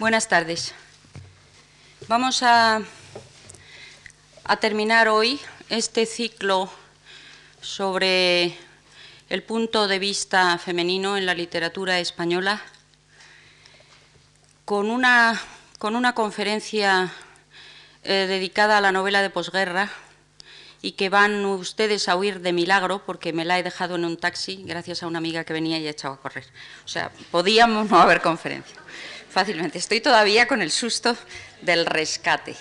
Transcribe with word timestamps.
Buenas 0.00 0.28
tardes. 0.28 0.72
Vamos 2.08 2.42
a, 2.42 2.80
a, 4.44 4.56
terminar 4.56 5.08
hoy 5.08 5.38
este 5.68 6.06
ciclo 6.06 6.70
sobre 7.60 8.56
el 9.28 9.42
punto 9.42 9.88
de 9.88 9.98
vista 9.98 10.56
femenino 10.56 11.18
en 11.18 11.26
la 11.26 11.34
literatura 11.34 11.98
española 11.98 12.62
con 14.64 14.90
una, 14.90 15.38
con 15.78 15.94
una 15.94 16.14
conferencia 16.14 17.12
eh, 18.02 18.24
dedicada 18.26 18.78
a 18.78 18.80
la 18.80 18.92
novela 18.92 19.20
de 19.20 19.28
posguerra 19.28 19.90
y 20.80 20.92
que 20.92 21.10
van 21.10 21.44
ustedes 21.44 22.08
a 22.08 22.16
huir 22.16 22.40
de 22.40 22.54
milagro 22.54 23.04
porque 23.04 23.34
me 23.34 23.44
la 23.44 23.58
he 23.58 23.62
dejado 23.62 23.96
en 23.96 24.06
un 24.06 24.16
taxi 24.16 24.62
gracias 24.64 25.02
a 25.02 25.06
una 25.08 25.18
amiga 25.18 25.44
que 25.44 25.52
venía 25.52 25.78
y 25.78 25.86
ha 25.86 25.90
echado 25.90 26.14
a 26.14 26.20
correr. 26.22 26.46
O 26.86 26.88
sea, 26.88 27.12
podíamos 27.30 27.90
no 27.90 28.00
haber 28.00 28.22
conferencia 28.22 28.80
fácilmente. 29.30 29.78
Estoy 29.78 30.00
todavía 30.00 30.46
con 30.46 30.60
el 30.60 30.70
susto 30.70 31.16
del 31.62 31.86
rescate. 31.86 32.56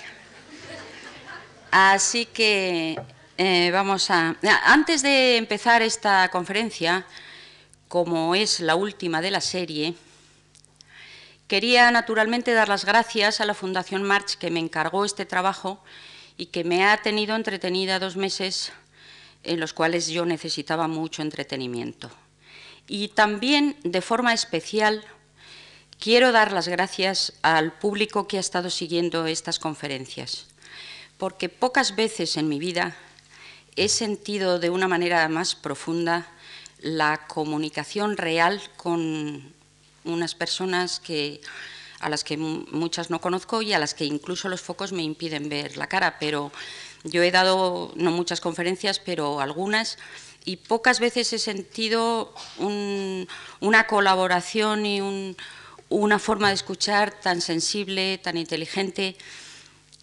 Así 1.71 2.25
que 2.25 2.99
eh, 3.37 3.69
vamos 3.71 4.09
a... 4.11 4.35
Antes 4.65 5.01
de 5.01 5.37
empezar 5.37 5.81
esta 5.81 6.29
conferencia, 6.29 7.05
como 7.87 8.35
es 8.35 8.59
la 8.59 8.75
última 8.75 9.21
de 9.21 9.31
la 9.31 9.41
serie, 9.41 9.95
quería 11.47 11.89
naturalmente 11.91 12.53
dar 12.53 12.69
las 12.69 12.85
gracias 12.85 13.41
a 13.41 13.45
la 13.45 13.53
Fundación 13.53 14.03
March 14.03 14.37
que 14.37 14.51
me 14.51 14.59
encargó 14.59 15.05
este 15.05 15.25
trabajo 15.25 15.83
y 16.37 16.47
que 16.47 16.63
me 16.63 16.85
ha 16.85 16.97
tenido 17.01 17.35
entretenida 17.35 17.99
dos 17.99 18.15
meses 18.15 18.71
en 19.43 19.59
los 19.59 19.73
cuales 19.73 20.07
yo 20.07 20.25
necesitaba 20.25 20.87
mucho 20.87 21.21
entretenimiento. 21.21 22.11
Y 22.87 23.09
también, 23.09 23.77
de 23.83 24.01
forma 24.01 24.33
especial, 24.33 25.03
Quiero 25.99 26.31
dar 26.31 26.53
las 26.53 26.69
gracias 26.69 27.33
al 27.41 27.73
público 27.73 28.25
que 28.25 28.37
ha 28.37 28.39
estado 28.39 28.69
siguiendo 28.69 29.25
estas 29.25 29.59
conferencias, 29.59 30.45
porque 31.17 31.49
pocas 31.49 31.97
veces 31.97 32.37
en 32.37 32.47
mi 32.47 32.57
vida 32.57 32.95
he 33.75 33.89
sentido 33.89 34.59
de 34.59 34.69
una 34.69 34.87
manera 34.87 35.27
más 35.27 35.55
profunda 35.55 36.25
la 36.79 37.27
comunicación 37.27 38.15
real 38.15 38.61
con 38.77 39.53
unas 40.05 40.35
personas 40.35 41.01
que, 41.01 41.41
a 41.99 42.07
las 42.07 42.23
que 42.23 42.37
muchas 42.37 43.09
no 43.09 43.19
conozco 43.19 43.61
y 43.61 43.73
a 43.73 43.79
las 43.79 43.93
que 43.93 44.05
incluso 44.05 44.47
los 44.47 44.61
focos 44.61 44.93
me 44.93 45.03
impiden 45.03 45.49
ver 45.49 45.75
la 45.75 45.87
cara, 45.87 46.17
pero 46.17 46.53
yo 47.03 47.23
he 47.23 47.31
dado 47.31 47.91
no 47.97 48.11
muchas 48.11 48.39
conferencias, 48.39 48.99
pero 48.99 49.41
algunas, 49.41 49.97
y 50.45 50.55
pocas 50.55 51.01
veces 51.01 51.33
he 51.33 51.39
sentido 51.39 52.33
una 52.57 53.85
colaboración 53.87 54.85
y 54.85 55.01
un, 55.01 55.35
una 55.89 56.19
forma 56.19 56.49
de 56.49 56.53
escuchar 56.53 57.11
tan 57.19 57.41
sensible, 57.41 58.17
tan 58.19 58.37
inteligente. 58.37 59.15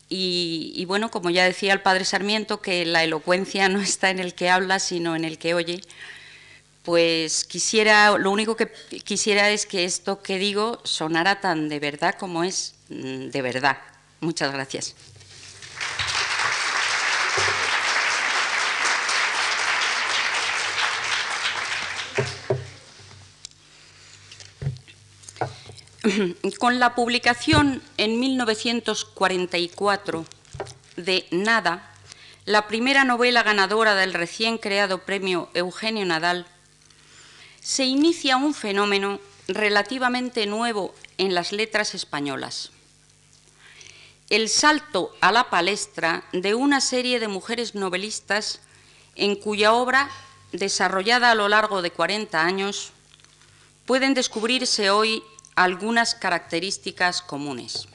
Y, 0.08 0.84
bueno, 0.86 1.10
como 1.10 1.30
ya 1.30 1.44
decía 1.44 1.72
el 1.72 1.82
padre 1.82 2.04
Sarmiento, 2.04 2.60
que 2.60 2.84
la 2.84 3.02
elocuencia 3.02 3.68
no 3.68 3.80
está 3.80 4.10
en 4.10 4.20
el 4.20 4.34
que 4.34 4.50
habla, 4.50 4.78
sino 4.78 5.16
en 5.16 5.24
el 5.24 5.38
que 5.38 5.54
oye, 5.54 5.80
pues 6.84 7.44
quisiera, 7.44 8.16
lo 8.16 8.30
único 8.30 8.54
que 8.56 8.70
quisiera 9.04 9.50
es 9.50 9.66
que 9.66 9.84
esto 9.84 10.22
que 10.22 10.38
digo 10.38 10.80
sonara 10.84 11.40
tan 11.40 11.68
de 11.68 11.80
verdad 11.80 12.14
como 12.16 12.44
es 12.44 12.74
mm, 12.88 13.30
de 13.30 13.42
verdad. 13.42 13.78
Muchas 14.20 14.52
gracias. 14.52 14.94
Con 26.58 26.78
la 26.78 26.94
publicación 26.94 27.82
en 27.96 28.20
1944 28.20 30.24
de 30.96 31.26
Nada, 31.30 31.90
la 32.44 32.68
primera 32.68 33.04
novela 33.04 33.42
ganadora 33.42 33.94
del 33.94 34.12
recién 34.14 34.58
creado 34.58 35.04
premio 35.04 35.48
Eugenio 35.54 36.04
Nadal, 36.04 36.46
se 37.60 37.84
inicia 37.84 38.36
un 38.36 38.54
fenómeno 38.54 39.20
relativamente 39.48 40.46
nuevo 40.46 40.94
en 41.18 41.34
las 41.34 41.52
letras 41.52 41.94
españolas. 41.94 42.70
El 44.30 44.48
salto 44.48 45.14
a 45.20 45.32
la 45.32 45.50
palestra 45.50 46.24
de 46.32 46.54
una 46.54 46.80
serie 46.80 47.20
de 47.20 47.28
mujeres 47.28 47.74
novelistas 47.74 48.60
en 49.14 49.34
cuya 49.34 49.72
obra, 49.72 50.10
desarrollada 50.52 51.32
a 51.32 51.34
lo 51.34 51.48
largo 51.48 51.82
de 51.82 51.90
40 51.90 52.44
años, 52.44 52.92
pueden 53.86 54.14
descubrirse 54.14 54.90
hoy 54.90 55.22
algunas 55.56 56.14
características 56.14 57.22
comunes. 57.22 57.88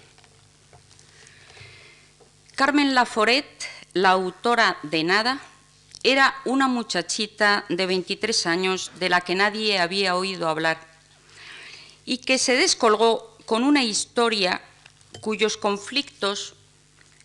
Carmen 2.55 2.93
Laforet, 2.93 3.47
la 3.93 4.09
autora 4.09 4.77
de 4.83 5.03
Nada, 5.03 5.39
era 6.03 6.35
una 6.45 6.67
muchachita 6.67 7.65
de 7.69 7.85
23 7.85 8.47
años 8.47 8.91
de 8.99 9.09
la 9.09 9.21
que 9.21 9.35
nadie 9.35 9.79
había 9.79 10.15
oído 10.15 10.49
hablar 10.49 10.79
y 12.05 12.17
que 12.17 12.39
se 12.39 12.55
descolgó 12.55 13.37
con 13.45 13.63
una 13.63 13.83
historia 13.83 14.61
cuyos 15.21 15.57
conflictos 15.57 16.55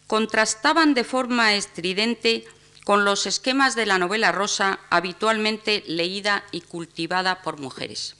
contrastaban 0.06 0.92
de 0.92 1.04
forma 1.04 1.54
estridente 1.54 2.44
con 2.84 3.04
los 3.04 3.26
esquemas 3.26 3.74
de 3.74 3.86
la 3.86 3.98
novela 3.98 4.32
rosa 4.32 4.78
habitualmente 4.90 5.82
leída 5.86 6.44
y 6.52 6.60
cultivada 6.60 7.42
por 7.42 7.58
mujeres. 7.58 8.15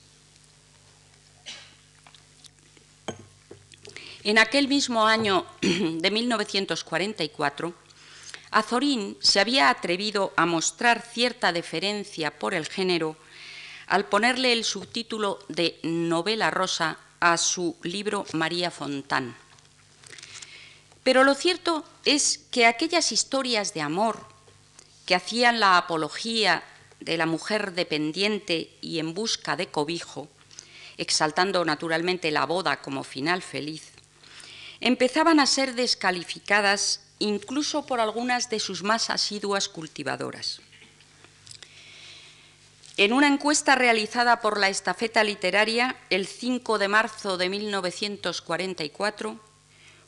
En 4.27 4.39
aquel 4.39 4.67
mismo 4.67 5.07
año 5.07 5.47
de 5.61 6.11
1944, 6.11 7.73
Azorín 8.51 9.17
se 9.21 9.39
había 9.39 9.71
atrevido 9.71 10.33
a 10.35 10.47
mostrar 10.47 11.01
cierta 11.01 11.53
deferencia 11.53 12.37
por 12.37 12.53
el 12.53 12.67
género 12.67 13.17
al 13.87 14.07
ponerle 14.07 14.53
el 14.53 14.65
subtítulo 14.65 15.39
de 15.47 15.79
novela 15.85 16.51
rosa 16.51 16.99
a 17.21 17.37
su 17.37 17.77
libro 17.85 18.27
María 18.33 18.73
Fontán. 18.73 19.37
Pero 21.05 21.23
lo 21.23 21.37
cierto 21.37 21.85
es 22.05 22.39
que 22.51 22.67
aquellas 22.67 23.13
historias 23.13 23.75
de 23.75 23.83
amor 23.83 24.27
que 25.07 25.15
hacían 25.15 25.61
la 25.61 25.79
apología 25.79 26.65
de 26.99 27.17
la 27.17 27.27
mujer 27.27 27.75
dependiente 27.75 28.77
y 28.81 28.99
en 28.99 29.15
busca 29.15 29.55
de 29.55 29.69
cobijo, 29.69 30.27
exaltando 30.97 31.65
naturalmente 31.65 32.33
la 32.33 32.45
boda 32.45 32.83
como 32.83 33.05
final 33.05 33.41
feliz, 33.41 33.93
empezaban 34.81 35.41
a 35.41 35.47
ser 35.47 35.75
descalificadas 35.75 37.01
incluso 37.19 37.87
por 37.87 38.01
algunas 38.01 38.51
de 38.51 38.61
sus 38.61 38.83
más 38.83 39.11
asiduas 39.11 39.69
cultivadoras. 39.69 40.61
En 42.99 43.13
una 43.13 43.29
encuesta 43.29 43.75
realizada 43.75 44.41
por 44.41 44.59
la 44.59 44.71
Estafeta 44.71 45.23
Literaria 45.23 45.97
el 46.09 46.27
5 46.27 46.79
de 46.79 46.89
marzo 46.89 47.37
de 47.37 47.51
1944, 47.51 49.39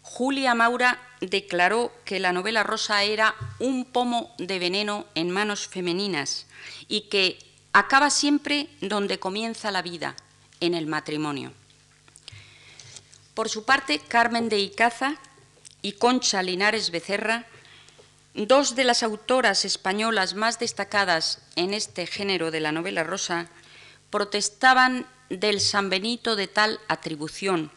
Julia 0.01 0.55
Maura 0.55 0.99
declaró 1.21 1.93
que 2.07 2.19
la 2.19 2.33
novela 2.33 2.63
rosa 2.63 3.03
era 3.03 3.35
un 3.59 3.85
pomo 3.85 4.35
de 4.39 4.59
veneno 4.59 5.05
en 5.15 5.31
manos 5.31 5.69
femeninas 5.69 6.47
y 6.89 7.03
que 7.03 7.39
acaba 7.75 8.09
siempre 8.09 8.69
donde 8.81 9.19
comienza 9.19 9.71
la 9.71 9.83
vida, 9.83 10.17
en 10.61 10.75
el 10.75 10.87
matrimonio. 10.87 11.53
Por 13.39 13.49
su 13.49 13.63
parte, 13.65 14.01
Carmen 14.01 14.49
de 14.49 14.59
Icaza 14.59 15.15
y 15.81 15.93
Concha 15.93 16.43
Linares 16.43 16.91
Becerra, 16.91 17.47
dos 18.35 18.75
de 18.75 18.83
las 18.83 19.05
autoras 19.05 19.65
españolas 19.65 20.35
más 20.35 20.59
destacadas 20.59 21.41
en 21.55 21.73
este 21.73 22.09
género 22.09 22.51
de 22.51 22.59
la 22.59 22.73
novela 22.73 23.05
rosa, 23.05 23.47
protestaban 24.11 25.07
del 25.31 25.61
San 25.61 25.89
Benito 25.89 26.35
de 26.35 26.49
tal 26.49 26.81
atribución, 26.89 27.71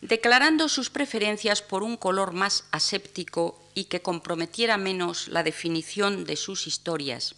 declarando 0.00 0.66
sus 0.70 0.88
preferencias 0.88 1.60
por 1.60 1.82
un 1.82 1.98
color 1.98 2.32
más 2.32 2.64
aséptico 2.70 3.62
y 3.74 3.84
que 3.84 4.00
comprometiera 4.00 4.78
menos 4.78 5.28
la 5.28 5.42
definición 5.42 6.24
de 6.24 6.36
sus 6.36 6.66
historias. 6.66 7.34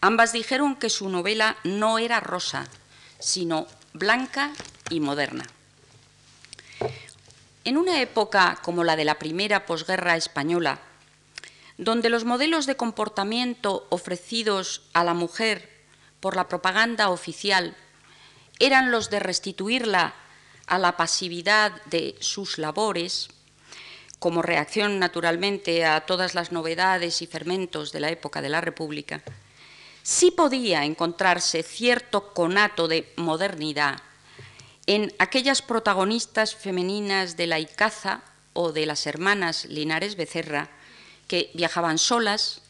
Ambas 0.00 0.32
dijeron 0.32 0.74
que 0.74 0.90
su 0.90 1.08
novela 1.08 1.56
no 1.62 2.00
era 2.00 2.18
rosa, 2.18 2.66
sino 3.20 3.68
blanca 3.92 4.50
y 4.90 4.98
moderna. 4.98 5.46
En 7.66 7.76
una 7.76 8.00
época 8.00 8.60
como 8.62 8.84
la 8.84 8.94
de 8.94 9.04
la 9.04 9.18
primera 9.18 9.66
posguerra 9.66 10.16
española, 10.16 10.78
donde 11.78 12.10
los 12.10 12.24
modelos 12.24 12.64
de 12.64 12.76
comportamiento 12.76 13.88
ofrecidos 13.90 14.82
a 14.92 15.02
la 15.02 15.14
mujer 15.14 15.68
por 16.20 16.36
la 16.36 16.46
propaganda 16.46 17.10
oficial 17.10 17.76
eran 18.60 18.92
los 18.92 19.10
de 19.10 19.18
restituirla 19.18 20.14
a 20.68 20.78
la 20.78 20.96
pasividad 20.96 21.72
de 21.86 22.14
sus 22.20 22.58
labores, 22.58 23.30
como 24.20 24.42
reacción 24.42 25.00
naturalmente 25.00 25.84
a 25.84 26.06
todas 26.06 26.36
las 26.36 26.52
novedades 26.52 27.20
y 27.20 27.26
fermentos 27.26 27.90
de 27.90 27.98
la 27.98 28.10
época 28.10 28.42
de 28.42 28.48
la 28.48 28.60
República, 28.60 29.24
sí 30.04 30.30
podía 30.30 30.84
encontrarse 30.84 31.64
cierto 31.64 32.32
conato 32.32 32.86
de 32.86 33.12
modernidad 33.16 34.00
en 34.86 35.12
aquellas 35.18 35.62
protagonistas 35.62 36.54
femeninas 36.54 37.36
de 37.36 37.46
la 37.46 37.58
Icaza 37.58 38.22
o 38.52 38.72
de 38.72 38.86
las 38.86 39.06
hermanas 39.06 39.64
Linares 39.66 40.16
Becerra, 40.16 40.68
que 41.28 41.50
viajaban 41.54 41.98
solas, 41.98 42.62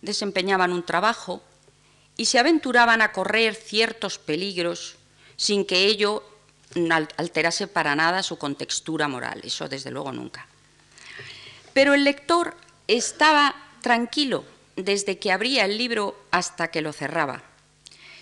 desempeñaban 0.00 0.72
un 0.72 0.84
trabajo 0.84 1.42
y 2.16 2.26
se 2.26 2.38
aventuraban 2.38 3.02
a 3.02 3.12
correr 3.12 3.54
ciertos 3.54 4.18
peligros 4.18 4.96
sin 5.36 5.64
que 5.64 5.86
ello 5.86 6.22
alterase 7.16 7.66
para 7.66 7.96
nada 7.96 8.22
su 8.22 8.38
contextura 8.38 9.08
moral, 9.08 9.40
eso 9.44 9.68
desde 9.68 9.90
luego 9.90 10.12
nunca. 10.12 10.46
Pero 11.74 11.94
el 11.94 12.04
lector 12.04 12.56
estaba 12.86 13.54
tranquilo 13.80 14.44
desde 14.76 15.18
que 15.18 15.32
abría 15.32 15.64
el 15.64 15.76
libro 15.76 16.16
hasta 16.30 16.68
que 16.68 16.82
lo 16.82 16.92
cerraba, 16.92 17.42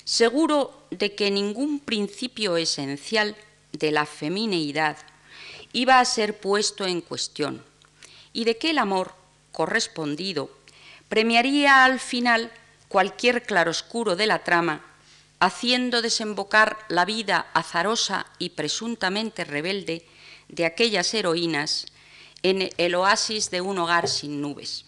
seguro 0.05 0.87
de 0.91 1.15
que 1.15 1.31
ningún 1.31 1.81
principio 1.81 2.57
esencial 2.57 3.37
de 3.73 3.93
la 3.93 4.07
femineidad 4.07 4.97
iba 5.73 6.01
a 6.01 6.05
ser 6.05 6.39
puesto 6.41 6.87
en 6.87 7.01
cuestión 7.01 7.63
y 8.33 8.45
de 8.45 8.59
que 8.59 8.71
el 8.71 8.79
amor 8.79 9.15
correspondido 9.53 10.51
premiaría 11.09 11.85
al 11.85 12.01
final 12.01 12.51
cualquier 12.89 13.45
claroscuro 13.45 14.17
de 14.17 14.27
la 14.27 14.43
trama, 14.43 14.85
haciendo 15.39 16.03
desembocar 16.03 16.79
la 16.89 17.05
vida 17.05 17.47
azarosa 17.55 18.27
y 18.39 18.51
presuntamente 18.51 19.45
rebelde 19.45 20.07
de 20.49 20.67
aquellas 20.67 21.15
heroínas 21.15 21.87
en 22.43 22.71
el 22.77 22.95
oasis 22.95 23.51
de 23.51 23.61
un 23.61 23.79
hogar 23.79 24.09
sin 24.09 24.41
nubes. 24.41 24.85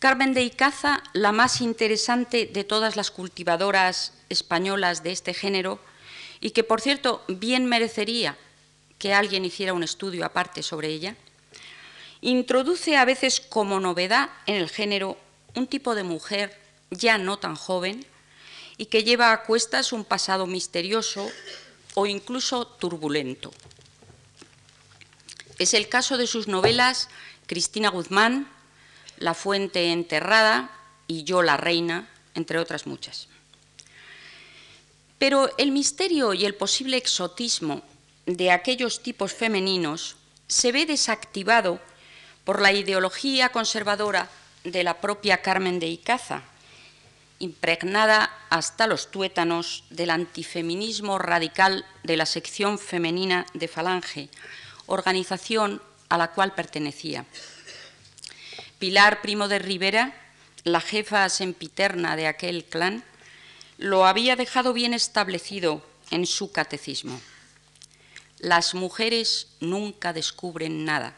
Carmen 0.00 0.32
de 0.32 0.42
Icaza, 0.42 1.02
la 1.12 1.30
más 1.30 1.60
interesante 1.60 2.46
de 2.46 2.64
todas 2.64 2.96
las 2.96 3.10
cultivadoras 3.10 4.14
españolas 4.30 5.02
de 5.02 5.12
este 5.12 5.34
género, 5.34 5.78
y 6.40 6.52
que 6.52 6.64
por 6.64 6.80
cierto 6.80 7.22
bien 7.28 7.66
merecería 7.66 8.38
que 8.98 9.12
alguien 9.12 9.44
hiciera 9.44 9.74
un 9.74 9.82
estudio 9.82 10.24
aparte 10.24 10.62
sobre 10.62 10.88
ella, 10.88 11.16
introduce 12.22 12.96
a 12.96 13.04
veces 13.04 13.42
como 13.42 13.78
novedad 13.78 14.30
en 14.46 14.54
el 14.54 14.70
género 14.70 15.18
un 15.54 15.66
tipo 15.66 15.94
de 15.94 16.02
mujer 16.02 16.58
ya 16.90 17.18
no 17.18 17.38
tan 17.38 17.54
joven 17.54 18.06
y 18.78 18.86
que 18.86 19.04
lleva 19.04 19.32
a 19.32 19.42
cuestas 19.42 19.92
un 19.92 20.06
pasado 20.06 20.46
misterioso 20.46 21.30
o 21.92 22.06
incluso 22.06 22.66
turbulento. 22.66 23.52
Es 25.58 25.74
el 25.74 25.90
caso 25.90 26.16
de 26.16 26.26
sus 26.26 26.48
novelas 26.48 27.10
Cristina 27.46 27.90
Guzmán, 27.90 28.48
La 29.20 29.34
fuente 29.34 29.92
enterrada 29.92 30.72
y 31.06 31.22
Yo 31.22 31.42
la 31.42 31.56
reina, 31.56 32.08
entre 32.34 32.58
otras 32.58 32.86
muchas. 32.86 33.28
Pero 35.18 35.50
el 35.58 35.70
misterio 35.70 36.34
y 36.34 36.46
el 36.46 36.54
posible 36.54 36.96
exotismo 36.96 37.82
de 38.26 38.50
aquellos 38.50 39.02
tipos 39.02 39.32
femeninos 39.32 40.16
se 40.48 40.72
ve 40.72 40.86
desactivado 40.86 41.80
por 42.44 42.60
la 42.60 42.72
ideología 42.72 43.50
conservadora 43.50 44.30
de 44.64 44.82
la 44.82 45.00
propia 45.00 45.42
Carmen 45.42 45.78
de 45.78 45.88
Icaza, 45.88 46.42
impregnada 47.38 48.30
hasta 48.50 48.86
los 48.86 49.10
tuétanos 49.10 49.84
del 49.90 50.10
antifeminismo 50.10 51.18
radical 51.18 51.84
de 52.02 52.16
la 52.16 52.26
sección 52.26 52.78
femenina 52.78 53.46
de 53.54 53.68
Falange, 53.68 54.28
organización 54.86 55.82
a 56.08 56.18
la 56.18 56.32
cual 56.32 56.54
pertenecía. 56.54 57.24
Pilar 58.80 59.20
Primo 59.20 59.46
de 59.46 59.58
Rivera, 59.58 60.14
la 60.64 60.80
jefa 60.80 61.28
sempiterna 61.28 62.16
de 62.16 62.26
aquel 62.26 62.64
clan, 62.64 63.04
lo 63.76 64.06
había 64.06 64.36
dejado 64.36 64.72
bien 64.72 64.94
establecido 64.94 65.84
en 66.10 66.24
su 66.24 66.50
catecismo. 66.50 67.20
Las 68.38 68.74
mujeres 68.74 69.48
nunca 69.60 70.14
descubren 70.14 70.86
nada. 70.86 71.12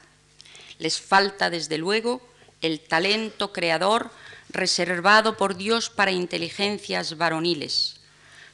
Les 0.80 1.00
falta, 1.00 1.50
desde 1.50 1.78
luego, 1.78 2.20
el 2.62 2.80
talento 2.80 3.52
creador 3.52 4.10
reservado 4.48 5.36
por 5.36 5.56
Dios 5.56 5.88
para 5.88 6.10
inteligencias 6.10 7.16
varoniles. 7.16 8.00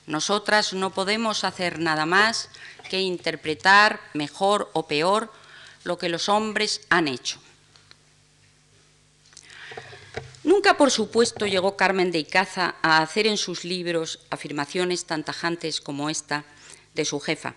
Nosotras 0.06 0.74
no 0.74 0.90
podemos 0.90 1.44
hacer 1.44 1.78
nada 1.78 2.04
más 2.04 2.50
que 2.90 3.00
interpretar 3.00 4.02
mejor 4.12 4.70
o 4.74 4.86
peor 4.86 5.32
lo 5.84 5.96
que 5.96 6.10
los 6.10 6.28
hombres 6.28 6.82
han 6.90 7.08
hecho. 7.08 7.40
Nunca, 10.58 10.76
por 10.76 10.90
supuesto, 10.90 11.46
llegó 11.46 11.76
Carmen 11.76 12.10
de 12.10 12.18
Icaza 12.18 12.74
a 12.82 13.00
hacer 13.00 13.28
en 13.28 13.36
sus 13.36 13.64
libros 13.64 14.18
afirmaciones 14.28 15.04
tan 15.04 15.22
tajantes 15.22 15.80
como 15.80 16.10
esta 16.10 16.44
de 16.96 17.04
su 17.04 17.20
jefa, 17.20 17.54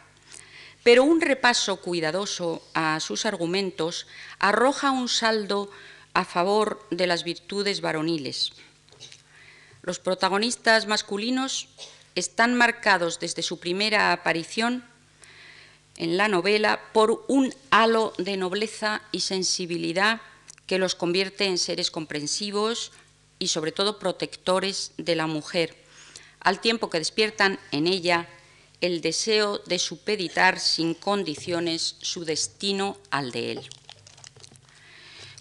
pero 0.83 1.03
un 1.03 1.19
repaso 1.19 1.77
cuidadoso 1.77 2.61
a 2.75 2.99
sus 2.99 3.25
argumentos 3.25 4.05
arroja 4.37 4.91
un 4.91 5.09
saldo 5.09 5.71
a 6.13 6.25
favor 6.25 6.85
de 6.91 7.07
las 7.07 7.23
virtudes 7.23 7.81
varoniles. 7.81 8.51
Los 9.81 9.97
protagonistas 9.97 10.85
masculinos 10.85 11.69
están 12.13 12.53
marcados 12.53 13.19
desde 13.19 13.41
su 13.41 13.59
primera 13.59 14.13
aparición 14.13 14.85
en 15.97 16.17
la 16.17 16.27
novela 16.27 16.79
por 16.93 17.25
un 17.27 17.51
halo 17.71 18.13
de 18.19 18.37
nobleza 18.37 19.01
y 19.11 19.21
sensibilidad 19.21 20.21
que 20.71 20.79
los 20.79 20.95
convierte 20.95 21.43
en 21.43 21.57
seres 21.57 21.91
comprensivos 21.91 22.93
y 23.39 23.49
sobre 23.49 23.73
todo 23.73 23.99
protectores 23.99 24.93
de 24.95 25.17
la 25.17 25.27
mujer, 25.27 25.75
al 26.39 26.61
tiempo 26.61 26.89
que 26.89 26.99
despiertan 26.99 27.59
en 27.73 27.87
ella 27.87 28.29
el 28.79 29.01
deseo 29.01 29.57
de 29.65 29.77
supeditar 29.79 30.61
sin 30.61 30.93
condiciones 30.93 31.97
su 32.01 32.23
destino 32.23 32.97
al 33.09 33.33
de 33.33 33.51
él. 33.51 33.69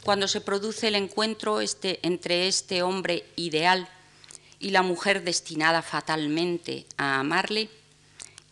Cuando 0.02 0.26
se 0.26 0.40
produce 0.40 0.88
el 0.88 0.96
encuentro 0.96 1.60
este, 1.60 2.00
entre 2.02 2.48
este 2.48 2.82
hombre 2.82 3.24
ideal 3.36 3.88
y 4.58 4.70
la 4.70 4.82
mujer 4.82 5.22
destinada 5.22 5.80
fatalmente 5.82 6.86
a 6.96 7.20
amarle, 7.20 7.70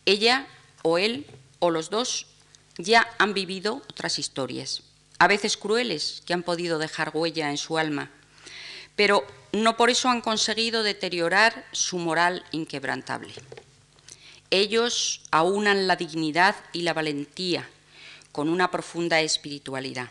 ella 0.05 0.47
o 0.83 0.97
él 0.97 1.25
o 1.59 1.71
los 1.71 1.89
dos 1.89 2.27
ya 2.77 3.05
han 3.17 3.33
vivido 3.33 3.81
otras 3.89 4.17
historias, 4.17 4.83
a 5.19 5.27
veces 5.27 5.57
crueles, 5.57 6.23
que 6.25 6.33
han 6.33 6.43
podido 6.43 6.79
dejar 6.79 7.11
huella 7.13 7.49
en 7.49 7.57
su 7.57 7.77
alma, 7.77 8.09
pero 8.95 9.25
no 9.51 9.77
por 9.77 9.89
eso 9.89 10.09
han 10.09 10.21
conseguido 10.21 10.81
deteriorar 10.81 11.65
su 11.71 11.97
moral 11.99 12.43
inquebrantable. 12.51 13.33
Ellos 14.49 15.21
aunan 15.31 15.87
la 15.87 15.95
dignidad 15.95 16.55
y 16.73 16.81
la 16.81 16.93
valentía 16.93 17.69
con 18.31 18.49
una 18.49 18.71
profunda 18.71 19.21
espiritualidad. 19.21 20.09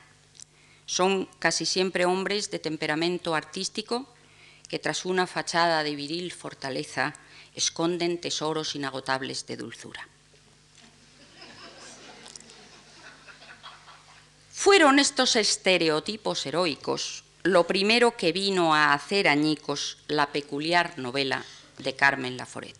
Son 0.86 1.28
casi 1.38 1.66
siempre 1.66 2.04
hombres 2.04 2.50
de 2.50 2.58
temperamento 2.58 3.34
artístico 3.34 4.06
que 4.68 4.78
tras 4.78 5.04
una 5.04 5.26
fachada 5.26 5.82
de 5.82 5.96
viril 5.96 6.32
fortaleza 6.32 7.14
esconden 7.54 8.20
tesoros 8.20 8.74
inagotables 8.74 9.46
de 9.46 9.56
dulzura. 9.56 10.08
Fueron 14.58 14.98
estos 14.98 15.36
estereotipos 15.36 16.44
heroicos 16.44 17.22
lo 17.44 17.68
primero 17.68 18.16
que 18.16 18.32
vino 18.32 18.74
a 18.74 18.92
hacer 18.92 19.28
añicos 19.28 19.98
la 20.08 20.32
peculiar 20.32 20.98
novela 20.98 21.44
de 21.78 21.94
Carmen 21.94 22.36
Laforet. 22.36 22.76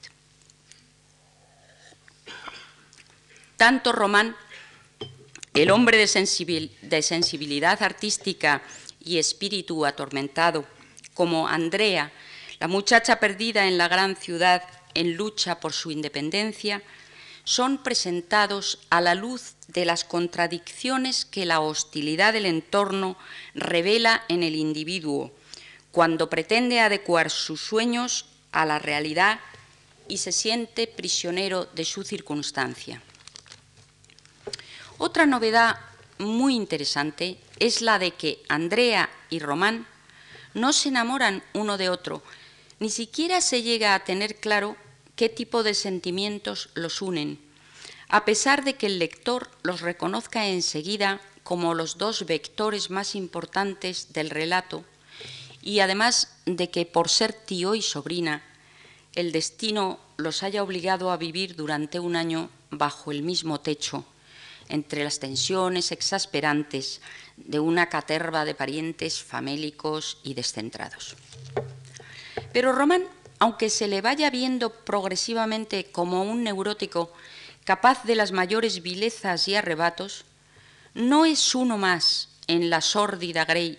Tanto 3.56 3.92
Román, 3.92 4.35
el 5.54 5.70
hombre 5.70 5.99
de, 5.99 6.08
sensibilidad 6.08 7.80
artística 7.80 8.61
y 8.99 9.18
espíritu 9.18 9.87
atormentado, 9.87 10.64
como 11.14 11.47
Andrea, 11.47 12.11
la 12.58 12.66
muchacha 12.66 13.20
perdida 13.20 13.68
en 13.68 13.78
la 13.78 13.87
gran 13.87 14.16
ciudad 14.16 14.64
en 14.94 15.14
lucha 15.14 15.61
por 15.61 15.73
su 15.73 15.92
independencia, 15.92 16.82
son 17.49 17.78
presentados 17.78 18.78
a 18.90 19.00
la 19.00 19.14
luz 19.14 19.55
de 19.69 19.87
las 19.87 20.05
contradicciones 20.05 21.25
que 21.25 21.47
la 21.47 21.61
hostilidad 21.61 22.35
del 22.35 22.45
entorno 22.45 23.17
revela 23.55 24.23
en 24.28 24.43
el 24.43 24.55
individuo, 24.55 25.33
cuando 25.90 26.28
pretende 26.28 26.81
adecuar 26.81 27.31
sus 27.31 27.62
sueños 27.62 28.26
a 28.52 28.67
la 28.67 28.78
realidad 28.78 29.40
y 30.09 30.19
se 30.19 30.31
siente 30.31 30.87
prisionero 30.87 31.64
de 31.64 31.87
su 31.87 32.05
circunstancia. 32.05 33.00
Otra 34.99 35.25
novedad 35.25 35.81
muy 36.19 36.55
interesante 36.55 37.38
es 37.61 37.81
la 37.81 37.99
de 37.99 38.11
que 38.11 38.43
Andrea 38.50 39.09
y 39.31 39.38
Román 39.38 39.87
no 40.52 40.75
se 40.75 40.90
enamoran 40.90 41.43
uno 41.55 41.78
de 41.78 41.88
otro, 41.88 42.23
ni 42.78 42.90
siquiera 42.90 43.40
se 43.40 43.62
llega 43.62 43.95
a 43.95 44.05
tener 44.05 44.37
claro 44.37 44.76
qué 45.19 45.29
tipo 45.29 45.65
de 45.65 45.75
sentimientos 45.75 46.71
los 46.75 47.03
unen, 47.03 47.41
a 48.09 48.25
pesar 48.25 48.63
de 48.63 48.75
que 48.75 48.87
el 48.87 49.01
lector 49.01 49.51
los 49.65 49.81
reconozca 49.81 50.47
enseguida 50.47 51.21
como 51.43 51.75
los 51.75 51.99
dos 51.99 52.25
vectores 52.25 52.89
más 52.89 53.17
importantes 53.17 54.13
del 54.13 54.31
relato 54.31 54.85
y 55.61 55.81
además 55.81 56.37
de 56.47 56.71
que 56.71 56.87
por 56.87 57.09
ser 57.09 57.33
tío 57.33 57.75
y 57.75 57.83
sobrina, 57.83 58.45
el 59.17 59.33
destino 59.33 59.99
los 60.19 60.45
haya 60.45 60.63
obligado 60.63 61.11
a 61.11 61.17
vivir 61.17 61.57
durante 61.57 61.99
un 61.99 62.15
año 62.15 62.49
bajo 62.71 63.11
el 63.11 63.25
mismo 63.25 63.61
techo, 63.61 64.05
entre 64.69 65.03
las 65.03 65.19
tensiones 65.19 65.91
exasperantes 65.91 67.01
de 67.37 67.59
una 67.59 67.89
caterva 67.89 68.45
de 68.45 68.55
parientes 68.55 69.21
famélicos 69.21 70.19
y 70.23 70.35
descentrados. 70.35 71.17
Pero 72.53 72.73
Román, 72.73 73.05
aunque 73.38 73.71
se 73.71 73.88
le 73.88 74.00
vaya 74.00 74.30
viendo 74.30 74.71
progresivamente 74.71 75.90
como 75.90 76.23
un 76.23 76.45
neurótico 76.45 77.12
capaz 77.64 78.04
de 78.04 78.14
las 78.14 78.33
mayores 78.33 78.83
vilezas 78.83 79.47
y 79.49 79.54
arrebatos, 79.54 80.25
no 80.95 81.25
es 81.25 81.54
uno 81.54 81.78
más 81.78 82.28
en 82.47 82.71
la 82.71 82.80
sórdida 82.80 83.45
grey 83.45 83.78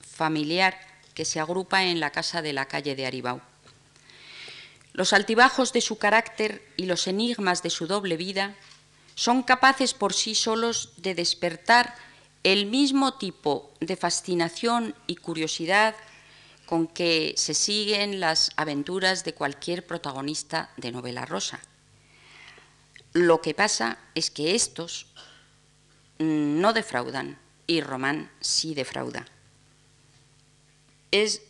familiar 0.00 0.78
que 1.14 1.24
se 1.24 1.40
agrupa 1.40 1.84
en 1.84 2.00
la 2.00 2.10
casa 2.10 2.42
de 2.42 2.52
la 2.52 2.66
calle 2.66 2.94
de 2.96 3.06
Aribau. 3.06 3.40
Los 4.92 5.12
altibajos 5.12 5.72
de 5.72 5.80
su 5.80 5.98
carácter 5.98 6.66
y 6.76 6.86
los 6.86 7.06
enigmas 7.06 7.62
de 7.62 7.70
su 7.70 7.86
doble 7.86 8.16
vida 8.16 8.54
son 9.14 9.42
capaces 9.42 9.94
por 9.94 10.12
sí 10.12 10.34
solos 10.34 10.92
de 10.96 11.14
despertar 11.14 11.94
el 12.42 12.66
mismo 12.66 13.14
tipo 13.14 13.72
de 13.80 13.96
fascinación 13.96 14.94
y 15.06 15.16
curiosidad 15.16 15.94
con 16.66 16.88
que 16.88 17.34
se 17.36 17.54
siguen 17.54 18.20
las 18.20 18.50
aventuras 18.56 19.24
de 19.24 19.34
cualquier 19.34 19.86
protagonista 19.86 20.70
de 20.76 20.92
novela 20.92 21.24
rosa. 21.24 21.60
Lo 23.12 23.40
que 23.40 23.54
pasa 23.54 23.98
es 24.14 24.30
que 24.30 24.54
estos 24.54 25.06
no 26.18 26.72
defraudan 26.72 27.38
y 27.66 27.80
Román 27.80 28.30
sí 28.40 28.74
defrauda. 28.74 29.26
Es, 31.10 31.42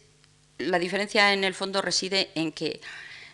la 0.58 0.78
diferencia 0.78 1.32
en 1.32 1.44
el 1.44 1.54
fondo 1.54 1.82
reside 1.82 2.30
en 2.35 2.52
que 2.52 2.80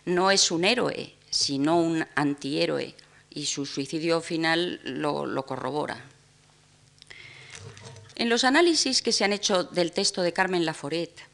no 0.05 0.31
es 0.31 0.51
un 0.51 0.65
héroe, 0.65 1.13
sino 1.29 1.77
un 1.77 2.05
antihéroe, 2.15 2.95
y 3.29 3.45
su 3.45 3.65
suicidio 3.65 4.21
final 4.21 4.79
lo, 4.83 5.25
lo 5.25 5.45
corrobora. 5.45 6.03
En 8.15 8.29
los 8.29 8.43
análisis 8.43 9.01
que 9.01 9.11
se 9.11 9.23
han 9.23 9.33
hecho 9.33 9.63
del 9.63 9.91
texto 9.91 10.21
de 10.21 10.33
Carmen 10.33 10.65
Laforet, 10.65 11.32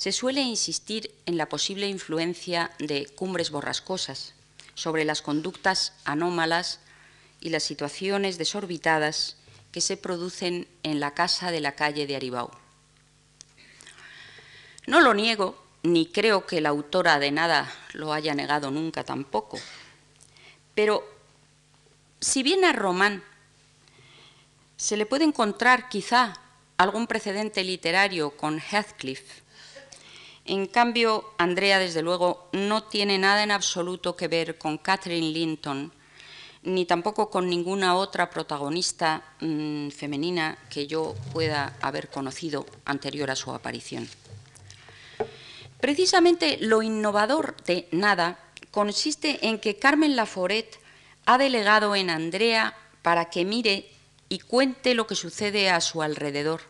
se 0.00 0.12
suele 0.12 0.40
insistir 0.40 1.14
en 1.26 1.36
la 1.36 1.50
posible 1.50 1.86
influencia 1.86 2.70
de 2.78 3.04
cumbres 3.04 3.50
borrascosas 3.50 4.32
sobre 4.72 5.04
las 5.04 5.20
conductas 5.20 5.92
anómalas 6.06 6.80
y 7.38 7.50
las 7.50 7.64
situaciones 7.64 8.38
desorbitadas 8.38 9.36
que 9.72 9.82
se 9.82 9.98
producen 9.98 10.66
en 10.84 11.00
la 11.00 11.12
casa 11.12 11.50
de 11.50 11.60
la 11.60 11.72
calle 11.72 12.06
de 12.06 12.16
Aribau. 12.16 12.50
No 14.86 15.02
lo 15.02 15.12
niego, 15.12 15.62
ni 15.82 16.06
creo 16.06 16.46
que 16.46 16.62
la 16.62 16.70
autora 16.70 17.18
de 17.18 17.30
nada 17.30 17.70
lo 17.92 18.14
haya 18.14 18.34
negado 18.34 18.70
nunca 18.70 19.04
tampoco, 19.04 19.58
pero 20.74 21.06
si 22.22 22.42
bien 22.42 22.64
a 22.64 22.72
Román 22.72 23.22
se 24.78 24.96
le 24.96 25.04
puede 25.04 25.24
encontrar 25.24 25.90
quizá 25.90 26.40
algún 26.78 27.06
precedente 27.06 27.62
literario 27.64 28.30
con 28.30 28.60
Heathcliff, 28.60 29.42
en 30.50 30.66
cambio, 30.66 31.24
Andrea, 31.38 31.78
desde 31.78 32.02
luego, 32.02 32.48
no 32.52 32.82
tiene 32.82 33.18
nada 33.18 33.44
en 33.44 33.52
absoluto 33.52 34.16
que 34.16 34.26
ver 34.26 34.58
con 34.58 34.78
Catherine 34.78 35.30
Linton 35.30 35.92
ni 36.62 36.86
tampoco 36.86 37.30
con 37.30 37.48
ninguna 37.48 37.94
otra 37.94 38.30
protagonista 38.30 39.22
mm, 39.40 39.90
femenina 39.90 40.58
que 40.68 40.88
yo 40.88 41.14
pueda 41.32 41.76
haber 41.80 42.10
conocido 42.10 42.66
anterior 42.84 43.30
a 43.30 43.36
su 43.36 43.52
aparición. 43.52 44.08
Precisamente 45.80 46.58
lo 46.60 46.82
innovador 46.82 47.54
de 47.64 47.86
Nada 47.92 48.38
consiste 48.72 49.46
en 49.46 49.60
que 49.60 49.76
Carmen 49.76 50.16
Laforet 50.16 50.80
ha 51.26 51.38
delegado 51.38 51.94
en 51.94 52.10
Andrea 52.10 52.74
para 53.02 53.30
que 53.30 53.44
mire 53.44 53.88
y 54.28 54.40
cuente 54.40 54.94
lo 54.94 55.06
que 55.06 55.14
sucede 55.14 55.70
a 55.70 55.80
su 55.80 56.02
alrededor, 56.02 56.62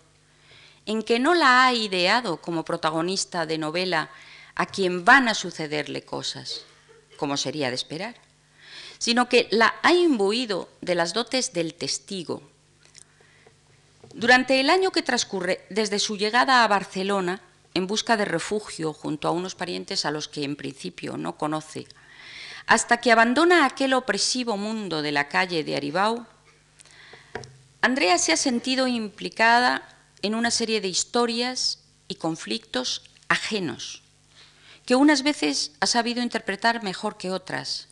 en 0.90 1.02
que 1.02 1.18
no 1.18 1.34
la 1.34 1.64
ha 1.64 1.72
ideado 1.72 2.38
como 2.42 2.64
protagonista 2.64 3.46
de 3.46 3.58
novela 3.58 4.10
a 4.54 4.66
quien 4.66 5.04
van 5.04 5.28
a 5.28 5.34
sucederle 5.34 6.02
cosas, 6.02 6.66
como 7.16 7.36
sería 7.36 7.70
de 7.70 7.76
esperar 7.76 8.16
sino 9.00 9.30
que 9.30 9.48
la 9.50 9.76
ha 9.82 9.94
imbuido 9.94 10.68
de 10.82 10.94
las 10.94 11.14
dotes 11.14 11.54
del 11.54 11.72
testigo. 11.72 12.42
Durante 14.12 14.60
el 14.60 14.68
año 14.68 14.90
que 14.90 15.00
transcurre 15.02 15.64
desde 15.70 15.98
su 15.98 16.18
llegada 16.18 16.62
a 16.62 16.68
Barcelona, 16.68 17.40
en 17.72 17.86
busca 17.86 18.18
de 18.18 18.26
refugio 18.26 18.92
junto 18.92 19.26
a 19.26 19.30
unos 19.30 19.54
parientes 19.54 20.04
a 20.04 20.10
los 20.10 20.28
que 20.28 20.44
en 20.44 20.54
principio 20.54 21.16
no 21.16 21.38
conoce, 21.38 21.86
hasta 22.66 22.98
que 22.98 23.10
abandona 23.10 23.64
aquel 23.64 23.94
opresivo 23.94 24.58
mundo 24.58 25.00
de 25.00 25.12
la 25.12 25.28
calle 25.28 25.64
de 25.64 25.76
Aribau, 25.76 26.26
Andrea 27.80 28.18
se 28.18 28.34
ha 28.34 28.36
sentido 28.36 28.86
implicada 28.86 29.88
en 30.22 30.34
una 30.34 30.50
serie 30.50 30.80
de 30.80 30.88
historias 30.88 31.80
y 32.08 32.16
conflictos 32.16 33.02
ajenos, 33.28 34.02
que 34.84 34.96
unas 34.96 35.22
veces 35.22 35.72
ha 35.80 35.86
sabido 35.86 36.22
interpretar 36.22 36.82
mejor 36.82 37.16
que 37.16 37.30
otras, 37.30 37.88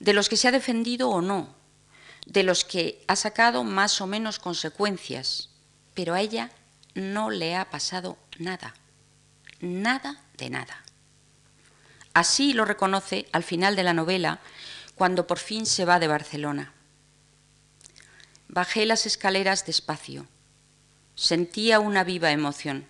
de 0.00 0.12
los 0.12 0.28
que 0.28 0.36
se 0.36 0.48
ha 0.48 0.52
defendido 0.52 1.08
o 1.10 1.22
no, 1.22 1.54
de 2.26 2.42
los 2.42 2.64
que 2.64 3.04
ha 3.06 3.16
sacado 3.16 3.64
más 3.64 4.00
o 4.00 4.06
menos 4.06 4.38
consecuencias, 4.38 5.50
pero 5.94 6.14
a 6.14 6.20
ella 6.20 6.50
no 6.94 7.30
le 7.30 7.56
ha 7.56 7.70
pasado 7.70 8.18
nada, 8.38 8.74
nada 9.60 10.22
de 10.36 10.50
nada. 10.50 10.82
Así 12.14 12.52
lo 12.52 12.64
reconoce 12.64 13.28
al 13.32 13.44
final 13.44 13.76
de 13.76 13.84
la 13.84 13.94
novela, 13.94 14.40
cuando 14.94 15.26
por 15.26 15.38
fin 15.38 15.66
se 15.66 15.84
va 15.84 15.98
de 15.98 16.08
Barcelona. 16.08 16.72
Bajé 18.48 18.86
las 18.86 19.06
escaleras 19.06 19.66
despacio. 19.66 20.26
Sentía 21.16 21.80
una 21.80 22.04
viva 22.04 22.30
emoción. 22.30 22.84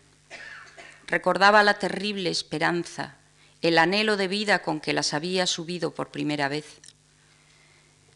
Recordaba 1.07 1.63
la 1.63 1.79
terrible 1.79 2.29
esperanza, 2.29 3.15
el 3.63 3.79
anhelo 3.79 4.17
de 4.17 4.27
vida 4.27 4.63
con 4.63 4.81
que 4.81 4.93
las 4.93 5.15
había 5.15 5.47
subido 5.47 5.95
por 5.95 6.11
primera 6.11 6.49
vez. 6.49 6.81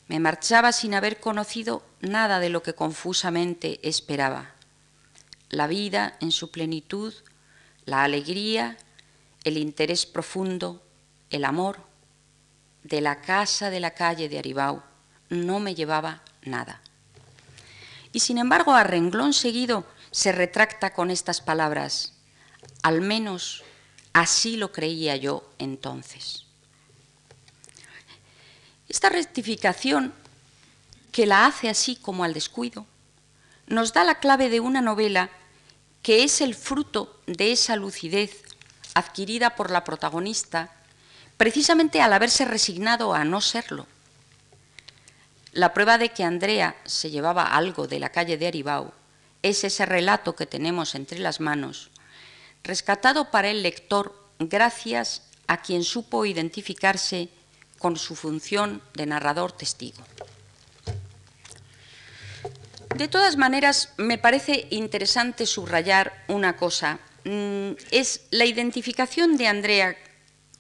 Me 0.08 0.18
marchaba 0.18 0.72
sin 0.72 0.94
haber 0.94 1.20
conocido 1.20 1.84
nada 2.00 2.40
de 2.40 2.48
lo 2.50 2.60
que 2.64 2.74
confusamente 2.74 3.78
esperaba. 3.88 4.50
La 5.48 5.68
vida 5.68 6.16
en 6.20 6.32
su 6.32 6.50
plenitud, 6.50 7.14
la 7.84 8.02
alegría, 8.02 8.78
el 9.44 9.58
interés 9.58 10.06
profundo, 10.06 10.82
el 11.30 11.44
amor. 11.44 11.78
De 12.82 13.00
la 13.00 13.20
casa 13.20 13.70
de 13.70 13.78
la 13.78 13.92
calle 13.92 14.28
de 14.28 14.40
Aribau 14.40 14.82
no 15.28 15.60
me 15.60 15.76
llevaba 15.76 16.22
nada. 16.42 16.80
Y 18.12 18.18
sin 18.18 18.38
embargo, 18.38 18.72
a 18.74 18.82
renglón 18.82 19.32
seguido 19.32 19.86
se 20.10 20.32
retracta 20.32 20.92
con 20.92 21.10
estas 21.10 21.40
palabras. 21.40 22.14
Al 22.82 23.00
menos 23.00 23.62
así 24.12 24.56
lo 24.56 24.72
creía 24.72 25.16
yo 25.16 25.48
entonces. 25.58 26.46
Esta 28.88 29.08
rectificación, 29.08 30.12
que 31.12 31.26
la 31.26 31.46
hace 31.46 31.68
así 31.68 31.96
como 31.96 32.24
al 32.24 32.34
descuido, 32.34 32.86
nos 33.66 33.92
da 33.92 34.04
la 34.04 34.18
clave 34.18 34.48
de 34.48 34.60
una 34.60 34.80
novela 34.80 35.30
que 36.02 36.24
es 36.24 36.40
el 36.40 36.54
fruto 36.54 37.20
de 37.26 37.52
esa 37.52 37.76
lucidez 37.76 38.42
adquirida 38.94 39.54
por 39.54 39.70
la 39.70 39.84
protagonista 39.84 40.72
precisamente 41.36 42.02
al 42.02 42.12
haberse 42.12 42.44
resignado 42.44 43.14
a 43.14 43.24
no 43.24 43.40
serlo. 43.40 43.86
La 45.52 45.72
prueba 45.72 45.96
de 45.98 46.10
que 46.10 46.24
Andrea 46.24 46.76
se 46.84 47.10
llevaba 47.10 47.44
algo 47.44 47.86
de 47.86 47.98
la 47.98 48.10
calle 48.10 48.36
de 48.36 48.46
Aribau 48.46 48.92
es 49.42 49.64
ese 49.64 49.86
relato 49.86 50.36
que 50.36 50.46
tenemos 50.46 50.94
entre 50.94 51.18
las 51.18 51.40
manos, 51.40 51.90
rescatado 52.62 53.30
para 53.30 53.50
el 53.50 53.62
lector 53.62 54.14
gracias 54.38 55.22
a 55.46 55.62
quien 55.62 55.84
supo 55.84 56.26
identificarse 56.26 57.28
con 57.78 57.96
su 57.96 58.14
función 58.14 58.82
de 58.94 59.06
narrador 59.06 59.52
testigo. 59.52 60.02
De 62.96 63.08
todas 63.08 63.36
maneras, 63.36 63.94
me 63.96 64.18
parece 64.18 64.66
interesante 64.70 65.46
subrayar 65.46 66.24
una 66.28 66.56
cosa. 66.56 66.98
Mm, 67.24 67.72
es 67.90 68.22
la 68.30 68.44
identificación 68.44 69.36
de 69.36 69.46
Andrea 69.46 69.96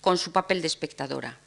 con 0.00 0.16
su 0.16 0.32
papel 0.32 0.62
de 0.62 0.68
espectadora. 0.68 1.38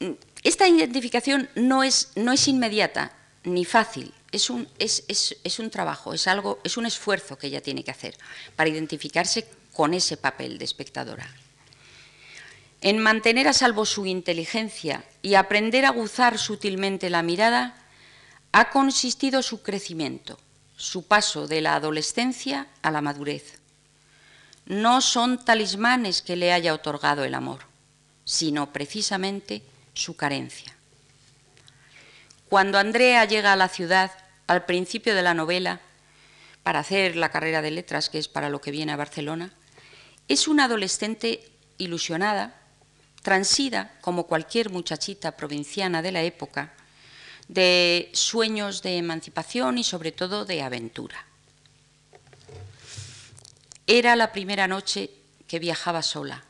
Mm, 0.00 0.12
esta 0.42 0.66
identificación 0.66 1.50
no 1.54 1.82
es, 1.82 2.12
no 2.16 2.32
es 2.32 2.48
inmediata 2.48 3.12
ni 3.44 3.64
fácil, 3.64 4.14
es 4.32 4.50
un, 4.50 4.68
es, 4.78 5.04
es 5.08 5.58
un 5.58 5.70
trabajo, 5.70 6.14
es, 6.14 6.26
algo, 6.26 6.58
es 6.64 6.76
un 6.76 6.86
esfuerzo 6.86 7.38
que 7.38 7.46
ella 7.46 7.60
tiene 7.60 7.84
que 7.84 7.90
hacer 7.90 8.16
para 8.56 8.70
identificarse 8.70 9.46
con 9.72 9.94
ese 9.94 10.16
papel 10.16 10.58
de 10.58 10.64
espectadora 10.64 11.30
en 12.82 12.98
mantener 12.98 13.46
a 13.46 13.52
salvo 13.52 13.86
su 13.86 14.06
inteligencia 14.06 15.04
y 15.22 15.36
aprender 15.36 15.84
a 15.84 15.90
aguzar 15.90 16.36
sutilmente 16.36 17.10
la 17.10 17.22
mirada, 17.22 17.76
ha 18.50 18.70
consistido 18.70 19.42
su 19.42 19.62
crecimiento, 19.62 20.38
su 20.76 21.06
paso 21.06 21.46
de 21.46 21.60
la 21.60 21.76
adolescencia 21.76 22.66
a 22.82 22.90
la 22.90 23.00
madurez. 23.00 23.60
no 24.66 25.00
son 25.00 25.44
talismanes 25.44 26.22
que 26.22 26.36
le 26.36 26.52
haya 26.52 26.72
otorgado 26.72 27.24
el 27.24 27.34
amor, 27.34 27.60
sino 28.24 28.72
precisamente 28.72 29.62
su 29.92 30.14
carencia. 30.14 30.72
Cuando 32.48 32.78
Andrea 32.78 33.24
llega 33.24 33.52
a 33.52 33.56
la 33.56 33.68
ciudad, 33.68 34.12
al 34.52 34.66
principio 34.66 35.14
de 35.14 35.22
la 35.22 35.32
novela, 35.34 35.80
para 36.62 36.80
hacer 36.80 37.16
la 37.16 37.30
carrera 37.30 37.62
de 37.62 37.70
letras, 37.70 38.10
que 38.10 38.18
es 38.18 38.28
para 38.28 38.50
lo 38.50 38.60
que 38.60 38.70
viene 38.70 38.92
a 38.92 38.96
Barcelona, 38.96 39.52
es 40.28 40.46
una 40.46 40.66
adolescente 40.66 41.50
ilusionada, 41.78 42.60
transida, 43.22 43.96
como 44.02 44.26
cualquier 44.26 44.70
muchachita 44.70 45.36
provinciana 45.36 46.02
de 46.02 46.12
la 46.12 46.22
época, 46.22 46.74
de 47.48 48.10
sueños 48.12 48.82
de 48.82 48.98
emancipación 48.98 49.78
y 49.78 49.84
sobre 49.84 50.12
todo 50.12 50.44
de 50.44 50.62
aventura. 50.62 51.24
Era 53.86 54.16
la 54.16 54.32
primera 54.32 54.68
noche 54.68 55.10
que 55.48 55.58
viajaba 55.58 56.02
sola, 56.02 56.44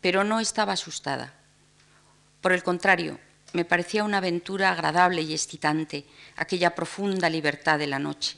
pero 0.00 0.24
no 0.24 0.40
estaba 0.40 0.72
asustada. 0.72 1.34
Por 2.40 2.52
el 2.52 2.62
contrario, 2.62 3.18
me 3.56 3.64
parecía 3.64 4.04
una 4.04 4.18
aventura 4.18 4.70
agradable 4.70 5.22
y 5.22 5.32
excitante, 5.32 6.04
aquella 6.36 6.74
profunda 6.74 7.30
libertad 7.30 7.78
de 7.78 7.86
la 7.86 7.98
noche. 7.98 8.36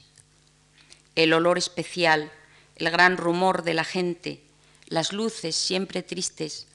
El 1.16 1.32
olor 1.32 1.58
especial, 1.58 2.30
el 2.76 2.88
gran 2.92 3.16
rumor 3.16 3.64
de 3.64 3.74
la 3.74 3.82
gente, 3.82 4.44
las 4.86 5.12
luces 5.12 5.56
siempre 5.56 6.04
tristes, 6.04 6.68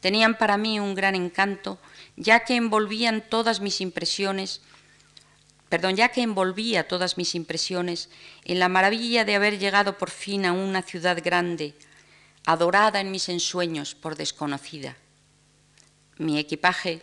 tenían 0.00 0.38
para 0.38 0.56
mí 0.56 0.80
un 0.80 0.94
gran 0.94 1.14
encanto, 1.14 1.78
ya 2.16 2.44
que 2.44 2.56
envolvían 2.56 3.22
todas 3.28 3.60
mis 3.60 3.82
impresiones, 3.82 4.62
perdón, 5.68 5.96
ya 5.96 6.08
que 6.08 6.22
envolvía 6.22 6.88
todas 6.88 7.18
mis 7.18 7.34
impresiones 7.34 8.08
en 8.46 8.58
la 8.58 8.70
maravilla 8.70 9.26
de 9.26 9.34
haber 9.34 9.58
llegado 9.58 9.98
por 9.98 10.08
fin 10.08 10.46
a 10.46 10.54
una 10.54 10.80
ciudad 10.80 11.22
grande, 11.22 11.74
adorada 12.46 13.02
en 13.02 13.10
mis 13.10 13.28
ensueños 13.28 13.94
por 13.94 14.16
desconocida. 14.16 14.96
Mi 16.16 16.38
equipaje 16.38 17.02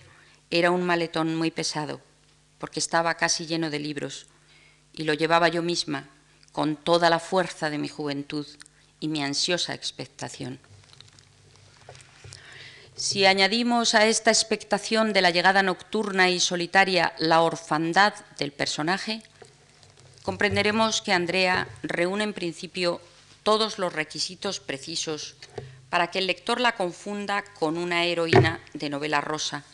era 0.53 0.69
un 0.69 0.83
maletón 0.83 1.35
muy 1.35 1.49
pesado, 1.49 1.99
porque 2.59 2.79
estaba 2.79 3.15
casi 3.15 3.47
lleno 3.47 3.71
de 3.71 3.79
libros, 3.79 4.27
y 4.93 5.03
lo 5.03 5.15
llevaba 5.15 5.47
yo 5.47 5.63
misma, 5.63 6.09
con 6.51 6.75
toda 6.75 7.09
la 7.09 7.17
fuerza 7.17 7.71
de 7.71 7.79
mi 7.79 7.87
juventud 7.87 8.45
y 8.99 9.07
mi 9.07 9.23
ansiosa 9.23 9.73
expectación. 9.73 10.59
Si 12.95 13.25
añadimos 13.25 13.95
a 13.95 14.05
esta 14.05 14.29
expectación 14.29 15.11
de 15.11 15.23
la 15.23 15.31
llegada 15.31 15.63
nocturna 15.63 16.29
y 16.29 16.39
solitaria 16.39 17.15
la 17.17 17.41
orfandad 17.41 18.13
del 18.37 18.51
personaje, 18.51 19.23
comprenderemos 20.21 21.01
que 21.01 21.13
Andrea 21.13 21.67
reúne 21.81 22.25
en 22.25 22.33
principio 22.33 23.01
todos 23.41 23.79
los 23.79 23.91
requisitos 23.91 24.59
precisos 24.59 25.35
para 25.89 26.11
que 26.11 26.19
el 26.19 26.27
lector 26.27 26.61
la 26.61 26.75
confunda 26.75 27.43
con 27.43 27.75
una 27.75 28.05
heroína 28.05 28.59
de 28.75 28.91
novela 28.91 29.19
rosa 29.19 29.65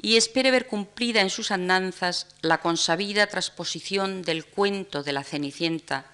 y 0.00 0.16
espere 0.16 0.50
ver 0.50 0.66
cumplida 0.66 1.20
en 1.20 1.30
sus 1.30 1.50
andanzas 1.50 2.26
la 2.40 2.60
consabida 2.60 3.26
transposición 3.26 4.22
del 4.22 4.44
cuento 4.44 5.02
de 5.02 5.12
la 5.12 5.24
Cenicienta 5.24 6.06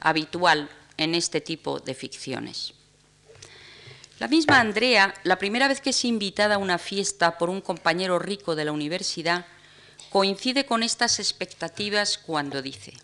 habitual 0.00 0.68
en 0.96 1.14
este 1.14 1.40
tipo 1.40 1.78
de 1.80 1.94
ficciones. 1.94 2.74
La 4.18 4.26
misma 4.26 4.58
Andrea, 4.58 5.14
la 5.22 5.38
primera 5.38 5.68
vez 5.68 5.80
que 5.80 5.90
es 5.90 6.04
invitada 6.04 6.56
a 6.56 6.58
una 6.58 6.78
fiesta 6.78 7.38
por 7.38 7.50
un 7.50 7.60
compañero 7.60 8.18
rico 8.18 8.56
de 8.56 8.64
la 8.64 8.72
universidad, 8.72 9.46
coincide 10.10 10.66
con 10.66 10.82
estas 10.82 11.20
expectativas 11.20 12.18
cuando 12.18 12.60
dice, 12.60 12.94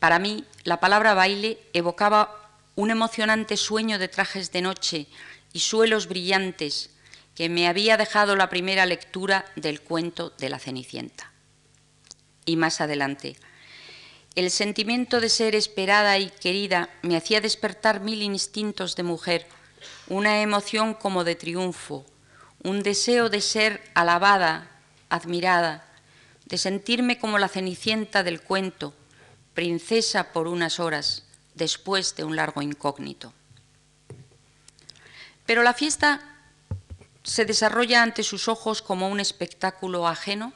para 0.00 0.18
mí 0.18 0.44
la 0.64 0.80
palabra 0.80 1.14
baile 1.14 1.58
evocaba 1.72 2.50
un 2.74 2.90
emocionante 2.90 3.56
sueño 3.56 3.98
de 4.00 4.08
trajes 4.08 4.50
de 4.50 4.62
noche 4.62 5.06
y 5.52 5.60
suelos 5.60 6.08
brillantes 6.08 6.90
que 7.34 7.48
me 7.48 7.66
había 7.68 7.96
dejado 7.96 8.36
la 8.36 8.48
primera 8.48 8.86
lectura 8.86 9.44
del 9.56 9.80
cuento 9.80 10.30
de 10.38 10.48
la 10.48 10.58
Cenicienta. 10.58 11.32
Y 12.44 12.56
más 12.56 12.80
adelante, 12.80 13.36
el 14.34 14.50
sentimiento 14.50 15.20
de 15.20 15.28
ser 15.28 15.54
esperada 15.54 16.18
y 16.18 16.30
querida 16.30 16.90
me 17.02 17.16
hacía 17.16 17.40
despertar 17.40 18.00
mil 18.00 18.22
instintos 18.22 18.96
de 18.96 19.02
mujer, 19.02 19.46
una 20.08 20.42
emoción 20.42 20.94
como 20.94 21.24
de 21.24 21.34
triunfo, 21.34 22.04
un 22.62 22.82
deseo 22.82 23.28
de 23.28 23.40
ser 23.40 23.82
alabada, 23.94 24.70
admirada, 25.08 25.86
de 26.46 26.58
sentirme 26.58 27.18
como 27.18 27.38
la 27.38 27.48
Cenicienta 27.48 28.22
del 28.22 28.42
cuento, 28.42 28.94
princesa 29.54 30.32
por 30.32 30.48
unas 30.48 30.80
horas, 30.80 31.24
después 31.54 32.16
de 32.16 32.24
un 32.24 32.36
largo 32.36 32.60
incógnito. 32.62 33.32
Pero 35.46 35.62
la 35.62 35.74
fiesta 35.74 36.33
se 37.24 37.46
desarrolla 37.46 38.02
ante 38.02 38.22
sus 38.22 38.48
ojos 38.48 38.82
como 38.82 39.08
un 39.08 39.18
espectáculo 39.18 40.06
ajeno, 40.06 40.52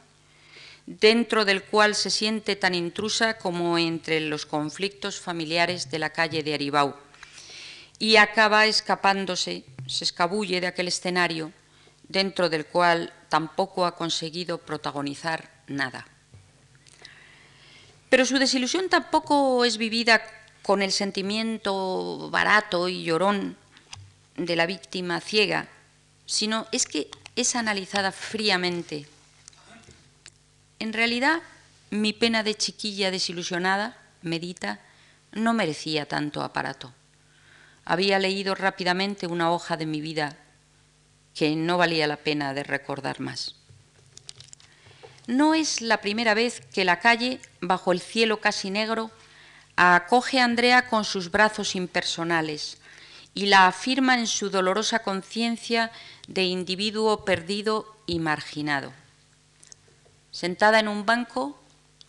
dentro 0.87 1.45
del 1.45 1.65
cual 1.65 1.95
se 1.95 2.11
siente 2.11 2.57
tan 2.57 2.75
intrusa 2.75 3.39
como 3.39 3.79
entre 3.79 4.21
los 4.21 4.47
conflictos 4.47 5.19
familiares 5.19 5.91
de 5.91 5.99
la 5.99 6.11
calle 6.11 6.43
de 6.43 6.55
Aribau, 6.55 6.95
y 7.99 8.17
acaba 8.17 8.67
escapándose, 8.67 9.65
se 9.87 10.05
escabulle 10.05 10.61
de 10.61 10.67
aquel 10.67 10.89
escenario, 10.89 11.53
dentro 12.07 12.49
del 12.49 12.67
cual 12.67 13.13
tampoco 13.29 13.85
ha 13.85 13.97
conseguido 13.97 14.59
protagonizar 14.59 15.51
nada. 15.67 16.07
Pero 18.09 18.25
su 18.25 18.39
desilusión 18.39 18.89
tampoco 18.89 19.65
es 19.65 19.77
vivida 19.77 20.23
con 20.63 20.81
el 20.83 20.93
sentimiento 20.93 22.31
barato 22.31 22.89
y 22.89 23.05
llorón 23.05 23.57
de 24.37 24.57
la 24.57 24.67
víctima 24.67 25.21
ciega, 25.21 25.69
sino 26.29 26.67
es 26.73 26.85
que 26.85 27.11
es 27.37 27.57
analizada 27.57 28.13
fríamente. 28.13 29.07
En 30.79 30.93
realidad, 30.93 31.41
mi 31.91 32.13
pena 32.13 32.43
de 32.43 32.55
chiquilla 32.55 33.11
desilusionada, 33.11 33.97
medita, 34.21 34.79
no 35.33 35.55
merecía 35.55 36.07
tanto 36.07 36.43
aparato. 36.43 36.93
Había 37.87 38.19
leído 38.19 38.55
rápidamente 38.55 39.27
una 39.27 39.51
hoja 39.51 39.79
de 39.79 39.87
mi 39.87 40.03
vida 40.03 40.37
que 41.35 41.57
no 41.57 41.79
valía 41.79 42.07
la 42.07 42.19
pena 42.19 42.53
de 42.53 42.63
recordar 42.63 43.21
más. 43.21 43.55
No 45.27 45.55
es 45.55 45.81
la 45.81 46.03
primera 46.03 46.35
vez 46.35 46.61
que 46.75 46.85
la 46.85 47.01
calle, 47.01 47.41
bajo 47.63 47.91
el 47.93 48.01
cielo 48.01 48.41
casi 48.41 48.71
negro, 48.71 49.11
acoge 49.77 50.41
a 50.41 50.45
Andrea 50.45 50.89
con 50.89 51.05
sus 51.05 51.31
brazos 51.31 51.75
impersonales, 51.75 52.78
y 53.39 53.47
la 53.47 53.69
afirma 53.69 54.19
en 54.19 54.27
su 54.27 54.51
dolorosa 54.51 54.99
conciencia 55.05 55.93
de 56.27 56.43
individuo 56.43 57.25
perdido 57.25 57.87
y 58.05 58.19
marginado. 58.19 58.93
Sentada 60.33 60.81
en 60.81 60.89
un 60.89 61.07
banco, 61.07 61.57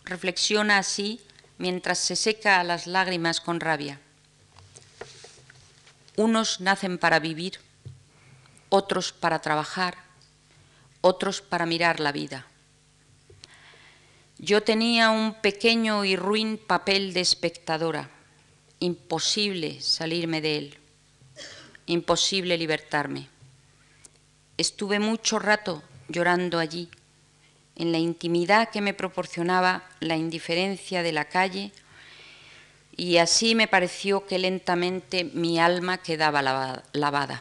reflexiona 0.02 0.78
así 0.78 1.20
mientras 1.56 1.98
se 1.98 2.16
seca 2.16 2.64
las 2.64 2.88
lágrimas 2.88 3.40
con 3.40 3.60
rabia. 3.60 4.00
Unos 6.16 6.60
nacen 6.60 6.98
para 6.98 7.20
vivir, 7.20 7.60
otros 8.68 9.12
para 9.12 9.38
trabajar, 9.38 9.98
otros 11.00 11.42
para 11.42 11.64
mirar 11.64 12.00
la 12.00 12.10
vida. 12.10 12.48
Yo 14.38 14.64
tenía 14.64 15.10
un 15.10 15.34
pequeño 15.34 16.04
y 16.04 16.16
ruin 16.16 16.58
papel 16.58 17.12
de 17.12 17.20
espectadora, 17.20 18.10
imposible 18.80 19.80
salirme 19.80 20.40
de 20.40 20.58
él 20.58 20.79
imposible 21.90 22.56
libertarme. 22.56 23.28
Estuve 24.56 25.00
mucho 25.00 25.38
rato 25.38 25.82
llorando 26.08 26.58
allí, 26.58 26.88
en 27.76 27.92
la 27.92 27.98
intimidad 27.98 28.70
que 28.70 28.80
me 28.80 28.94
proporcionaba 28.94 29.84
la 30.00 30.16
indiferencia 30.16 31.02
de 31.02 31.12
la 31.12 31.24
calle, 31.24 31.72
y 32.96 33.16
así 33.16 33.54
me 33.54 33.66
pareció 33.66 34.26
que 34.26 34.38
lentamente 34.38 35.24
mi 35.24 35.58
alma 35.58 35.98
quedaba 35.98 36.42
lavada. 36.92 37.40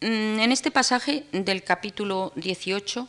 Mm, 0.00 0.38
en 0.40 0.52
este 0.52 0.70
pasaje 0.70 1.24
del 1.32 1.64
capítulo 1.64 2.32
18 2.36 3.08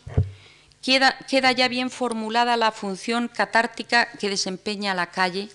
queda, 0.81 1.17
queda 1.29 1.51
ya 1.51 1.67
bien 1.67 1.89
formulada 1.89 2.57
la 2.57 2.71
función 2.71 3.27
catártica 3.27 4.09
que 4.13 4.29
desempeña 4.29 4.95
la 4.95 5.11
calle 5.11 5.49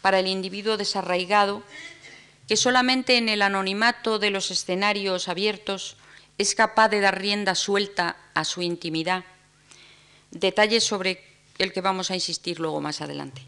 para 0.00 0.20
el 0.20 0.28
individuo 0.28 0.76
desarraigado 0.76 1.62
que 2.48 2.56
solamente 2.56 3.18
en 3.18 3.28
el 3.28 3.42
anonimato 3.42 4.18
de 4.18 4.30
los 4.30 4.50
escenarios 4.50 5.28
abiertos 5.28 5.96
es 6.38 6.54
capaz 6.54 6.88
de 6.88 7.00
dar 7.00 7.20
rienda 7.20 7.54
suelta 7.54 8.16
a 8.32 8.44
su 8.44 8.62
intimidad, 8.62 9.24
detalle 10.30 10.80
sobre 10.80 11.22
el 11.58 11.72
que 11.72 11.82
vamos 11.82 12.10
a 12.10 12.14
insistir 12.14 12.58
luego 12.58 12.80
más 12.80 13.02
adelante. 13.02 13.42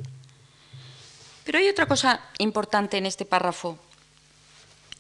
Pero 1.44 1.58
hay 1.58 1.68
otra 1.68 1.86
cosa 1.86 2.20
importante 2.38 2.98
en 2.98 3.06
este 3.06 3.24
párrafo. 3.24 3.78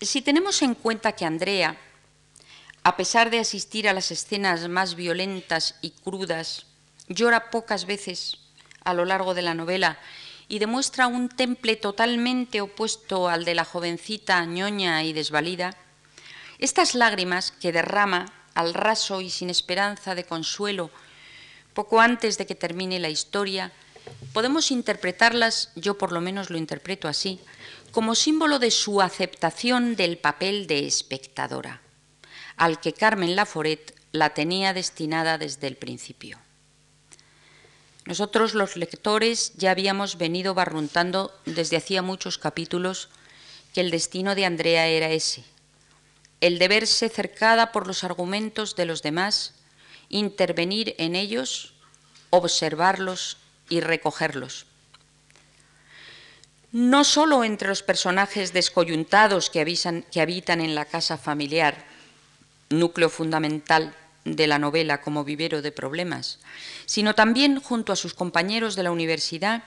Si 0.00 0.22
tenemos 0.22 0.62
en 0.62 0.74
cuenta 0.74 1.12
que 1.12 1.26
Andrea, 1.26 1.76
a 2.82 2.96
pesar 2.96 3.28
de 3.28 3.40
asistir 3.40 3.86
a 3.86 3.92
las 3.92 4.10
escenas 4.10 4.66
más 4.68 4.94
violentas 4.94 5.74
y 5.82 5.90
crudas, 5.90 6.64
llora 7.08 7.50
pocas 7.50 7.84
veces 7.84 8.38
a 8.82 8.94
lo 8.94 9.04
largo 9.04 9.34
de 9.34 9.42
la 9.42 9.52
novela 9.52 9.98
y 10.50 10.58
demuestra 10.58 11.06
un 11.06 11.28
temple 11.28 11.76
totalmente 11.76 12.60
opuesto 12.60 13.28
al 13.28 13.44
de 13.44 13.54
la 13.54 13.64
jovencita 13.64 14.44
ñoña 14.44 15.04
y 15.04 15.12
desvalida, 15.12 15.76
estas 16.58 16.96
lágrimas 16.96 17.52
que 17.52 17.70
derrama 17.70 18.26
al 18.54 18.74
raso 18.74 19.20
y 19.20 19.30
sin 19.30 19.48
esperanza 19.48 20.16
de 20.16 20.24
consuelo 20.24 20.90
poco 21.72 22.00
antes 22.00 22.36
de 22.36 22.46
que 22.46 22.56
termine 22.56 22.98
la 22.98 23.08
historia, 23.08 23.70
podemos 24.32 24.72
interpretarlas, 24.72 25.70
yo 25.76 25.96
por 25.96 26.10
lo 26.10 26.20
menos 26.20 26.50
lo 26.50 26.58
interpreto 26.58 27.06
así, 27.06 27.38
como 27.92 28.16
símbolo 28.16 28.58
de 28.58 28.72
su 28.72 29.00
aceptación 29.00 29.94
del 29.94 30.18
papel 30.18 30.66
de 30.66 30.84
espectadora, 30.84 31.80
al 32.56 32.80
que 32.80 32.92
Carmen 32.92 33.36
Laforet 33.36 33.94
la 34.10 34.34
tenía 34.34 34.74
destinada 34.74 35.38
desde 35.38 35.68
el 35.68 35.76
principio. 35.76 36.38
Nosotros 38.06 38.54
los 38.54 38.76
lectores 38.76 39.52
ya 39.56 39.70
habíamos 39.70 40.16
venido 40.16 40.54
barruntando 40.54 41.32
desde 41.44 41.76
hacía 41.76 42.02
muchos 42.02 42.38
capítulos 42.38 43.08
que 43.74 43.80
el 43.82 43.90
destino 43.90 44.34
de 44.34 44.46
Andrea 44.46 44.86
era 44.86 45.10
ese, 45.10 45.44
el 46.40 46.58
de 46.58 46.68
verse 46.68 47.08
cercada 47.08 47.72
por 47.72 47.86
los 47.86 48.02
argumentos 48.02 48.74
de 48.74 48.86
los 48.86 49.02
demás, 49.02 49.54
intervenir 50.08 50.94
en 50.98 51.14
ellos, 51.14 51.74
observarlos 52.30 53.36
y 53.68 53.80
recogerlos. 53.80 54.66
No 56.72 57.04
solo 57.04 57.44
entre 57.44 57.68
los 57.68 57.82
personajes 57.82 58.52
descoyuntados 58.52 59.50
que, 59.50 60.02
que 60.10 60.20
habitan 60.20 60.60
en 60.60 60.74
la 60.74 60.84
casa 60.84 61.18
familiar, 61.18 61.84
núcleo 62.70 63.10
fundamental 63.10 63.94
de 64.24 64.46
la 64.46 64.58
novela 64.58 65.00
como 65.00 65.24
vivero 65.24 65.62
de 65.62 65.72
problemas, 65.72 66.38
sino 66.86 67.14
también 67.14 67.60
junto 67.60 67.92
a 67.92 67.96
sus 67.96 68.14
compañeros 68.14 68.76
de 68.76 68.82
la 68.82 68.90
universidad, 68.90 69.64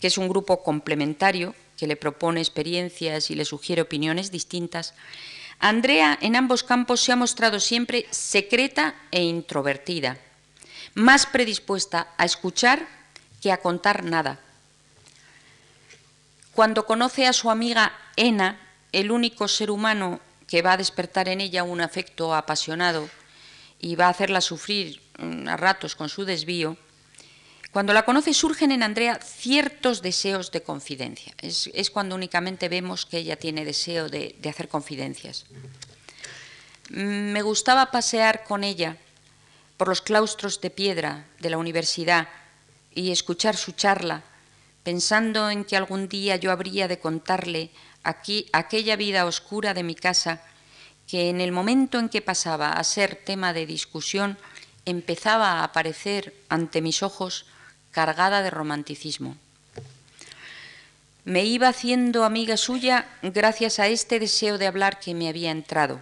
que 0.00 0.08
es 0.08 0.18
un 0.18 0.28
grupo 0.28 0.62
complementario 0.62 1.54
que 1.76 1.86
le 1.86 1.96
propone 1.96 2.40
experiencias 2.40 3.30
y 3.30 3.34
le 3.34 3.44
sugiere 3.44 3.82
opiniones 3.82 4.30
distintas, 4.30 4.94
Andrea 5.58 6.18
en 6.20 6.36
ambos 6.36 6.64
campos 6.64 7.00
se 7.00 7.12
ha 7.12 7.16
mostrado 7.16 7.60
siempre 7.60 8.06
secreta 8.10 8.94
e 9.10 9.22
introvertida, 9.22 10.18
más 10.94 11.26
predispuesta 11.26 12.08
a 12.16 12.24
escuchar 12.24 12.86
que 13.40 13.52
a 13.52 13.58
contar 13.58 14.04
nada. 14.04 14.40
Cuando 16.54 16.86
conoce 16.86 17.26
a 17.26 17.32
su 17.32 17.50
amiga 17.50 17.92
Ena, 18.16 18.58
el 18.92 19.10
único 19.10 19.48
ser 19.48 19.70
humano 19.70 20.20
que 20.46 20.62
va 20.62 20.72
a 20.72 20.76
despertar 20.76 21.28
en 21.28 21.40
ella 21.40 21.62
un 21.62 21.80
afecto 21.80 22.34
apasionado 22.34 23.08
y 23.80 23.96
va 23.96 24.06
a 24.06 24.10
hacerla 24.10 24.40
sufrir 24.40 25.00
mm, 25.18 25.48
a 25.48 25.56
ratos 25.56 25.96
con 25.96 26.08
su 26.08 26.24
desvío, 26.24 26.76
cuando 27.72 27.92
la 27.92 28.04
conoce 28.04 28.34
surgen 28.34 28.72
en 28.72 28.82
Andrea 28.82 29.20
ciertos 29.22 30.02
deseos 30.02 30.50
de 30.50 30.62
confidencia. 30.62 31.34
Es, 31.38 31.90
cuando 31.90 32.16
únicamente 32.16 32.68
vemos 32.68 33.06
que 33.06 33.18
ella 33.18 33.36
tiene 33.36 33.64
deseo 33.64 34.08
de, 34.08 34.34
de 34.40 34.48
hacer 34.48 34.68
confidencias. 34.68 35.46
Mm, 36.90 37.32
me 37.32 37.42
gustaba 37.42 37.92
pasear 37.92 38.42
con 38.44 38.64
ella 38.64 38.96
por 39.76 39.88
los 39.88 40.02
claustros 40.02 40.60
de 40.60 40.70
piedra 40.70 41.26
de 41.38 41.50
la 41.50 41.58
universidad 41.58 42.28
y 42.92 43.12
escuchar 43.12 43.56
su 43.56 43.72
charla, 43.72 44.24
pensando 44.82 45.48
en 45.48 45.64
que 45.64 45.76
algún 45.76 46.08
día 46.08 46.36
yo 46.36 46.50
habría 46.50 46.88
de 46.88 46.98
contarle 46.98 47.70
aquí 48.02 48.46
aquella 48.52 48.96
vida 48.96 49.26
oscura 49.26 49.74
de 49.74 49.84
mi 49.84 49.94
casa 49.94 50.42
que 51.10 51.28
en 51.28 51.40
el 51.40 51.50
momento 51.50 51.98
en 51.98 52.08
que 52.08 52.22
pasaba 52.22 52.70
a 52.70 52.84
ser 52.84 53.16
tema 53.16 53.52
de 53.52 53.66
discusión 53.66 54.38
empezaba 54.84 55.54
a 55.54 55.64
aparecer 55.64 56.32
ante 56.48 56.80
mis 56.80 57.02
ojos 57.02 57.46
cargada 57.90 58.42
de 58.42 58.50
romanticismo. 58.50 59.36
Me 61.24 61.44
iba 61.44 61.66
haciendo 61.66 62.22
amiga 62.22 62.56
suya 62.56 63.08
gracias 63.22 63.80
a 63.80 63.88
este 63.88 64.20
deseo 64.20 64.56
de 64.56 64.68
hablar 64.68 65.00
que 65.00 65.14
me 65.14 65.28
había 65.28 65.50
entrado, 65.50 66.00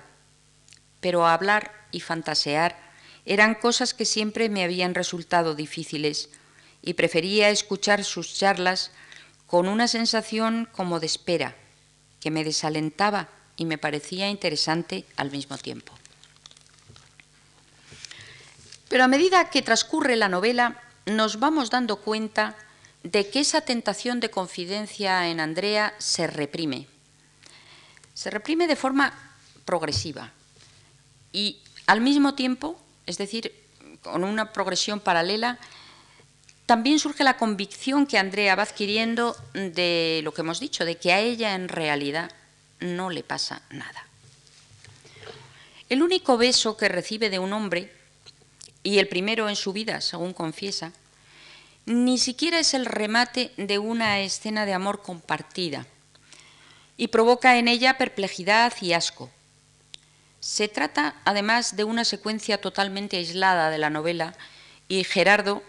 pero 1.00 1.26
hablar 1.26 1.72
y 1.90 2.00
fantasear 2.00 2.76
eran 3.24 3.54
cosas 3.54 3.94
que 3.94 4.04
siempre 4.04 4.50
me 4.50 4.62
habían 4.62 4.94
resultado 4.94 5.54
difíciles 5.54 6.28
y 6.82 6.94
prefería 6.94 7.48
escuchar 7.48 8.04
sus 8.04 8.34
charlas 8.34 8.90
con 9.46 9.68
una 9.68 9.88
sensación 9.88 10.68
como 10.70 11.00
de 11.00 11.06
espera, 11.06 11.56
que 12.20 12.30
me 12.30 12.44
desalentaba 12.44 13.30
y 13.58 13.66
me 13.66 13.76
parecía 13.76 14.30
interesante 14.30 15.04
al 15.16 15.30
mismo 15.30 15.58
tiempo. 15.58 15.92
Pero 18.88 19.04
a 19.04 19.08
medida 19.08 19.50
que 19.50 19.60
transcurre 19.60 20.16
la 20.16 20.30
novela, 20.30 20.80
nos 21.04 21.38
vamos 21.38 21.68
dando 21.68 21.96
cuenta 21.96 22.56
de 23.02 23.28
que 23.28 23.40
esa 23.40 23.60
tentación 23.60 24.20
de 24.20 24.30
confidencia 24.30 25.28
en 25.28 25.40
Andrea 25.40 25.94
se 25.98 26.26
reprime. 26.26 26.86
Se 28.14 28.30
reprime 28.30 28.66
de 28.66 28.76
forma 28.76 29.12
progresiva 29.64 30.32
y 31.32 31.58
al 31.86 32.00
mismo 32.00 32.34
tiempo, 32.34 32.80
es 33.06 33.18
decir, 33.18 33.52
con 34.02 34.24
una 34.24 34.52
progresión 34.52 35.00
paralela, 35.00 35.58
también 36.66 36.98
surge 36.98 37.24
la 37.24 37.36
convicción 37.36 38.06
que 38.06 38.18
Andrea 38.18 38.54
va 38.54 38.64
adquiriendo 38.64 39.36
de 39.54 40.20
lo 40.22 40.32
que 40.32 40.42
hemos 40.42 40.60
dicho, 40.60 40.84
de 40.84 40.96
que 40.96 41.12
a 41.12 41.20
ella 41.20 41.54
en 41.54 41.68
realidad 41.68 42.30
no 42.80 43.10
le 43.10 43.22
pasa 43.22 43.62
nada. 43.70 44.06
El 45.88 46.02
único 46.02 46.36
beso 46.36 46.76
que 46.76 46.88
recibe 46.88 47.30
de 47.30 47.38
un 47.38 47.52
hombre, 47.52 47.92
y 48.82 48.98
el 48.98 49.08
primero 49.08 49.48
en 49.48 49.56
su 49.56 49.72
vida, 49.72 50.00
según 50.00 50.32
confiesa, 50.32 50.92
ni 51.86 52.18
siquiera 52.18 52.58
es 52.58 52.74
el 52.74 52.84
remate 52.84 53.52
de 53.56 53.78
una 53.78 54.20
escena 54.20 54.66
de 54.66 54.74
amor 54.74 55.02
compartida, 55.02 55.86
y 56.96 57.08
provoca 57.08 57.56
en 57.56 57.68
ella 57.68 57.96
perplejidad 57.96 58.74
y 58.82 58.92
asco. 58.92 59.30
Se 60.40 60.68
trata, 60.68 61.16
además, 61.24 61.76
de 61.76 61.84
una 61.84 62.04
secuencia 62.04 62.60
totalmente 62.60 63.16
aislada 63.16 63.70
de 63.70 63.78
la 63.78 63.88
novela, 63.88 64.34
y 64.88 65.04
Gerardo, 65.04 65.62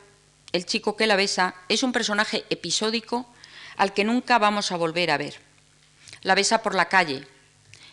el 0.51 0.65
chico 0.65 0.97
que 0.97 1.07
la 1.07 1.15
besa, 1.15 1.55
es 1.69 1.83
un 1.83 1.93
personaje 1.93 2.45
episódico 2.49 3.25
al 3.77 3.93
que 3.93 4.03
nunca 4.03 4.37
vamos 4.37 4.71
a 4.71 4.77
volver 4.77 5.11
a 5.11 5.17
ver. 5.17 5.48
La 6.21 6.35
besa 6.35 6.61
por 6.61 6.75
la 6.75 6.89
calle, 6.89 7.27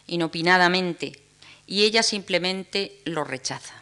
inopinadamente, 0.07 1.21
y 1.67 1.85
ella 1.85 2.03
simplemente 2.03 3.01
lo 3.05 3.25
rechaza. 3.25 3.75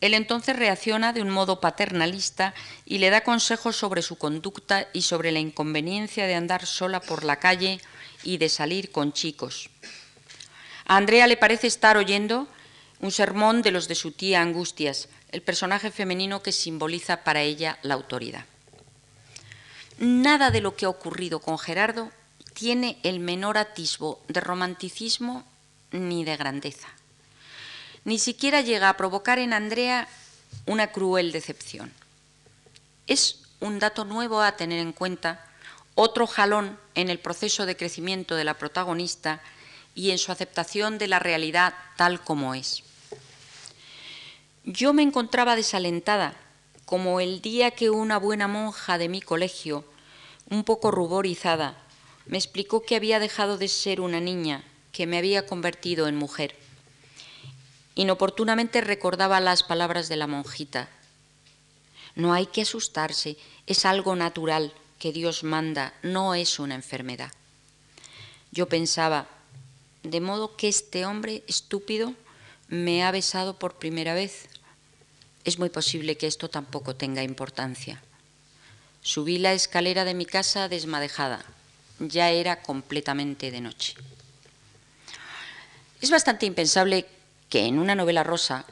Él 0.00 0.14
entonces 0.14 0.56
reacciona 0.56 1.12
de 1.12 1.22
un 1.22 1.30
modo 1.30 1.60
paternalista 1.60 2.54
y 2.84 2.98
le 2.98 3.10
da 3.10 3.22
consejos 3.22 3.76
sobre 3.76 4.02
su 4.02 4.16
conducta 4.16 4.88
y 4.92 5.02
sobre 5.02 5.32
la 5.32 5.38
inconveniencia 5.38 6.26
de 6.26 6.34
andar 6.34 6.66
sola 6.66 7.00
por 7.00 7.24
la 7.24 7.36
calle 7.36 7.80
y 8.22 8.36
de 8.36 8.48
salir 8.48 8.92
con 8.92 9.12
chicos. 9.12 9.70
A 10.86 10.96
Andrea 10.96 11.26
le 11.26 11.36
parece 11.36 11.66
estar 11.66 11.96
oyendo 11.96 12.46
un 13.00 13.10
sermón 13.10 13.62
de 13.62 13.70
los 13.70 13.88
de 13.88 13.94
su 13.94 14.12
tía 14.12 14.42
Angustias, 14.42 15.08
el 15.32 15.42
personaje 15.42 15.90
femenino 15.90 16.42
que 16.42 16.52
simboliza 16.52 17.24
para 17.24 17.42
ella 17.42 17.78
la 17.82 17.94
autoridad. 17.94 18.44
Nada 19.98 20.50
de 20.50 20.60
lo 20.60 20.76
que 20.76 20.84
ha 20.84 20.90
ocurrido 20.90 21.40
con 21.40 21.58
Gerardo 21.58 22.10
tiene 22.56 22.96
el 23.02 23.20
menor 23.20 23.58
atisbo 23.58 24.18
de 24.28 24.40
romanticismo 24.40 25.44
ni 25.90 26.24
de 26.24 26.38
grandeza. 26.38 26.88
Ni 28.04 28.18
siquiera 28.18 28.62
llega 28.62 28.88
a 28.88 28.96
provocar 28.96 29.38
en 29.38 29.52
Andrea 29.52 30.08
una 30.64 30.86
cruel 30.86 31.32
decepción. 31.32 31.92
Es 33.06 33.42
un 33.60 33.78
dato 33.78 34.06
nuevo 34.06 34.40
a 34.40 34.56
tener 34.56 34.78
en 34.78 34.92
cuenta, 34.92 35.44
otro 35.94 36.26
jalón 36.26 36.78
en 36.94 37.10
el 37.10 37.18
proceso 37.18 37.66
de 37.66 37.76
crecimiento 37.76 38.36
de 38.36 38.44
la 38.44 38.54
protagonista 38.54 39.42
y 39.94 40.10
en 40.10 40.18
su 40.18 40.32
aceptación 40.32 40.96
de 40.96 41.08
la 41.08 41.18
realidad 41.18 41.74
tal 41.96 42.22
como 42.22 42.54
es. 42.54 42.82
Yo 44.64 44.94
me 44.94 45.02
encontraba 45.02 45.56
desalentada, 45.56 46.34
como 46.86 47.20
el 47.20 47.42
día 47.42 47.72
que 47.72 47.90
una 47.90 48.16
buena 48.16 48.48
monja 48.48 48.96
de 48.96 49.10
mi 49.10 49.20
colegio, 49.20 49.84
un 50.48 50.64
poco 50.64 50.90
ruborizada, 50.90 51.76
me 52.26 52.38
explicó 52.38 52.82
que 52.82 52.96
había 52.96 53.18
dejado 53.20 53.56
de 53.56 53.68
ser 53.68 54.00
una 54.00 54.20
niña, 54.20 54.64
que 54.92 55.06
me 55.06 55.18
había 55.18 55.46
convertido 55.46 56.08
en 56.08 56.16
mujer. 56.16 56.56
Inoportunamente 57.94 58.80
recordaba 58.80 59.40
las 59.40 59.62
palabras 59.62 60.08
de 60.08 60.16
la 60.16 60.26
monjita. 60.26 60.88
No 62.14 62.32
hay 62.32 62.46
que 62.46 62.62
asustarse, 62.62 63.36
es 63.66 63.84
algo 63.84 64.16
natural 64.16 64.72
que 64.98 65.12
Dios 65.12 65.44
manda, 65.44 65.94
no 66.02 66.34
es 66.34 66.58
una 66.58 66.74
enfermedad. 66.74 67.32
Yo 68.50 68.68
pensaba, 68.68 69.28
de 70.02 70.20
modo 70.20 70.56
que 70.56 70.68
este 70.68 71.06
hombre 71.06 71.44
estúpido 71.46 72.14
me 72.68 73.04
ha 73.04 73.10
besado 73.12 73.58
por 73.58 73.74
primera 73.74 74.14
vez. 74.14 74.48
Es 75.44 75.58
muy 75.58 75.68
posible 75.68 76.16
que 76.16 76.26
esto 76.26 76.48
tampoco 76.48 76.96
tenga 76.96 77.22
importancia. 77.22 78.02
Subí 79.02 79.38
la 79.38 79.52
escalera 79.52 80.04
de 80.04 80.14
mi 80.14 80.26
casa 80.26 80.68
desmadejada 80.68 81.44
ya 81.98 82.30
era 82.30 82.62
completamente 82.62 83.50
de 83.50 83.60
noche. 83.60 83.94
Es 86.00 86.10
bastante 86.10 86.46
impensable 86.46 87.06
que 87.48 87.66
en 87.66 87.78
una 87.78 87.94
novela 87.94 88.22
rosa, 88.22 88.64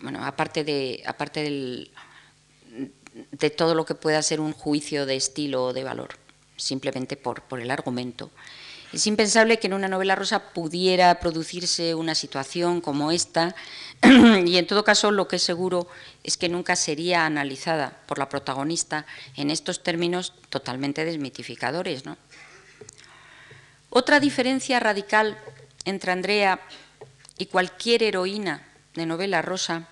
bueno, 0.00 0.24
aparte, 0.24 0.64
de, 0.64 1.02
aparte 1.06 1.90
de 3.32 3.50
todo 3.50 3.74
lo 3.74 3.84
que 3.84 3.94
pueda 3.94 4.22
ser 4.22 4.40
un 4.40 4.52
juicio 4.52 5.06
de 5.06 5.16
estilo 5.16 5.66
o 5.66 5.72
de 5.72 5.84
valor, 5.84 6.16
simplemente 6.56 7.16
por, 7.16 7.42
por 7.42 7.60
el 7.60 7.70
argumento. 7.70 8.30
Es 8.92 9.06
impensable 9.06 9.60
que 9.60 9.68
en 9.68 9.74
una 9.74 9.86
novela 9.86 10.16
rosa 10.16 10.52
pudiera 10.52 11.20
producirse 11.20 11.94
una 11.94 12.16
situación 12.16 12.80
como 12.80 13.12
esta 13.12 13.54
y 14.02 14.56
en 14.56 14.66
todo 14.66 14.82
caso 14.82 15.12
lo 15.12 15.28
que 15.28 15.36
es 15.36 15.42
seguro 15.42 15.86
es 16.24 16.36
que 16.36 16.48
nunca 16.48 16.74
sería 16.74 17.24
analizada 17.24 18.00
por 18.06 18.18
la 18.18 18.28
protagonista 18.28 19.06
en 19.36 19.50
estos 19.50 19.84
términos 19.84 20.32
totalmente 20.48 21.04
desmitificadores. 21.04 22.02
Otra 23.92 24.20
diferencia 24.20 24.78
radical 24.78 25.36
entre 25.84 26.12
Andrea 26.12 26.60
y 27.38 27.46
cualquier 27.46 28.04
heroína 28.04 28.64
de 28.94 29.04
novela 29.04 29.42
rosa 29.42 29.88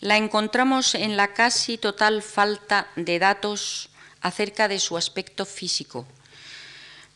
la 0.00 0.18
encontramos 0.18 0.94
en 0.94 1.16
la 1.16 1.32
casi 1.32 1.78
total 1.78 2.22
falta 2.22 2.88
de 2.94 3.18
datos 3.18 3.88
acerca 4.20 4.68
de 4.68 4.78
su 4.78 4.98
aspecto 4.98 5.46
físico, 5.46 6.06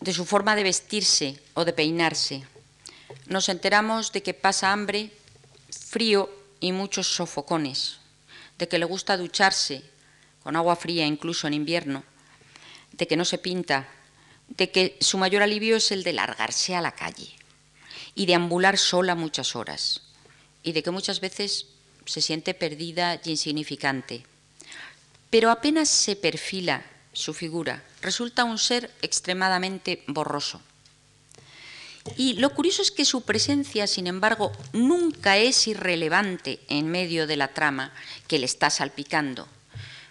de 0.01 0.15
su 0.15 0.25
forma 0.25 0.57
de 0.57 0.63
vestirse 0.63 1.39
o 1.53 1.67
de 1.67 1.75
peinarse. 1.75 2.47
Nos 3.27 3.51
enteramos 3.51 4.13
de 4.13 4.23
que 4.23 4.33
pasa 4.33 4.73
hambre, 4.73 5.11
frío 5.71 6.31
y 6.61 6.73
muchos 6.73 7.09
sofocones, 7.09 7.99
de 8.57 8.69
que 8.69 8.79
le 8.79 8.87
gusta 8.87 9.19
ducharse 9.19 9.83
con 10.43 10.57
agua 10.57 10.77
fría 10.77 11.05
incluso 11.05 11.47
en 11.47 11.53
invierno, 11.53 12.05
de 12.93 13.07
que 13.07 13.17
no 13.17 13.27
se 13.27 13.37
pinta, 13.37 13.87
de 14.49 14.71
que 14.71 14.97
su 15.01 15.19
mayor 15.19 15.43
alivio 15.43 15.77
es 15.77 15.91
el 15.91 16.03
de 16.03 16.13
largarse 16.13 16.75
a 16.75 16.81
la 16.81 16.93
calle 16.93 17.35
y 18.15 18.27
de 18.27 18.35
ambular 18.35 18.79
sola 18.79 19.15
muchas 19.15 19.55
horas, 19.55 20.03
y 20.63 20.73
de 20.73 20.83
que 20.83 20.91
muchas 20.91 21.21
veces 21.21 21.67
se 22.07 22.23
siente 22.23 22.55
perdida 22.55 23.21
y 23.25 23.31
insignificante. 23.31 24.25
Pero 25.31 25.51
apenas 25.51 25.89
se 25.89 26.17
perfila 26.17 26.85
su 27.13 27.35
figura, 27.35 27.85
resulta 28.01 28.45
un 28.45 28.59
ser 28.59 28.91
extremadamente 29.03 30.03
borroso. 30.07 30.63
Y 32.17 32.35
lo 32.35 32.55
curioso 32.55 32.83
es 32.83 32.91
que 32.91 33.05
su 33.05 33.23
presencia, 33.23 33.87
sin 33.87 34.07
embargo, 34.07 34.53
nunca 34.73 35.37
es 35.37 35.67
irrelevante 35.67 36.61
en 36.69 36.89
medio 36.89 37.27
de 37.27 37.37
la 37.37 37.49
trama 37.49 37.93
que 38.29 38.39
le 38.39 38.47
está 38.47 38.71
salpicando, 38.71 39.49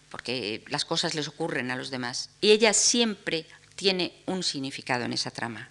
porque 0.09 0.63
las 0.67 0.83
cosas 0.83 1.15
les 1.15 1.27
ocurren 1.27 1.71
a 1.71 1.77
los 1.77 1.89
demás. 1.89 2.29
Y 2.41 2.51
ella 2.51 2.73
siempre 2.73 3.45
tiene 3.75 4.13
un 4.25 4.43
significado 4.43 5.05
en 5.05 5.13
esa 5.13 5.31
trama. 5.31 5.69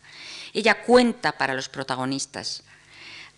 Ella 0.53 0.83
cuenta 0.83 1.33
para 1.33 1.55
los 1.55 1.69
protagonistas, 1.69 2.62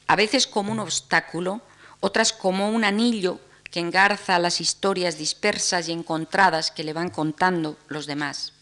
a 0.07 0.17
veces 0.17 0.47
como 0.47 0.73
un 0.73 0.81
obstáculo, 0.81 1.63
otras 2.01 2.33
como 2.33 2.71
un 2.71 2.85
anillo 2.85 3.41
que 3.71 3.81
engarza 3.81 4.39
las 4.39 4.61
historias 4.61 5.19
dispersas 5.19 5.89
y 5.89 5.93
encontradas 5.93 6.71
que 6.71 6.85
le 6.85 6.93
van 6.93 7.11
contando 7.11 7.77
los 7.89 8.07
demás. 8.07 8.53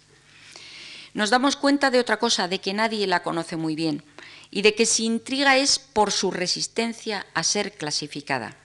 Nos 1.12 1.30
damos 1.30 1.56
cuenta 1.56 1.90
de 1.90 2.00
otra 2.00 2.18
cosa, 2.18 2.48
de 2.48 2.60
que 2.60 2.74
nadie 2.74 3.06
la 3.06 3.22
conoce 3.22 3.56
muy 3.56 3.76
bien 3.76 4.02
y 4.50 4.62
de 4.62 4.74
que 4.74 4.86
su 4.86 5.02
intriga 5.02 5.56
es 5.56 5.78
por 5.78 6.10
su 6.10 6.30
resistencia 6.30 7.26
a 7.34 7.42
ser 7.42 7.72
clasificada. 7.76 8.56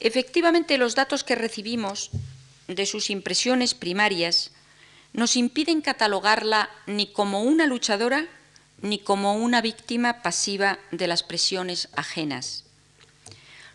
Efectivamente, 0.00 0.78
los 0.78 0.94
datos 0.94 1.22
que 1.22 1.34
recibimos 1.34 2.10
de 2.66 2.86
sus 2.86 3.10
impresiones 3.10 3.74
primarias 3.74 4.50
nos 5.12 5.36
impiden 5.36 5.80
catalogarla 5.82 6.70
ni 6.86 7.06
como 7.06 7.42
una 7.42 7.66
luchadora 7.66 8.26
ni 8.80 8.98
como 8.98 9.36
una 9.36 9.60
víctima 9.60 10.22
pasiva 10.22 10.78
de 10.90 11.06
las 11.06 11.22
presiones 11.22 11.88
ajenas. 11.94 12.64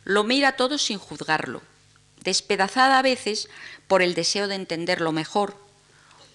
Lo 0.04 0.24
mira 0.24 0.54
todo 0.54 0.78
sin 0.78 1.00
juzgarlo, 1.00 1.62
despedazada 2.24 3.00
a 3.00 3.02
veces 3.02 3.50
por 3.88 4.02
el 4.02 4.14
deseo 4.14 4.48
de 4.48 4.56
entenderlo 4.56 5.12
mejor, 5.12 5.58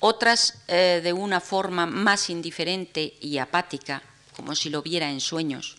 otras 0.01 0.63
eh, 0.69 1.01
de 1.03 1.13
una 1.13 1.41
forma 1.41 1.87
más 1.87 2.31
indiferente 2.31 3.15
y 3.21 3.39
apática, 3.39 4.03
como 4.35 4.55
si 4.55 4.71
lo 4.71 4.83
viera 4.83 5.11
en 5.11 5.21
sueños, 5.21 5.77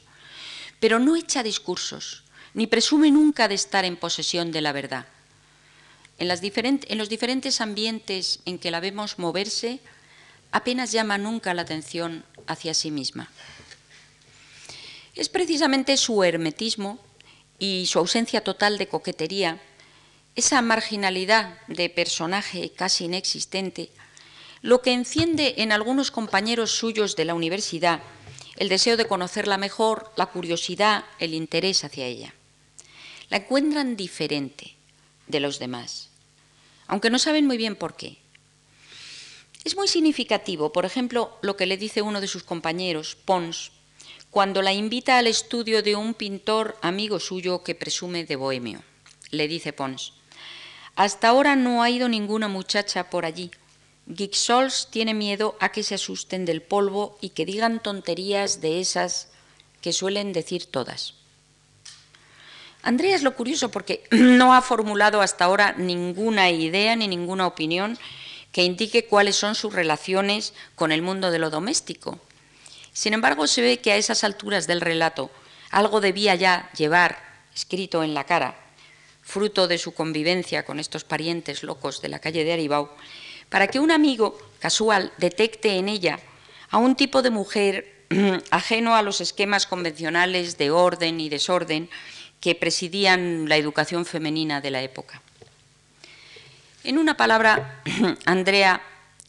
pero 0.79 0.99
no 0.99 1.15
echa 1.15 1.43
discursos, 1.43 2.23
ni 2.53 2.67
presume 2.67 3.09
nunca 3.09 3.47
de 3.47 3.55
estar 3.55 3.86
en 3.86 3.97
posesión 3.97 4.51
de 4.51 4.62
la 4.62 4.71
verdad. 4.71 5.07
En, 6.17 6.28
los 6.28 7.10
diferentes 7.10 7.62
ambientes 7.62 8.39
en 8.45 8.60
que 8.60 8.71
la 8.71 8.80
vemos 8.80 9.19
moverse, 9.19 9.80
apenas 10.52 10.91
llama 10.91 11.17
nunca 11.17 11.54
la 11.54 11.63
atención 11.63 12.23
hacia 12.47 12.73
sí 12.73 12.91
misma. 12.91 13.32
Es 15.15 15.30
precisamente 15.30 15.97
su 15.97 16.23
hermetismo 16.23 16.99
y 17.60 17.86
su 17.88 17.99
ausencia 17.99 18.43
total 18.43 18.78
de 18.78 18.88
coquetería, 18.88 19.60
esa 20.36 20.62
marginalidad 20.62 21.58
de 21.67 21.89
personaje 21.89 22.71
casi 22.71 23.06
inexistente, 23.06 23.89
lo 24.62 24.82
que 24.82 24.93
enciende 24.93 25.56
en 25.58 25.71
algunos 25.71 26.10
compañeros 26.10 26.71
suyos 26.71 27.15
de 27.15 27.26
la 27.26 27.36
universidad 27.36 28.02
el 28.56 28.69
deseo 28.69 28.97
de 28.97 29.08
conocerla 29.08 29.58
mejor, 29.58 30.12
la 30.15 30.28
curiosidad, 30.28 31.06
el 31.19 31.34
interés 31.34 31.84
hacia 31.84 32.06
ella. 32.06 32.34
La 33.30 33.38
encuentran 33.38 33.95
diferente 33.95 34.76
de 35.34 35.41
los 35.41 35.60
demás, 35.60 36.10
aunque 36.88 37.10
no 37.10 37.19
saben 37.19 37.46
muy 37.46 37.58
bien 37.58 37.76
por 37.76 37.98
qué. 37.98 38.19
Es 39.65 39.76
muy 39.76 39.89
significativo, 39.89 40.72
por 40.72 40.86
ejemplo, 40.86 41.38
lo 41.41 41.58
que 41.58 41.65
le 41.65 41.76
dice 41.76 42.02
uno 42.02 42.22
de 42.22 42.28
sus 42.28 42.43
compañeros, 42.43 43.17
Pons, 43.26 43.72
cuando 44.30 44.62
la 44.62 44.74
invita 44.74 45.17
al 45.17 45.28
estudio 45.28 45.84
de 45.84 45.96
un 45.96 46.13
pintor 46.13 46.78
amigo 46.82 47.19
suyo 47.19 47.63
que 47.63 47.76
presume 47.76 48.26
de 48.26 48.36
bohemio. 48.36 48.84
Le 49.32 49.48
dice 49.48 49.74
Pons, 49.74 50.13
hasta 50.96 51.30
ahora 51.30 51.56
no 51.56 51.82
ha 51.82 51.89
ido 51.89 52.08
ninguna 52.08 52.48
muchacha 52.48 53.10
por 53.10 53.26
allí. 53.26 53.52
Gixols 54.13 54.89
tiene 54.91 55.13
miedo 55.13 55.56
a 55.60 55.72
que 55.72 55.82
se 55.82 55.96
asusten 55.96 56.46
del 56.46 56.62
polvo 56.62 57.17
y 57.22 57.30
que 57.30 57.46
digan 57.46 57.82
tonterías 57.82 58.62
de 58.62 58.82
esas 58.82 59.30
que 59.82 59.93
suelen 59.93 60.34
decir 60.34 60.65
todas. 60.65 61.22
Andrea 62.84 63.15
es 63.15 63.24
lo 63.24 63.34
curioso 63.34 63.72
porque 63.72 64.04
no 64.12 64.54
ha 64.54 64.62
formulado 64.62 65.22
hasta 65.22 65.46
ahora 65.46 65.74
ninguna 65.78 66.52
idea 66.52 66.96
ni 66.96 67.08
ninguna 67.08 67.48
opinión 67.48 67.98
que 68.52 68.63
indique 68.63 69.06
cuáles 69.06 69.36
son 69.38 69.56
sus 69.56 69.74
relaciones 69.74 70.54
con 70.76 70.91
el 70.91 71.02
mundo 71.02 71.32
de 71.32 71.39
lo 71.39 71.50
doméstico. 71.50 72.19
Sin 72.91 73.13
embargo, 73.13 73.48
se 73.48 73.62
ve 73.62 73.80
que 73.80 73.93
a 73.93 73.98
esas 73.98 74.24
alturas 74.24 74.67
del 74.67 74.82
relato 74.82 75.32
algo 75.72 76.02
debía 76.02 76.36
ya 76.36 76.69
llevar 76.78 77.17
escrito 77.56 78.04
en 78.04 78.13
la 78.13 78.26
cara, 78.26 78.60
fruto 79.24 79.67
de 79.67 79.80
su 79.80 79.93
convivencia 79.93 80.65
con 80.65 80.80
estos 80.80 81.04
parientes 81.04 81.63
locos 81.63 82.02
de 82.02 82.10
la 82.10 82.19
calle 82.19 82.43
de 82.43 82.54
Aribau, 82.54 82.89
para 83.50 83.67
que 83.67 83.80
un 83.80 83.91
amigo 83.91 84.38
casual 84.60 85.12
detecte 85.17 85.78
en 85.78 85.89
ella 85.89 86.19
a 86.69 86.78
un 86.78 86.96
tipo 86.96 87.22
de 87.24 87.32
mujer 87.32 88.06
ajeno 88.52 88.96
a 88.96 89.02
los 89.02 89.22
esquemas 89.22 89.65
convencionales 89.65 90.58
de 90.58 90.69
orden 90.69 91.19
y 91.19 91.30
desorden 91.30 91.89
que 92.43 92.56
presidían 92.56 93.47
la 93.47 93.56
educación 93.56 94.06
femenina 94.06 94.60
de 94.60 94.69
la 94.69 94.82
época. 94.82 95.21
En 96.84 96.97
una 96.97 97.15
palabra, 97.15 97.82
Andrea 98.25 98.82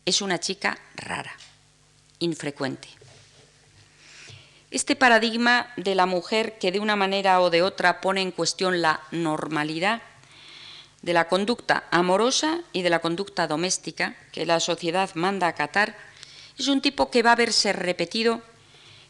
es 0.05 0.21
una 0.21 0.41
chica 0.41 0.77
rara, 0.97 1.33
infrecuente. 2.19 2.89
Este 4.73 4.97
paradigma 4.97 5.73
de 5.77 5.95
la 5.95 6.07
mujer 6.07 6.59
que 6.59 6.73
de 6.73 6.81
una 6.81 6.97
manera 6.97 7.41
o 7.41 7.51
de 7.51 7.63
otra 7.63 8.01
pone 8.01 8.21
en 8.21 8.33
cuestión 8.33 8.83
la 8.83 9.01
normalidad 9.13 10.03
de 11.03 11.13
la 11.13 11.29
conducta 11.29 11.85
amorosa 11.93 12.63
y 12.73 12.83
de 12.83 12.91
la 12.91 12.99
conducta 12.99 13.47
doméstica 13.47 14.17
que 14.33 14.45
la 14.45 14.59
sociedad 14.59 15.15
manda 15.15 15.47
a 15.47 15.51
acatar, 15.51 15.97
es 16.59 16.67
un 16.67 16.81
tipo 16.81 17.13
que 17.13 17.23
va 17.23 17.31
a 17.31 17.37
verse 17.37 17.73
repetido 17.73 18.43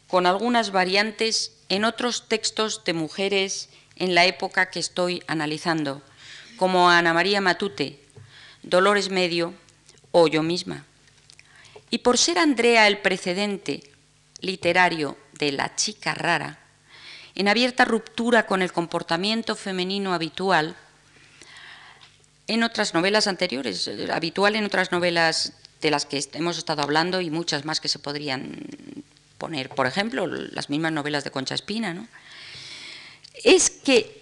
con 0.07 0.27
algunas 0.27 0.69
variantes 0.69 1.53
en 1.69 1.85
otros 1.85 2.27
textos 2.27 2.83
de 2.85 2.93
mujeres 2.93 3.69
en 3.95 4.15
la 4.15 4.25
época 4.25 4.69
que 4.69 4.79
estoy 4.79 5.23
analizando, 5.27 6.01
como 6.57 6.89
Ana 6.89 7.13
María 7.13 7.41
Matute, 7.41 7.99
Dolores 8.63 9.09
Medio 9.09 9.53
o 10.11 10.27
yo 10.27 10.43
misma. 10.43 10.85
Y 11.89 11.99
por 11.99 12.17
ser 12.17 12.39
Andrea 12.39 12.87
el 12.87 12.99
precedente 12.99 13.83
literario 14.41 15.17
de 15.33 15.51
la 15.51 15.75
chica 15.75 16.13
rara, 16.13 16.59
en 17.35 17.47
abierta 17.47 17.85
ruptura 17.85 18.45
con 18.45 18.61
el 18.61 18.71
comportamiento 18.71 19.55
femenino 19.55 20.13
habitual, 20.13 20.75
en 22.47 22.63
otras 22.63 22.93
novelas 22.93 23.27
anteriores, 23.27 23.89
habitual 24.11 24.55
en 24.55 24.65
otras 24.65 24.91
novelas 24.91 25.53
de 25.81 25.91
las 25.91 26.05
que 26.05 26.23
hemos 26.33 26.57
estado 26.57 26.81
hablando 26.81 27.21
y 27.21 27.29
muchas 27.29 27.65
más 27.65 27.81
que 27.81 27.87
se 27.87 27.99
podrían 27.99 28.59
poner, 29.37 29.69
por 29.69 29.87
ejemplo, 29.87 30.27
las 30.27 30.69
mismas 30.69 30.91
novelas 30.91 31.23
de 31.23 31.31
Concha 31.31 31.55
Espina, 31.55 31.93
¿no? 31.93 32.07
Es 33.45 33.69
que 33.69 34.15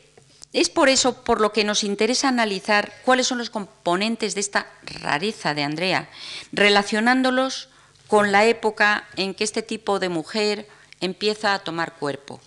es 0.52 0.70
por 0.70 0.90
eso 0.90 1.24
por 1.24 1.42
lo 1.42 1.52
que 1.52 1.64
nos 1.64 1.84
interesa 1.84 2.28
analizar 2.28 2.94
cuáles 3.04 3.26
son 3.26 3.40
los 3.40 3.50
componentes 3.50 4.36
de 4.36 4.42
esta 4.42 4.68
rareza 4.84 5.56
de 5.56 5.64
Andrea, 5.64 6.10
relacionándolos 6.52 7.70
con 8.08 8.32
la 8.32 8.46
época 8.46 9.08
en 9.16 9.34
que 9.34 9.46
este 9.46 9.64
tipo 9.64 9.98
de 9.98 10.10
mujer 10.10 10.68
empieza 11.02 11.54
a 11.56 11.60
tomar 11.60 11.94
cuerpo. 11.94 12.40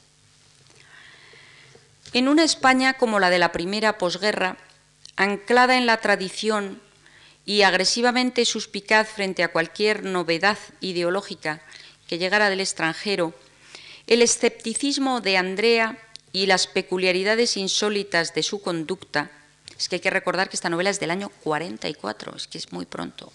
En 2.12 2.28
una 2.28 2.44
España 2.44 2.94
como 2.94 3.18
la 3.18 3.30
de 3.30 3.38
la 3.38 3.52
primera 3.52 3.98
posguerra, 3.98 4.56
anclada 5.16 5.76
en 5.76 5.86
la 5.86 5.96
tradición 5.96 6.80
y 7.46 7.62
agresivamente 7.62 8.44
suspicaz 8.44 9.08
frente 9.08 9.42
a 9.42 9.50
cualquier 9.50 10.04
novedad 10.04 10.58
ideológica 10.80 11.62
que 12.06 12.18
llegara 12.18 12.50
del 12.50 12.60
extranjero, 12.60 13.34
el 14.06 14.22
escepticismo 14.22 15.20
de 15.20 15.36
Andrea 15.36 15.98
y 16.36 16.44
las 16.44 16.66
peculiaridades 16.66 17.56
insólitas 17.56 18.34
de 18.34 18.42
su 18.42 18.60
conducta, 18.60 19.30
es 19.78 19.88
que 19.88 19.96
hay 19.96 20.00
que 20.00 20.10
recordar 20.10 20.50
que 20.50 20.56
esta 20.56 20.68
novela 20.68 20.90
es 20.90 21.00
del 21.00 21.10
año 21.10 21.30
44, 21.42 22.36
es 22.36 22.46
que 22.46 22.58
es 22.58 22.72
muy 22.72 22.84
pronto, 22.84 23.32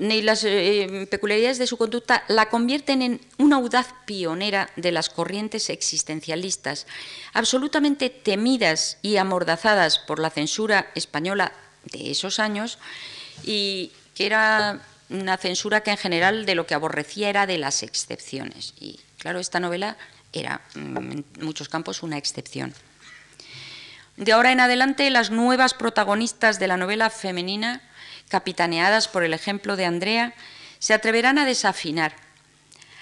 y 0.00 0.20
las 0.20 0.44
eh, 0.44 1.08
peculiaridades 1.10 1.56
de 1.56 1.66
su 1.66 1.78
conducta 1.78 2.24
la 2.28 2.50
convierten 2.50 3.00
en 3.00 3.20
una 3.38 3.56
audaz 3.56 3.88
pionera 4.04 4.68
de 4.76 4.92
las 4.92 5.08
corrientes 5.08 5.70
existencialistas, 5.70 6.86
absolutamente 7.32 8.10
temidas 8.10 8.98
y 9.00 9.16
amordazadas 9.16 9.98
por 9.98 10.18
la 10.18 10.28
censura 10.28 10.90
española 10.94 11.54
de 11.84 12.10
esos 12.10 12.38
años, 12.38 12.76
y 13.44 13.92
que 14.14 14.26
era 14.26 14.82
una 15.08 15.38
censura 15.38 15.82
que 15.82 15.90
en 15.90 15.96
general 15.96 16.44
de 16.44 16.54
lo 16.54 16.66
que 16.66 16.74
aborrecía 16.74 17.30
era 17.30 17.46
de 17.46 17.56
las 17.56 17.82
excepciones. 17.82 18.74
Y 18.78 19.00
claro, 19.16 19.40
esta 19.40 19.58
novela 19.58 19.96
era 20.32 20.60
mm, 20.74 20.96
en 20.96 21.24
muchos 21.40 21.68
campos 21.68 22.02
una 22.02 22.18
excepción. 22.18 22.74
De 24.16 24.32
ahora 24.32 24.52
en 24.52 24.60
adelante, 24.60 25.08
las 25.10 25.30
nuevas 25.30 25.74
protagonistas 25.74 26.58
de 26.58 26.68
la 26.68 26.76
novela 26.76 27.10
femenina 27.10 27.82
capitaneadas 28.30 29.08
por 29.08 29.24
el 29.24 29.34
ejemplo 29.34 29.76
de 29.76 29.84
Andrea, 29.84 30.32
se 30.78 30.94
atreverán 30.94 31.36
a 31.36 31.44
desafinar, 31.44 32.14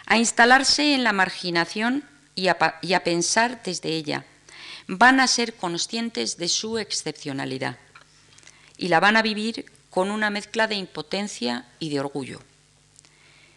a 0.07 0.17
instalarse 0.17 0.95
en 0.95 1.05
la 1.05 1.13
marginación 1.13 2.03
y 2.35 2.49
a, 2.49 3.05
pensar 3.05 3.63
desde 3.63 3.91
ella. 3.91 4.25
Van 4.89 5.21
a 5.21 5.29
ser 5.29 5.55
conscientes 5.55 6.39
de 6.39 6.49
su 6.49 6.79
excepcionalidad 6.79 7.77
y 8.79 8.89
la 8.89 9.01
van 9.01 9.17
a 9.17 9.23
vivir 9.23 9.67
con 9.91 10.11
una 10.11 10.31
mezcla 10.31 10.67
de 10.67 10.77
impotencia 10.77 11.67
y 11.79 11.91
de 11.91 12.01
orgullo. 12.01 12.41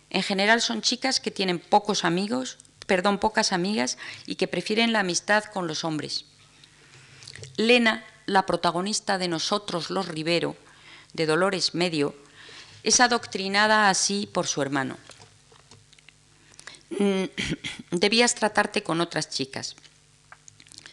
En 0.10 0.24
general 0.24 0.62
son 0.62 0.82
chicas 0.82 1.22
que 1.22 1.32
tienen 1.32 1.58
pocos 1.58 2.04
amigos, 2.04 2.58
perdón, 2.88 3.20
pocas 3.20 3.52
amigas 3.52 3.98
y 4.26 4.36
que 4.36 4.48
prefieren 4.48 4.94
la 4.94 5.02
amistad 5.02 5.44
con 5.46 5.68
los 5.68 5.84
hombres. 5.84 6.26
Lena, 7.58 8.06
la 8.26 8.46
protagonista 8.46 9.18
de 9.18 9.28
Nosotros 9.28 9.90
los 9.90 10.08
Rivero, 10.08 10.56
de 11.14 11.26
Dolores 11.26 11.76
Medio, 11.76 12.16
es 12.84 13.00
adoctrinada 13.00 13.90
así 13.90 14.28
por 14.32 14.48
su 14.48 14.62
hermano. 14.62 14.98
Mm, 16.98 17.26
debías 17.92 18.36
tratarte 18.36 18.84
con 18.84 19.02
otras 19.02 19.30
chicas, 19.30 19.76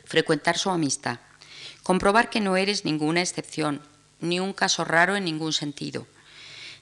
frecuentar 0.05 0.59
su 0.59 0.70
amistad, 0.70 1.18
comprobar 1.83 2.31
que 2.31 2.40
no 2.40 2.57
eres 2.57 2.85
ninguna 2.85 3.20
excepción, 3.20 3.83
ni 4.20 4.40
un 4.40 4.53
caso 4.53 4.85
raro 4.85 5.16
en 5.16 5.24
ningún 5.24 5.53
sentido. 5.53 6.07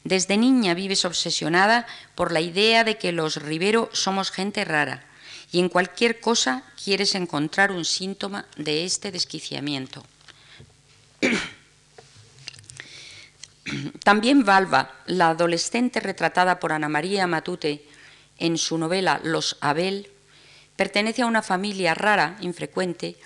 Desde 0.06 0.36
niña 0.36 0.74
vives 0.74 1.04
obsesionada 1.04 1.84
por 2.14 2.30
la 2.30 2.40
idea 2.40 2.84
de 2.84 2.96
que 2.96 3.10
los 3.10 3.42
Rivero 3.42 3.90
somos 3.92 4.30
gente 4.30 4.64
rara 4.64 5.04
y 5.50 5.58
en 5.58 5.68
cualquier 5.68 6.20
cosa 6.20 6.62
quieres 6.82 7.16
encontrar 7.16 7.72
un 7.72 7.84
síntoma 7.84 8.46
de 8.56 8.84
este 8.84 9.10
desquiciamiento. 9.10 10.06
También 14.04 14.44
Valva, 14.44 14.94
la 15.06 15.30
adolescente 15.30 15.98
retratada 15.98 16.60
por 16.60 16.70
Ana 16.70 16.88
María 16.88 17.26
Matute 17.26 17.84
en 18.38 18.58
su 18.58 18.78
novela 18.78 19.20
Los 19.24 19.56
Abel, 19.60 20.08
pertenece 20.76 21.22
a 21.22 21.26
una 21.26 21.42
familia 21.42 21.94
rara, 21.94 22.36
infrecuente, 22.42 23.16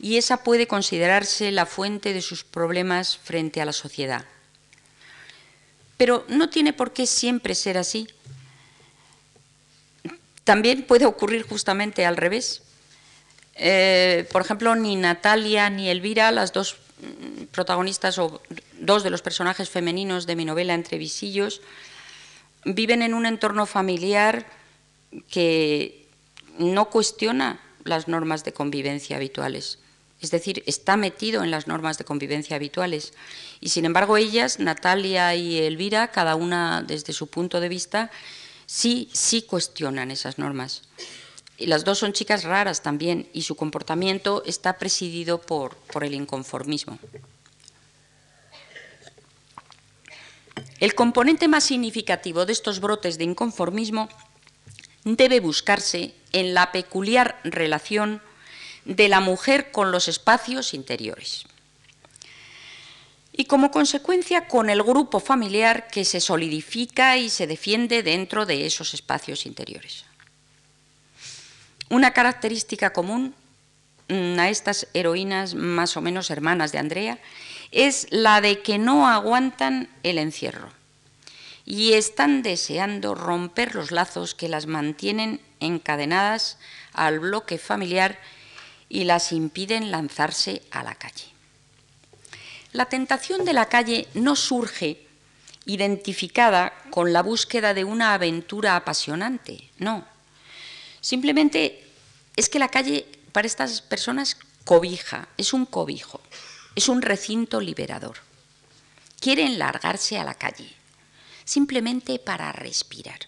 y 0.00 0.16
esa 0.16 0.42
puede 0.42 0.66
considerarse 0.66 1.52
la 1.52 1.64
fuente 1.64 2.12
de 2.12 2.22
sus 2.22 2.42
problemas 2.42 3.18
frente 3.18 3.62
a 3.62 3.66
la 3.66 3.72
sociedad. 3.72 4.24
Pero 5.96 6.24
no 6.28 6.50
tiene 6.50 6.72
por 6.72 6.92
qué 6.92 7.06
siempre 7.06 7.54
ser 7.54 7.78
así. 7.78 8.08
También 10.44 10.82
puede 10.82 11.06
ocurrir 11.06 11.42
justamente 11.42 12.04
al 12.04 12.16
revés. 12.16 12.62
Eh, 13.54 14.28
por 14.32 14.42
ejemplo, 14.42 14.74
ni 14.74 14.96
Natalia 14.96 15.70
ni 15.70 15.88
Elvira, 15.88 16.32
las 16.32 16.52
dos 16.52 16.76
mm, 17.00 17.44
protagonistas 17.44 18.18
o 18.18 18.42
dos 18.78 19.02
de 19.02 19.10
los 19.10 19.22
personajes 19.22 19.70
femeninos 19.70 20.26
de 20.26 20.36
mi 20.36 20.44
novela 20.44 20.74
Entre 20.74 20.98
visillos, 20.98 21.60
viven 22.64 23.02
en 23.02 23.14
un 23.14 23.26
entorno 23.26 23.66
familiar 23.66 24.46
que 25.30 26.08
no 26.58 26.90
cuestiona 26.90 27.60
las 27.84 28.08
normas 28.08 28.44
de 28.44 28.52
convivencia 28.52 29.16
habituales. 29.16 29.78
Es 30.24 30.30
decir, 30.30 30.62
está 30.66 30.96
metido 30.96 31.44
en 31.44 31.50
las 31.50 31.66
normas 31.66 31.98
de 31.98 32.06
convivencia 32.06 32.56
habituales. 32.56 33.12
Y 33.60 33.68
sin 33.68 33.84
embargo, 33.84 34.16
ellas, 34.16 34.58
Natalia 34.58 35.34
y 35.34 35.58
Elvira, 35.58 36.08
cada 36.08 36.34
una 36.34 36.82
desde 36.82 37.12
su 37.12 37.26
punto 37.26 37.60
de 37.60 37.68
vista, 37.68 38.10
sí, 38.64 39.10
sí 39.12 39.42
cuestionan 39.42 40.10
esas 40.10 40.38
normas. 40.38 40.80
Y 41.58 41.66
las 41.66 41.84
dos 41.84 41.98
son 41.98 42.14
chicas 42.14 42.44
raras 42.44 42.82
también, 42.82 43.28
y 43.34 43.42
su 43.42 43.54
comportamiento 43.54 44.42
está 44.46 44.78
presidido 44.78 45.42
por, 45.42 45.76
por 45.92 46.04
el 46.04 46.14
inconformismo. 46.14 46.98
El 50.80 50.94
componente 50.94 51.48
más 51.48 51.64
significativo 51.64 52.46
de 52.46 52.54
estos 52.54 52.80
brotes 52.80 53.18
de 53.18 53.24
inconformismo 53.24 54.08
debe 55.04 55.40
buscarse 55.40 56.14
en 56.32 56.54
la 56.54 56.72
peculiar 56.72 57.38
relación 57.44 58.22
de 58.84 59.08
la 59.08 59.20
mujer 59.20 59.72
con 59.72 59.92
los 59.92 60.08
espacios 60.08 60.74
interiores 60.74 61.46
y 63.36 63.46
como 63.46 63.70
consecuencia 63.70 64.46
con 64.46 64.70
el 64.70 64.82
grupo 64.82 65.18
familiar 65.18 65.88
que 65.88 66.04
se 66.04 66.20
solidifica 66.20 67.16
y 67.16 67.28
se 67.30 67.48
defiende 67.48 68.04
dentro 68.04 68.46
de 68.46 68.64
esos 68.64 68.94
espacios 68.94 69.44
interiores. 69.44 70.04
Una 71.90 72.12
característica 72.12 72.92
común 72.92 73.34
mm, 74.08 74.38
a 74.38 74.50
estas 74.50 74.86
heroínas 74.94 75.54
más 75.54 75.96
o 75.96 76.00
menos 76.00 76.30
hermanas 76.30 76.70
de 76.70 76.78
Andrea 76.78 77.18
es 77.72 78.06
la 78.10 78.40
de 78.40 78.62
que 78.62 78.78
no 78.78 79.08
aguantan 79.08 79.88
el 80.04 80.18
encierro 80.18 80.70
y 81.66 81.94
están 81.94 82.42
deseando 82.42 83.16
romper 83.16 83.74
los 83.74 83.90
lazos 83.90 84.34
que 84.34 84.48
las 84.48 84.66
mantienen 84.66 85.40
encadenadas 85.58 86.58
al 86.92 87.18
bloque 87.18 87.58
familiar 87.58 88.18
y 88.88 89.04
las 89.04 89.32
impiden 89.32 89.90
lanzarse 89.90 90.62
a 90.70 90.82
la 90.82 90.94
calle. 90.94 91.24
La 92.72 92.86
tentación 92.86 93.44
de 93.44 93.52
la 93.52 93.66
calle 93.66 94.08
no 94.14 94.36
surge 94.36 95.06
identificada 95.66 96.72
con 96.90 97.12
la 97.12 97.22
búsqueda 97.22 97.72
de 97.74 97.84
una 97.84 98.14
aventura 98.14 98.76
apasionante, 98.76 99.70
no. 99.78 100.04
Simplemente 101.00 101.86
es 102.36 102.48
que 102.48 102.58
la 102.58 102.68
calle 102.68 103.06
para 103.32 103.46
estas 103.46 103.80
personas 103.80 104.36
cobija, 104.64 105.28
es 105.36 105.52
un 105.52 105.66
cobijo 105.66 106.20
es 106.74 106.88
un 106.88 107.02
recinto 107.02 107.60
liberador. 107.60 108.18
Quieren 109.20 109.58
largarse 109.58 110.18
a 110.18 110.24
la 110.24 110.34
calle, 110.34 110.74
simplemente 111.44 112.18
para 112.18 112.52
respirar, 112.52 113.20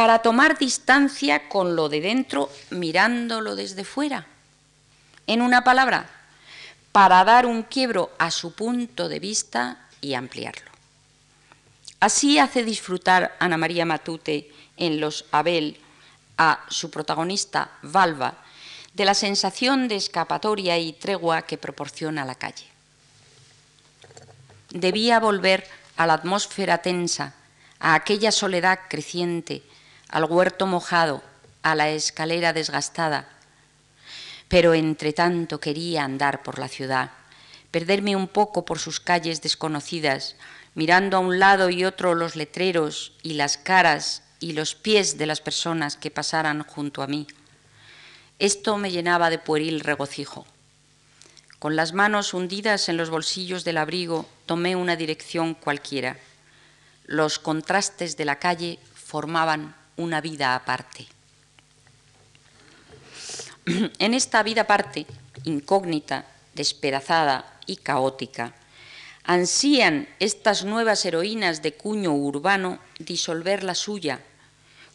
para 0.00 0.22
tomar 0.22 0.56
distancia 0.56 1.46
con 1.50 1.76
lo 1.76 1.90
de 1.90 2.00
dentro 2.00 2.48
mirándolo 2.70 3.54
desde 3.54 3.84
fuera. 3.84 4.26
En 5.26 5.42
una 5.42 5.62
palabra, 5.62 6.08
para 6.90 7.22
dar 7.22 7.44
un 7.44 7.64
quiebro 7.64 8.10
a 8.18 8.30
su 8.30 8.54
punto 8.54 9.10
de 9.10 9.18
vista 9.18 9.88
y 10.00 10.14
ampliarlo. 10.14 10.70
Así 12.00 12.38
hace 12.38 12.64
disfrutar 12.64 13.36
Ana 13.40 13.58
María 13.58 13.84
Matute 13.84 14.50
en 14.78 15.00
Los 15.00 15.26
Abel 15.32 15.76
a 16.38 16.64
su 16.70 16.90
protagonista 16.90 17.70
Valva 17.82 18.38
de 18.94 19.04
la 19.04 19.12
sensación 19.12 19.86
de 19.86 19.96
escapatoria 19.96 20.78
y 20.78 20.94
tregua 20.94 21.42
que 21.42 21.58
proporciona 21.58 22.24
la 22.24 22.36
calle. 22.36 22.64
Debía 24.70 25.20
volver 25.20 25.68
a 25.98 26.06
la 26.06 26.14
atmósfera 26.14 26.78
tensa, 26.78 27.34
a 27.78 27.92
aquella 27.92 28.32
soledad 28.32 28.78
creciente, 28.88 29.62
al 30.10 30.24
huerto 30.24 30.66
mojado, 30.66 31.22
a 31.62 31.74
la 31.74 31.90
escalera 31.90 32.52
desgastada. 32.52 33.28
Pero 34.48 34.74
entre 34.74 35.12
tanto 35.12 35.60
quería 35.60 36.04
andar 36.04 36.42
por 36.42 36.58
la 36.58 36.68
ciudad, 36.68 37.10
perderme 37.70 38.16
un 38.16 38.28
poco 38.28 38.64
por 38.64 38.78
sus 38.78 39.00
calles 39.00 39.42
desconocidas, 39.42 40.36
mirando 40.74 41.16
a 41.16 41.20
un 41.20 41.38
lado 41.38 41.70
y 41.70 41.84
otro 41.84 42.14
los 42.14 42.36
letreros 42.36 43.12
y 43.22 43.34
las 43.34 43.56
caras 43.56 44.22
y 44.40 44.52
los 44.52 44.74
pies 44.74 45.18
de 45.18 45.26
las 45.26 45.40
personas 45.40 45.96
que 45.96 46.10
pasaran 46.10 46.62
junto 46.64 47.02
a 47.02 47.06
mí 47.06 47.26
esto 48.40 48.78
me 48.78 48.90
llenaba 48.90 49.28
de 49.28 49.38
pueril 49.38 49.80
regocijo. 49.80 50.46
Con 51.58 51.76
las 51.76 51.92
manos 51.92 52.32
hundidas 52.32 52.88
en 52.88 52.96
los 52.96 53.10
bolsillos 53.10 53.64
del 53.64 53.76
abrigo, 53.76 54.26
tomé 54.46 54.76
una 54.76 54.96
dirección 54.96 55.52
cualquiera. 55.52 56.16
Los 57.04 57.38
contrastes 57.38 58.16
de 58.16 58.24
la 58.24 58.38
calle 58.38 58.78
formaban 58.94 59.76
una 60.00 60.20
vida 60.20 60.54
aparte. 60.54 61.06
En 63.98 64.14
esta 64.14 64.42
vida 64.42 64.62
aparte, 64.62 65.06
incógnita, 65.44 66.26
despedazada 66.54 67.58
y 67.66 67.76
caótica, 67.76 68.54
ansían 69.24 70.08
estas 70.18 70.64
nuevas 70.64 71.04
heroínas 71.04 71.62
de 71.62 71.74
cuño 71.74 72.12
urbano 72.12 72.78
disolver 72.98 73.62
la 73.62 73.74
suya, 73.74 74.20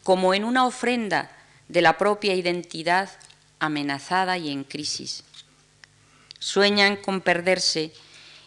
como 0.03 0.33
en 0.33 0.43
una 0.43 0.65
ofrenda 0.65 1.31
de 1.67 1.81
la 1.81 1.97
propia 1.97 2.33
identidad 2.33 3.09
amenazada 3.59 4.37
y 4.37 4.51
en 4.51 4.63
crisis. 4.63 5.23
Sueñan 6.39 6.97
con 6.97 7.21
perderse 7.21 7.93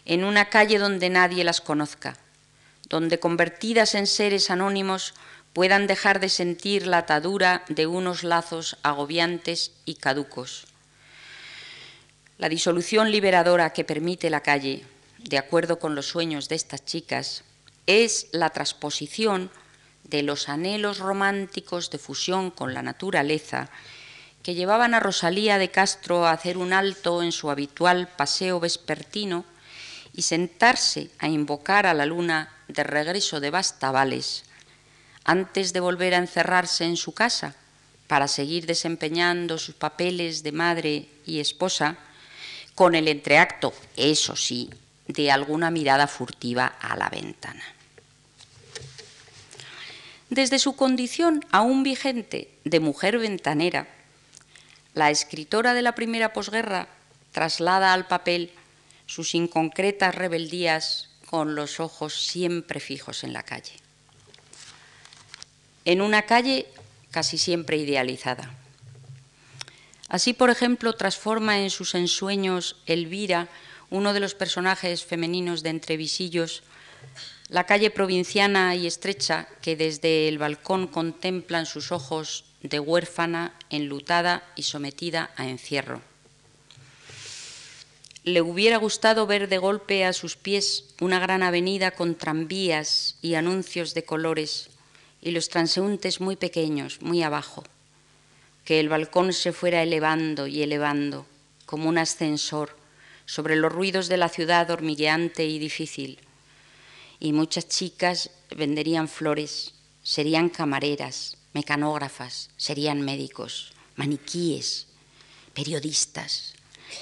en 0.05 0.23
una 0.23 0.49
calle 0.49 0.77
donde 0.77 1.09
nadie 1.09 1.43
las 1.43 1.61
conozca, 1.61 2.17
donde 2.87 3.19
convertidas 3.19 3.95
en 3.95 4.07
seres 4.07 4.49
anónimos 4.49 5.13
puedan 5.53 5.87
dejar 5.87 6.19
de 6.19 6.29
sentir 6.29 6.87
la 6.87 6.99
atadura 6.99 7.63
de 7.69 7.87
unos 7.87 8.23
lazos 8.23 8.77
agobiantes 8.83 9.71
y 9.85 9.95
caducos. 9.95 10.67
La 12.37 12.49
disolución 12.49 13.11
liberadora 13.11 13.71
que 13.71 13.83
permite 13.83 14.29
la 14.29 14.41
calle, 14.41 14.85
de 15.17 15.37
acuerdo 15.37 15.79
con 15.79 15.95
los 15.95 16.07
sueños 16.07 16.47
de 16.47 16.55
estas 16.55 16.85
chicas, 16.85 17.43
es 17.85 18.27
la 18.31 18.51
transposición 18.51 19.51
de 20.03 20.23
los 20.23 20.49
anhelos 20.49 20.99
románticos 20.99 21.89
de 21.89 21.97
fusión 21.97 22.51
con 22.51 22.73
la 22.73 22.81
naturaleza 22.81 23.69
que 24.43 24.55
llevaban 24.55 24.93
a 24.93 24.99
Rosalía 24.99 25.57
de 25.57 25.69
Castro 25.69 26.25
a 26.25 26.31
hacer 26.31 26.57
un 26.57 26.73
alto 26.73 27.21
en 27.21 27.31
su 27.31 27.51
habitual 27.51 28.07
paseo 28.07 28.59
vespertino 28.59 29.45
y 30.13 30.23
sentarse 30.23 31.09
a 31.19 31.27
invocar 31.27 31.85
a 31.85 31.93
la 31.93 32.05
luna 32.05 32.49
de 32.67 32.83
regreso 32.83 33.39
de 33.39 33.49
Bastavales, 33.49 34.43
antes 35.23 35.73
de 35.73 35.79
volver 35.79 36.13
a 36.13 36.17
encerrarse 36.17 36.85
en 36.85 36.97
su 36.97 37.13
casa 37.13 37.55
para 38.07 38.27
seguir 38.27 38.65
desempeñando 38.65 39.57
sus 39.57 39.75
papeles 39.75 40.41
de 40.41 40.51
madre 40.51 41.09
y 41.25 41.39
esposa, 41.39 41.97
con 42.73 42.95
el 42.95 43.07
entreacto, 43.07 43.73
eso 43.97 44.35
sí, 44.35 44.69
de 45.07 45.31
alguna 45.31 45.69
mirada 45.69 46.07
furtiva 46.07 46.65
a 46.65 46.95
la 46.95 47.09
ventana. 47.09 47.63
Desde 50.29 50.59
su 50.59 50.75
condición 50.75 51.45
aún 51.51 51.83
vigente 51.83 52.49
de 52.63 52.79
mujer 52.79 53.17
ventanera, 53.17 53.87
la 54.93 55.11
escritora 55.11 55.73
de 55.73 55.81
la 55.81 55.93
primera 55.93 56.33
posguerra 56.33 56.87
traslada 57.31 57.93
al 57.93 58.07
papel 58.07 58.51
sus 59.05 59.33
inconcretas 59.33 60.13
rebeldías 60.13 61.09
con 61.25 61.55
los 61.55 61.79
ojos 61.79 62.27
siempre 62.27 62.79
fijos 62.79 63.23
en 63.23 63.33
la 63.33 63.43
calle. 63.43 63.73
En 65.89 66.01
una 66.01 66.27
calle 66.27 66.67
casi 67.09 67.39
siempre 67.39 67.75
idealizada. 67.77 68.53
Así, 70.07 70.33
por 70.33 70.51
ejemplo, 70.51 70.93
transforma 70.93 71.61
en 71.61 71.71
sus 71.71 71.95
ensueños 71.95 72.75
Elvira, 72.85 73.47
uno 73.89 74.13
de 74.13 74.19
los 74.19 74.35
personajes 74.35 75.03
femeninos 75.03 75.63
de 75.63 75.71
Entrevisillos, 75.71 76.61
la 77.47 77.65
calle 77.65 77.89
provinciana 77.89 78.75
y 78.75 78.85
estrecha 78.85 79.47
que 79.63 79.75
desde 79.75 80.27
el 80.27 80.37
balcón 80.37 80.85
contemplan 80.85 81.65
sus 81.65 81.91
ojos 81.91 82.45
de 82.61 82.79
huérfana, 82.79 83.55
enlutada 83.71 84.43
y 84.55 84.61
sometida 84.69 85.31
a 85.37 85.47
encierro. 85.47 86.03
Le 88.23 88.43
hubiera 88.43 88.77
gustado 88.77 89.25
ver 89.25 89.49
de 89.49 89.57
golpe 89.57 90.05
a 90.05 90.13
sus 90.13 90.35
pies 90.35 90.85
una 91.01 91.17
gran 91.17 91.41
avenida 91.41 91.89
con 91.89 92.13
tranvías 92.13 93.15
y 93.23 93.33
anuncios 93.33 93.95
de 93.95 94.03
colores 94.03 94.69
y 95.21 95.31
los 95.31 95.49
transeúntes 95.49 96.21
muy 96.21 96.35
pequeños, 96.35 97.01
muy 97.01 97.23
abajo, 97.23 97.63
que 98.65 98.79
el 98.79 98.89
balcón 98.89 99.33
se 99.33 99.51
fuera 99.51 99.83
elevando 99.83 100.47
y 100.47 100.61
elevando 100.61 101.25
como 101.65 101.89
un 101.89 101.97
ascensor 101.97 102.75
sobre 103.25 103.55
los 103.55 103.71
ruidos 103.71 104.07
de 104.07 104.17
la 104.17 104.29
ciudad 104.29 104.69
hormigueante 104.71 105.45
y 105.45 105.59
difícil. 105.59 106.19
Y 107.19 107.33
muchas 107.33 107.67
chicas 107.67 108.31
venderían 108.55 109.07
flores, 109.07 109.73
serían 110.03 110.49
camareras, 110.49 111.37
mecanógrafas, 111.53 112.49
serían 112.57 113.01
médicos, 113.01 113.73
maniquíes, 113.95 114.87
periodistas, 115.53 116.53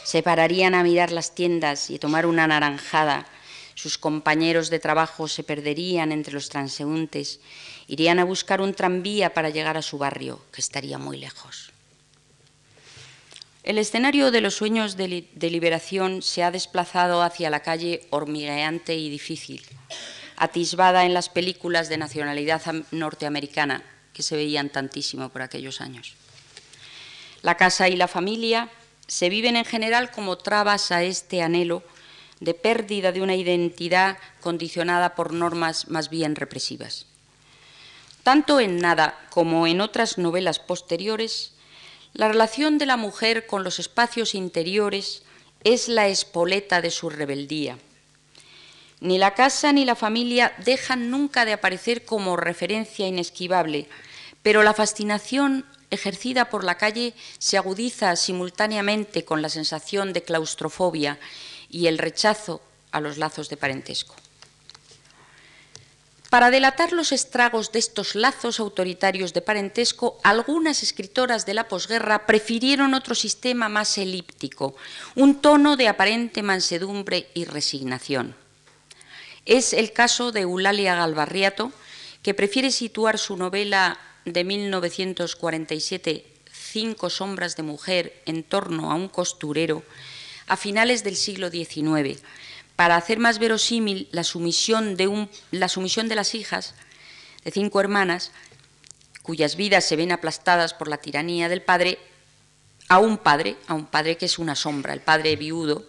se 0.03 0.23
pararían 0.23 0.75
a 0.75 0.83
mirar 0.83 1.11
las 1.11 1.33
tiendas 1.35 1.89
y 1.89 1.99
tomar 1.99 2.25
una 2.25 2.47
naranjada. 2.47 3.27
Sus 3.75 3.97
compañeros 3.97 4.69
de 4.69 4.79
trabajo 4.79 5.27
se 5.27 5.43
perderían 5.43 6.11
entre 6.11 6.33
los 6.33 6.49
transeúntes, 6.49 7.39
irían 7.87 8.19
a 8.19 8.25
buscar 8.25 8.61
un 8.61 8.73
tranvía 8.73 9.33
para 9.33 9.49
llegar 9.49 9.77
a 9.77 9.81
su 9.81 9.97
barrio, 9.97 10.41
que 10.51 10.61
estaría 10.61 10.97
muy 10.97 11.17
lejos. 11.17 11.71
El 13.63 13.77
escenario 13.77 14.31
de 14.31 14.39
los 14.39 14.55
sueños 14.55 14.95
de, 14.95 15.27
liberación 15.49 16.21
se 16.21 16.43
ha 16.43 16.51
desplazado 16.51 17.21
hacia 17.21 17.49
la 17.49 17.61
calle 17.61 18.07
hormigueante 18.11 18.95
y 18.95 19.09
difícil, 19.09 19.61
atisbada 20.37 21.03
en 21.03 21.13
las 21.13 21.27
películas 21.27 21.89
de 21.89 21.97
nacionalidad 21.97 22.61
norteamericana 22.91 23.83
que 24.13 24.23
se 24.23 24.37
veían 24.37 24.69
tantísimo 24.69 25.29
por 25.29 25.41
aquellos 25.41 25.81
años. 25.81 26.15
La 27.41 27.57
casa 27.57 27.89
y 27.89 27.95
la 27.97 28.07
familia 28.07 28.69
se 29.05 29.29
viven 29.29 29.55
en 29.55 29.65
general 29.65 30.11
como 30.11 30.37
trabas 30.37 30.91
a 30.91 31.03
este 31.03 31.41
anhelo 31.41 31.83
de 32.39 32.53
pérdida 32.53 33.11
de 33.11 33.21
una 33.21 33.35
identidad 33.35 34.17
condicionada 34.39 35.15
por 35.15 35.33
normas 35.33 35.89
más 35.89 36.09
bien 36.09 36.35
represivas. 36.35 37.06
Tanto 38.27 38.59
en 38.59 38.79
Nada 38.79 39.17
como 39.29 39.67
en 39.67 39.79
otras 39.79 40.17
novelas 40.17 40.59
posteriores, 40.59 41.53
la 42.11 42.27
relación 42.27 42.77
de 42.77 42.85
la 42.85 42.97
mujer 42.97 43.47
con 43.47 43.63
los 43.63 43.79
espacios 43.79 44.35
interiores 44.35 45.21
es 45.63 45.87
la 45.87 46.09
espoleta 46.09 46.81
de 46.81 46.91
su 46.91 47.09
rebeldía. 47.09 47.77
Ni 48.99 49.17
la 49.17 49.33
casa 49.33 49.71
ni 49.71 49.85
la 49.85 49.95
familia 49.95 50.53
dejan 50.57 51.09
nunca 51.09 51.45
de 51.45 51.53
aparecer 51.53 52.03
como 52.03 52.35
referencia 52.35 53.07
inesquivable, 53.07 53.87
pero 54.43 54.61
la 54.61 54.73
fascinación 54.73 55.65
ejercida 55.89 56.49
por 56.49 56.65
la 56.65 56.75
calle 56.75 57.13
se 57.37 57.55
agudiza 57.55 58.13
simultáneamente 58.17 59.23
con 59.23 59.41
la 59.41 59.47
sensación 59.47 60.11
de 60.11 60.23
claustrofobia 60.23 61.17
y 61.69 61.87
el 61.87 61.97
rechazo 61.97 62.59
a 62.91 62.99
los 62.99 63.17
lazos 63.17 63.47
de 63.47 63.55
parentesco. 63.55 64.15
Para 66.29 66.51
delatar 66.51 66.91
los 66.91 67.13
estragos 67.13 67.71
de 67.71 67.79
estos 67.79 68.13
lazos 68.15 68.59
autoritarios 68.59 69.33
de 69.33 69.41
parentesco, 69.41 70.19
algunas 70.23 70.83
escritoras 70.83 71.45
de 71.45 71.53
la 71.53 71.69
posguerra 71.69 72.25
prefirieron 72.25 72.93
otro 72.93 73.15
sistema 73.15 73.69
más 73.69 73.97
elíptico, 73.97 74.75
un 75.15 75.39
tono 75.39 75.77
de 75.77 75.87
aparente 75.87 76.43
mansedumbre 76.43 77.29
y 77.33 77.45
resignación. 77.45 78.35
Es 79.45 79.71
el 79.71 79.93
caso 79.93 80.33
de 80.33 80.41
Eulalia 80.41 80.95
Galvarriato, 80.95 81.71
que 82.21 82.33
prefiere 82.33 82.71
situar 82.71 83.17
su 83.17 83.37
novela 83.37 83.97
de 84.25 84.43
1947, 84.43 86.25
Cinco 86.51 87.09
sombras 87.09 87.55
de 87.55 87.63
mujer 87.63 88.21
en 88.25 88.43
torno 88.43 88.91
a 88.91 88.95
un 88.95 89.07
costurero, 89.07 89.83
a 90.47 90.57
finales 90.57 91.03
del 91.03 91.15
siglo 91.15 91.49
XIX, 91.49 92.21
para 92.77 92.95
hacer 92.95 93.17
más 93.17 93.39
verosímil 93.39 94.07
la 94.11 94.23
sumisión 94.23 94.95
de, 94.95 95.27
las 95.51 96.35
hijas 96.35 96.75
de 97.43 97.51
cinco 97.51 97.81
hermanas, 97.81 98.31
cuyas 99.23 99.55
vidas 99.55 99.83
se 99.83 99.95
ven 99.95 100.11
aplastadas 100.11 100.75
por 100.75 100.87
la 100.87 100.97
tiranía 100.97 101.49
del 101.49 101.63
padre, 101.63 101.97
a 102.87 102.99
un 102.99 103.17
padre, 103.17 103.57
a 103.67 103.73
un 103.73 103.87
padre 103.87 104.15
que 104.15 104.27
es 104.27 104.37
una 104.37 104.55
sombra, 104.55 104.93
el 104.93 105.01
padre 105.01 105.35
viudo, 105.35 105.85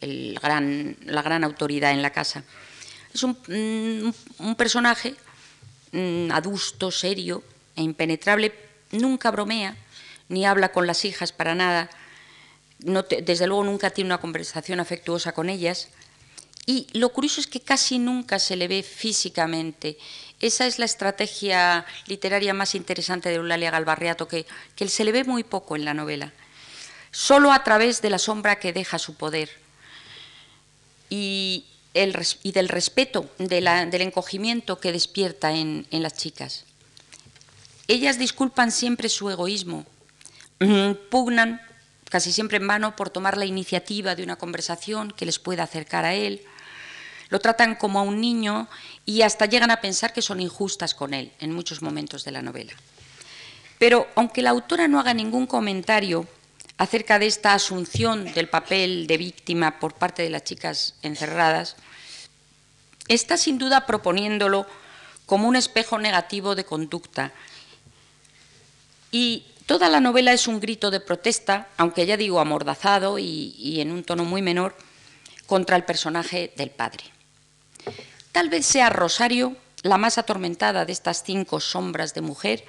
la 0.00 1.22
gran 1.22 1.44
autoridad 1.44 1.92
en 1.92 2.02
la 2.02 2.10
casa. 2.10 2.42
Es 3.14 3.22
un, 3.22 3.38
mm, 3.46 4.54
personaje 4.54 5.14
mm, 5.92 6.32
adusto, 6.32 6.90
serio, 6.90 7.44
e 7.76 7.82
impenetrable, 7.82 8.52
nunca 8.90 9.30
bromea, 9.30 9.76
ni 10.28 10.44
habla 10.44 10.72
con 10.72 10.88
las 10.88 11.04
hijas 11.04 11.30
para 11.30 11.54
nada, 11.54 11.90
desde 12.80 13.46
luego 13.46 13.62
nunca 13.62 13.90
tiene 13.90 14.08
una 14.08 14.20
conversación 14.20 14.80
afectuosa 14.80 15.30
con 15.30 15.48
ellas. 15.48 15.90
Y 16.66 16.86
lo 16.92 17.10
curioso 17.10 17.40
es 17.40 17.46
que 17.46 17.60
casi 17.60 17.98
nunca 17.98 18.38
se 18.38 18.56
le 18.56 18.68
ve 18.68 18.82
físicamente. 18.82 19.98
Esa 20.40 20.66
es 20.66 20.78
la 20.78 20.84
estrategia 20.84 21.84
literaria 22.06 22.54
más 22.54 22.74
interesante 22.74 23.28
de 23.28 23.36
Eulalia 23.36 23.70
Galbarriato, 23.70 24.28
que, 24.28 24.46
se 24.88 25.04
le 25.04 25.12
ve 25.12 25.24
muy 25.24 25.44
poco 25.44 25.76
en 25.76 25.84
la 25.84 25.94
novela, 25.94 26.32
solo 27.10 27.52
a 27.52 27.62
través 27.64 28.02
de 28.02 28.10
la 28.10 28.18
sombra 28.18 28.58
que 28.58 28.72
deja 28.72 28.98
su 28.98 29.14
poder 29.14 29.50
y, 31.10 31.66
el, 31.92 32.16
y 32.42 32.52
del 32.52 32.68
respeto, 32.68 33.28
del 33.38 34.02
encogimiento 34.02 34.80
que 34.80 34.92
despierta 34.92 35.52
en 35.52 35.86
las 35.90 36.14
chicas. 36.14 36.64
Ellas 37.86 38.18
disculpan 38.18 38.72
siempre 38.72 39.08
su 39.08 39.28
egoísmo, 39.30 39.84
mm, 40.60 40.92
pugnan, 41.10 41.60
casi 42.08 42.32
siempre 42.32 42.56
en 42.56 42.66
vano, 42.66 42.96
por 42.96 43.10
tomar 43.10 43.36
la 43.36 43.44
iniciativa 43.44 44.14
de 44.14 44.22
una 44.22 44.36
conversación 44.36 45.10
que 45.10 45.26
les 45.26 45.38
pueda 45.38 45.64
acercar 45.64 46.04
a 46.04 46.14
él. 46.14 46.42
Lo 47.34 47.40
tratan 47.40 47.74
como 47.74 47.98
a 47.98 48.02
un 48.02 48.20
niño 48.20 48.68
y 49.04 49.22
hasta 49.22 49.46
llegan 49.46 49.72
a 49.72 49.80
pensar 49.80 50.12
que 50.12 50.22
son 50.22 50.40
injustas 50.40 50.94
con 50.94 51.12
él 51.14 51.32
en 51.40 51.52
muchos 51.52 51.82
momentos 51.82 52.24
de 52.24 52.30
la 52.30 52.42
novela. 52.42 52.72
Pero 53.76 54.06
aunque 54.14 54.40
la 54.40 54.50
autora 54.50 54.86
no 54.86 55.00
haga 55.00 55.14
ningún 55.14 55.48
comentario, 55.48 56.28
acerca 56.78 57.18
de 57.18 57.26
esta 57.26 57.52
asunción 57.52 58.32
del 58.34 58.48
papel 58.48 59.08
de 59.08 59.18
víctima 59.18 59.80
por 59.80 59.94
parte 59.94 60.22
de 60.22 60.30
las 60.30 60.44
chicas 60.44 60.94
encerradas, 61.02 61.74
está 63.08 63.36
sin 63.36 63.58
duda 63.58 63.84
proponiéndolo 63.84 64.64
como 65.26 65.48
un 65.48 65.56
espejo 65.56 65.98
negativo 65.98 66.54
de 66.54 66.64
conducta. 66.64 67.32
Y 69.10 69.44
toda 69.66 69.88
la 69.88 69.98
novela 69.98 70.32
es 70.32 70.46
un 70.46 70.60
grito 70.60 70.92
de 70.92 71.00
protesta, 71.00 71.66
aunque 71.78 72.06
ya 72.06 72.16
digo 72.16 72.38
amordazado 72.38 73.18
y, 73.18 73.80
en 73.80 73.90
un 73.90 74.04
tono 74.04 74.24
muy 74.24 74.40
menor, 74.40 74.76
contra 75.46 75.74
el 75.74 75.82
personaje 75.82 76.52
del 76.56 76.70
padre. 76.70 77.13
Tal 78.32 78.48
vez 78.48 78.66
sea 78.66 78.90
Rosario 78.90 79.56
la 79.82 79.98
más 79.98 80.18
atormentada 80.18 80.84
de 80.84 80.92
estas 80.92 81.22
cinco 81.22 81.60
sombras 81.60 82.14
de 82.14 82.22
mujer, 82.22 82.64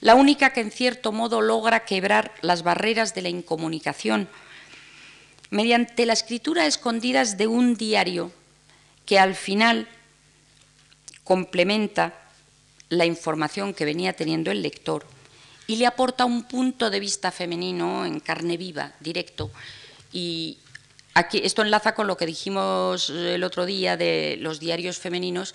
la 0.00 0.14
única 0.14 0.52
que 0.52 0.60
en 0.60 0.70
cierto 0.70 1.12
modo 1.12 1.40
logra 1.40 1.84
quebrar 1.84 2.32
las 2.42 2.62
barreras 2.62 3.14
de 3.14 3.22
la 3.22 3.30
incomunicación 3.30 4.28
mediante 5.50 6.06
la 6.06 6.12
escritura 6.12 6.66
escondidas 6.66 7.38
de 7.38 7.46
un 7.46 7.74
diario 7.74 8.30
que 9.06 9.18
al 9.18 9.34
final 9.34 9.88
complementa 11.24 12.14
la 12.90 13.06
información 13.06 13.74
que 13.74 13.84
venía 13.84 14.12
teniendo 14.12 14.50
el 14.50 14.62
lector 14.62 15.06
y 15.66 15.76
le 15.76 15.86
aporta 15.86 16.24
un 16.24 16.44
punto 16.44 16.90
de 16.90 17.00
vista 17.00 17.30
femenino 17.30 18.06
en 18.06 18.20
carne 18.20 18.56
viva, 18.56 18.92
directo. 19.00 19.50
Y 20.12 20.58
aquí 21.14 21.40
esto 21.44 21.62
enlaza 21.62 21.94
con 21.94 22.06
lo 22.06 22.16
que 22.16 22.26
dijimos 22.26 23.10
el 23.10 23.44
otro 23.44 23.66
día 23.66 23.96
de 23.96 24.36
los 24.40 24.60
diarios 24.60 24.98
femeninos, 24.98 25.54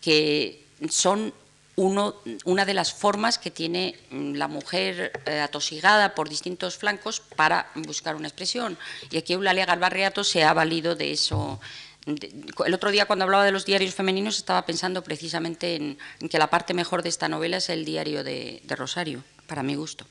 que 0.00 0.64
son 0.90 1.32
una 1.76 2.64
de 2.64 2.74
las 2.74 2.92
formas 2.92 3.38
que 3.38 3.50
tiene 3.50 3.96
mm, 4.10 4.34
la 4.34 4.48
mujer 4.48 5.12
eh, 5.26 5.40
atosigada 5.40 6.14
por 6.14 6.28
distintos 6.28 6.76
flancos 6.76 7.20
para 7.20 7.70
buscar 7.74 8.14
una 8.14 8.28
expresión. 8.28 8.78
Y 9.10 9.16
aquí 9.16 9.32
Eulalia 9.32 9.66
Galvarriato 9.66 10.22
se 10.22 10.44
ha 10.44 10.52
valido 10.52 10.94
de 10.94 11.12
eso. 11.12 11.60
el 12.06 12.74
otro 12.74 12.90
día 12.90 13.06
cuando 13.06 13.24
hablaba 13.24 13.44
de 13.44 13.50
los 13.50 13.64
diarios 13.64 13.94
femeninos 13.94 14.38
estaba 14.38 14.66
pensando 14.66 15.02
precisamente 15.02 15.74
en, 15.74 15.98
que 16.28 16.38
la 16.38 16.48
parte 16.48 16.74
mejor 16.74 17.02
de 17.02 17.08
esta 17.08 17.28
novela 17.28 17.56
es 17.56 17.68
el 17.70 17.84
diario 17.84 18.22
de 18.22 18.62
Rosario, 18.68 19.24
para 19.46 19.62
mi 19.62 19.74
gusto. 19.74 20.06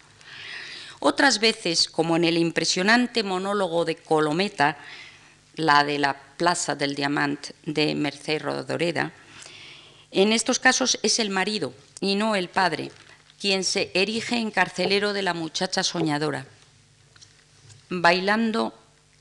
Otras 1.06 1.42
veces, 1.42 1.90
como 1.90 2.16
en 2.16 2.24
el 2.24 2.38
impresionante 2.38 3.24
monólogo 3.24 3.84
de 3.84 3.98
Colometa, 3.98 4.78
la 5.56 5.84
de 5.84 6.00
la 6.00 6.16
Plaza 6.38 6.76
del 6.76 6.96
Diamante 6.96 7.54
de 7.66 7.94
Merced 7.94 8.42
Rodoreda, 8.42 9.12
en 10.12 10.32
estos 10.32 10.60
casos 10.60 10.98
es 11.04 11.20
el 11.20 11.30
marido 11.30 11.74
y 12.00 12.16
no 12.16 12.38
el 12.38 12.48
padre 12.48 12.90
quien 13.38 13.66
se 13.66 13.92
erige 13.94 14.38
en 14.38 14.50
carcelero 14.50 15.12
de 15.12 15.24
la 15.24 15.34
muchacha 15.34 15.84
soñadora. 15.84 16.46
Bailando 17.90 18.74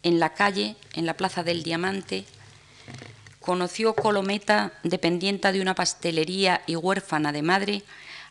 en 0.04 0.20
la 0.20 0.34
calle, 0.34 0.76
en 0.92 1.04
la 1.04 1.14
Plaza 1.14 1.42
del 1.42 1.64
Diamante, 1.64 2.24
conoció 3.40 3.96
Colometa, 3.96 4.72
dependienta 4.84 5.50
de 5.50 5.60
una 5.60 5.74
pastelería 5.74 6.62
y 6.68 6.76
huérfana 6.76 7.32
de 7.32 7.42
madre, 7.42 7.82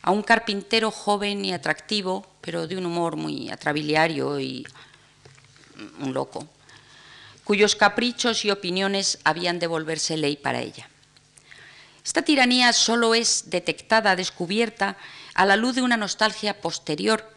a 0.02 0.10
un 0.10 0.22
carpintero 0.22 0.90
joven 0.90 1.44
y 1.44 1.52
atractivo, 1.52 2.26
pero 2.40 2.66
de 2.66 2.76
un 2.76 2.86
humor 2.86 3.16
muy 3.16 3.50
atrabiliario 3.50 4.40
y 4.40 4.66
un 6.00 6.12
loco, 6.12 6.46
cuyos 7.44 7.76
caprichos 7.76 8.44
y 8.44 8.50
opiniones 8.50 9.18
habían 9.24 9.58
de 9.58 9.68
volverse 9.68 10.16
ley 10.16 10.36
para 10.36 10.60
ella. 10.60 10.88
Esta 12.04 12.22
tiranía 12.22 12.72
solo 12.72 13.14
es 13.14 13.44
detectada, 13.46 14.16
descubierta, 14.16 14.96
a 15.34 15.46
la 15.46 15.56
luz 15.56 15.76
de 15.76 15.82
una 15.82 15.96
nostalgia 15.96 16.60
posterior, 16.60 17.30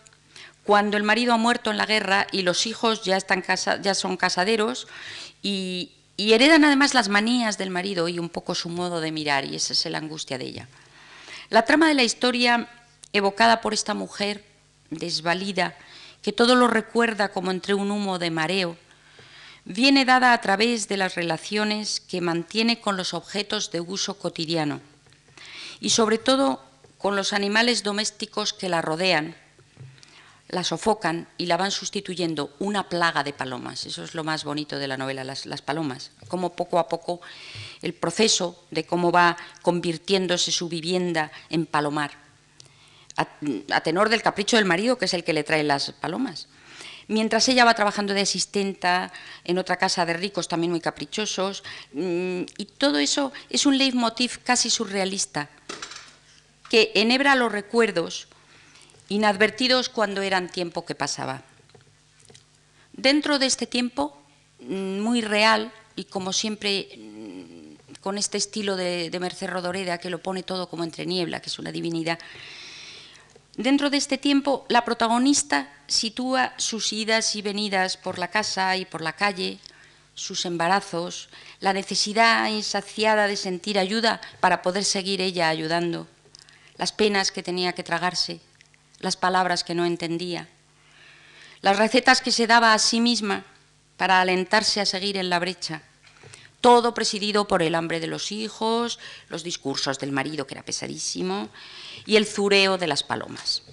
cuando 0.63 0.97
el 0.97 1.03
marido 1.03 1.33
ha 1.33 1.37
muerto 1.37 1.69
en 1.69 1.77
la 1.77 1.85
guerra 1.85 2.25
y 2.31 2.41
los 2.41 2.65
hijos 2.65 3.03
ya, 3.03 3.15
están 3.15 3.43
ya 3.81 3.93
son 3.93 4.17
casaderos 4.17 4.87
y, 5.43 5.91
y 6.17 6.33
heredan 6.33 6.65
además 6.65 6.95
las 6.95 7.09
manías 7.09 7.59
del 7.59 7.69
marido 7.69 8.07
y 8.07 8.17
un 8.17 8.29
poco 8.29 8.55
su 8.55 8.69
modo 8.69 9.01
de 9.01 9.11
mirar, 9.11 9.45
y 9.45 9.55
esa 9.55 9.73
es 9.73 9.85
la 9.85 9.99
angustia 9.99 10.39
de 10.39 10.45
ella. 10.45 10.67
La 11.49 11.65
trama 11.65 11.87
de 11.87 11.93
la 11.93 12.03
historia 12.03 12.69
evocada 13.13 13.61
por 13.61 13.73
esta 13.73 13.93
mujer 13.93 14.43
desvalida, 14.89 15.77
que 16.21 16.33
todo 16.33 16.55
lo 16.55 16.67
recuerda 16.67 17.29
como 17.29 17.51
entre 17.51 17.73
un 17.73 17.91
humo 17.91 18.19
de 18.19 18.31
mareo, 18.31 18.77
viene 19.63 20.05
dada 20.05 20.33
a 20.33 20.41
través 20.41 20.87
de 20.87 20.97
las 20.97 21.15
relaciones 21.15 21.99
que 21.99 22.21
mantiene 22.21 22.79
con 22.79 22.97
los 22.97 23.13
objetos 23.13 23.71
de 23.71 23.81
uso 23.81 24.17
cotidiano 24.19 24.79
y 25.79 25.89
sobre 25.89 26.17
todo 26.17 26.61
con 26.97 27.15
los 27.15 27.33
animales 27.33 27.83
domésticos 27.83 28.53
que 28.53 28.69
la 28.69 28.81
rodean, 28.81 29.35
la 30.47 30.63
sofocan 30.63 31.27
y 31.37 31.47
la 31.47 31.57
van 31.57 31.71
sustituyendo 31.71 32.55
una 32.59 32.87
plaga 32.87 33.23
de 33.23 33.33
palomas. 33.33 33.85
Eso 33.85 34.03
es 34.03 34.13
lo 34.13 34.23
más 34.23 34.43
bonito 34.43 34.77
de 34.77 34.87
la 34.87 34.97
novela, 34.97 35.23
las, 35.23 35.61
palomas, 35.61 36.11
cómo 36.27 36.53
poco 36.53 36.79
a 36.79 36.87
poco 36.87 37.21
el 37.85 37.93
proceso 37.93 38.65
de 38.71 38.83
cómo 38.83 39.11
va 39.11 39.37
convirtiéndose 39.61 40.51
su 40.51 40.67
vivienda 40.67 41.31
en 41.49 41.65
palomar, 41.65 42.11
a 43.15 43.81
tenor 43.81 44.09
del 44.09 44.21
capricho 44.21 44.57
del 44.57 44.65
marido, 44.65 44.97
que 44.97 45.05
es 45.05 45.13
el 45.13 45.23
que 45.23 45.31
le 45.31 45.45
trae 45.45 45.63
las 45.63 45.91
palomas 45.93 46.49
mientras 47.07 47.47
ella 47.49 47.65
va 47.65 47.73
trabajando 47.73 48.13
de 48.13 48.21
asistenta 48.21 49.11
en 49.43 49.57
otra 49.57 49.77
casa 49.77 50.05
de 50.05 50.13
ricos 50.13 50.47
también 50.47 50.71
muy 50.71 50.81
caprichosos, 50.81 51.63
mm, 51.93 52.41
y 52.57 52.65
todo 52.77 52.97
eso 52.99 53.31
es 53.49 53.65
un 53.65 53.77
leitmotiv 53.77 54.39
casi 54.43 54.69
surrealista, 54.69 55.49
que 56.69 56.91
enhebra 56.95 57.35
los 57.35 57.51
recuerdos 57.51 58.27
inadvertidos 59.07 59.89
cuando 59.89 60.21
eran 60.21 60.49
tiempo 60.49 60.85
que 60.85 60.95
pasaba. 60.95 61.43
Dentro 62.93 63.37
de 63.37 63.45
este 63.45 63.67
tiempo, 63.67 64.19
mm, 64.59 64.99
muy 64.99 65.21
real, 65.21 65.71
y 65.95 66.05
como 66.05 66.33
siempre 66.33 66.89
con 68.05 68.19
este 68.19 68.37
estilo 68.37 68.75
de, 68.75 69.09
de 69.09 69.19
Merced 69.19 69.49
Rodoreda, 69.49 69.97
que 69.97 70.11
lo 70.11 70.21
pone 70.21 70.43
todo 70.43 70.69
como 70.69 70.83
entre 70.83 71.07
niebla, 71.07 71.39
que 71.41 71.49
es 71.49 71.57
una 71.57 71.71
divinidad, 71.71 72.19
Dentro 73.57 73.89
de 73.89 73.97
este 73.97 74.19
tiempo, 74.19 74.65
la 74.69 74.85
protagonista 74.85 75.73
sitúa 75.87 76.53
sus 76.57 76.93
idas 76.93 77.35
y 77.35 77.41
venidas 77.41 77.97
por 77.97 78.19
la 78.19 78.27
casa 78.27 78.75
y 78.75 78.85
por 78.85 79.01
la 79.01 79.13
calle, 79.13 79.57
sus 80.13 80.45
embarazos, 80.45 81.29
la 81.61 81.73
necesidad 81.73 82.47
insaciada 82.49 83.25
de 83.27 83.37
sentir 83.37 83.79
ayuda 83.79 84.21
para 84.39 84.61
poder 84.61 84.83
seguir 84.83 85.19
ella 85.19 85.49
ayudando, 85.49 86.05
las 86.77 86.91
penas 86.91 87.31
que 87.31 87.41
tenía 87.41 87.73
que 87.73 87.83
tragarse, 87.83 88.39
las 88.99 89.15
palabras 89.17 89.63
que 89.63 89.73
no 89.73 89.85
entendía, 89.85 90.47
las 91.61 91.79
recetas 91.79 92.21
que 92.21 92.31
se 92.31 92.45
daba 92.45 92.73
a 92.73 92.79
sí 92.79 92.99
misma 93.01 93.45
para 93.97 94.21
alentarse 94.21 94.79
a 94.79 94.85
seguir 94.85 95.17
en 95.17 95.31
la 95.31 95.39
brecha, 95.39 95.81
todo 96.61 96.93
presidido 96.93 97.47
por 97.47 97.61
el 97.61 97.75
hambre 97.75 97.99
de 97.99 98.07
los 98.07 98.31
hijos, 98.31 98.99
los 99.29 99.43
discursos 99.43 99.99
del 99.99 100.11
marido, 100.11 100.47
que 100.47 100.55
era 100.55 100.63
pesadísimo, 100.63 101.49
y 102.05 102.15
el 102.15 102.25
zureo 102.25 102.77
de 102.77 102.87
las 102.87 103.03
palomas. 103.03 103.63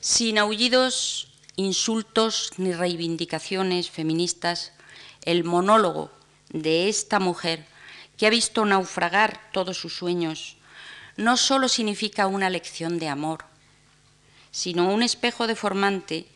Sin 0.00 0.38
aullidos, 0.38 1.28
insultos 1.56 2.50
ni 2.56 2.72
reivindicaciones 2.72 3.90
feministas, 3.90 4.72
el 5.24 5.44
monólogo 5.44 6.10
de 6.50 6.88
esta 6.88 7.18
mujer 7.18 7.66
que 8.16 8.26
ha 8.26 8.30
visto 8.30 8.64
naufragar 8.64 9.40
todos 9.52 9.76
sus 9.76 9.94
sueños 9.94 10.56
no 11.16 11.36
solo 11.36 11.68
significa 11.68 12.26
una 12.26 12.50
lección 12.50 12.98
de 12.98 13.08
amor, 13.08 13.44
sino 14.50 14.88
un 14.92 15.02
espejo 15.02 15.46
deformante 15.46 16.26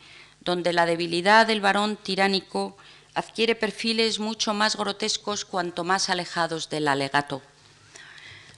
donde 0.40 0.72
la 0.72 0.86
debilidad 0.86 1.46
del 1.46 1.60
varón 1.60 1.96
tiránico 1.96 2.76
adquiere 3.16 3.54
perfiles 3.54 4.20
mucho 4.20 4.52
más 4.52 4.76
grotescos 4.76 5.46
cuanto 5.46 5.84
más 5.84 6.10
alejados 6.10 6.68
del 6.68 6.86
alegato. 6.86 7.40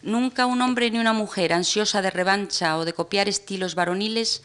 Nunca 0.03 0.47
un 0.47 0.61
hombre 0.63 0.91
ni 0.91 0.99
una 0.99 1.13
mujer 1.13 1.53
ansiosa 1.53 2.03
de 2.03 2.11
revancha 2.11 2.77
o 2.77 2.85
de 2.85 2.93
copiar 2.93 3.29
estilos 3.29 3.77
varoniles 3.77 4.43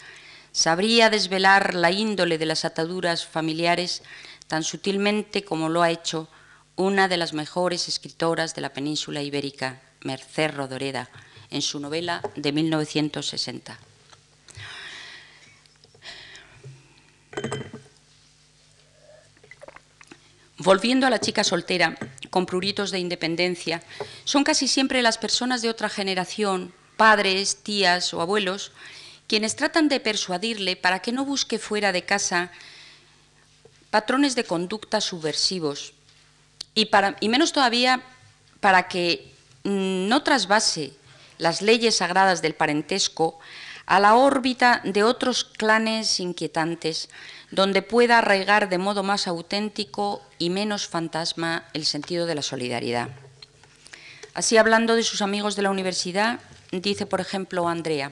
sabría 0.51 1.09
desvelar 1.09 1.73
la 1.73 1.89
índole 1.89 2.37
de 2.37 2.45
las 2.45 2.63
ataduras 2.63 3.25
familiares 3.25 4.03
tan 4.47 4.63
sutilmente 4.63 5.43
como 5.43 5.67
lo 5.67 5.81
ha 5.81 5.89
hecho 5.89 6.27
una 6.75 7.07
de 7.07 7.17
las 7.17 7.33
mejores 7.33 7.87
escritoras 7.87 8.53
de 8.53 8.61
la 8.61 8.71
península 8.71 9.23
ibérica, 9.23 9.81
Merced 10.01 10.51
Rodoreda, 10.51 11.09
en 11.49 11.63
su 11.63 11.79
novela 11.79 12.21
de 12.35 12.51
1960. 12.51 13.79
Volviendo 20.63 21.05
a 21.05 21.09
la 21.09 21.19
chica 21.19 21.43
soltera, 21.43 21.97
con 22.29 22.45
pruritos 22.45 22.89
de 22.89 22.99
independencia, 22.99 23.83
son 24.23 24.45
casi 24.45 24.69
siempre 24.69 25.01
las 25.01 25.17
personas 25.17 25.61
de 25.61 25.69
otra 25.69 25.89
generación, 25.89 26.73
padres, 26.95 27.57
tías 27.63 28.13
o 28.13 28.21
abuelos, 28.21 28.71
quienes 29.27 29.57
tratan 29.57 29.89
de 29.89 29.99
persuadirle 29.99 30.77
para 30.77 30.99
que 30.99 31.11
no 31.11 31.25
busque 31.25 31.59
fuera 31.59 31.91
de 31.91 32.05
casa 32.05 32.49
patrones 33.89 34.35
de 34.35 34.45
conducta 34.45 35.01
subversivos 35.01 35.91
y, 36.73 36.85
para, 36.85 37.17
y 37.19 37.27
menos 37.27 37.51
todavía 37.51 38.01
para 38.61 38.87
que 38.87 39.33
no 39.65 40.23
trasvase 40.23 40.93
las 41.39 41.61
leyes 41.61 41.97
sagradas 41.97 42.41
del 42.41 42.55
parentesco 42.55 43.37
a 43.85 43.99
la 43.99 44.15
órbita 44.15 44.79
de 44.85 45.03
otros 45.03 45.43
clanes 45.43 46.21
inquietantes, 46.21 47.09
donde 47.53 47.83
pueda 47.83 48.17
arraigar 48.17 48.67
de 48.67 48.79
modo 48.79 49.03
más 49.03 49.27
auténtico 49.27 50.23
y 50.39 50.49
menos 50.49 50.87
fantasma 50.87 51.65
el 51.73 51.85
sentido 51.85 52.25
de 52.25 52.33
la 52.33 52.41
solidaridad. 52.41 53.09
Así, 54.33 54.57
hablando 54.57 54.95
de 54.95 55.03
sus 55.03 55.21
amigos 55.21 55.55
de 55.55 55.61
la 55.61 55.69
universidad, 55.69 56.39
dice, 56.71 57.05
por 57.05 57.21
ejemplo, 57.21 57.69
Andrea, 57.69 58.11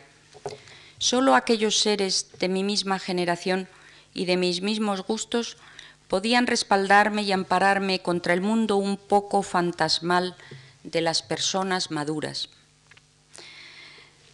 solo 1.00 1.34
aquellos 1.34 1.80
seres 1.80 2.28
de 2.38 2.50
mi 2.50 2.64
misma 2.64 3.00
generación 3.00 3.68
y 4.14 4.26
de 4.26 4.38
mis 4.38 4.62
mismos 4.62 5.02
gustos 5.02 5.58
podían 6.08 6.46
respaldarme 6.46 7.24
y 7.24 7.32
ampararme 7.32 8.00
contra 8.00 8.36
el 8.36 8.42
mundo 8.42 8.76
un 8.76 8.96
poco 8.96 9.42
fantasmal 9.42 10.36
de 10.84 11.02
las 11.02 11.24
personas 11.24 11.90
maduras. 11.90 12.50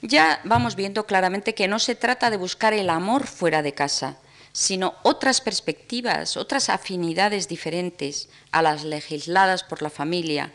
Ya 0.01 0.41
vamos 0.43 0.76
viendo 0.76 1.05
claramente 1.05 1.55
que 1.55 1.70
no 1.70 1.80
se 1.80 1.95
trata 1.95 2.30
de 2.30 2.36
buscar 2.36 2.74
el 2.74 2.89
amor 2.89 3.26
fuera 3.26 3.62
de 3.62 3.74
casa, 3.74 4.18
sino 4.58 4.95
otras 5.03 5.39
perspectivas, 5.39 6.36
otras 6.36 6.70
afinidades 6.70 7.47
diferentes 7.47 8.28
a 8.51 8.64
las 8.64 8.84
legisladas 8.84 9.64
por 9.64 9.84
la 9.84 9.91
familia, 9.91 10.51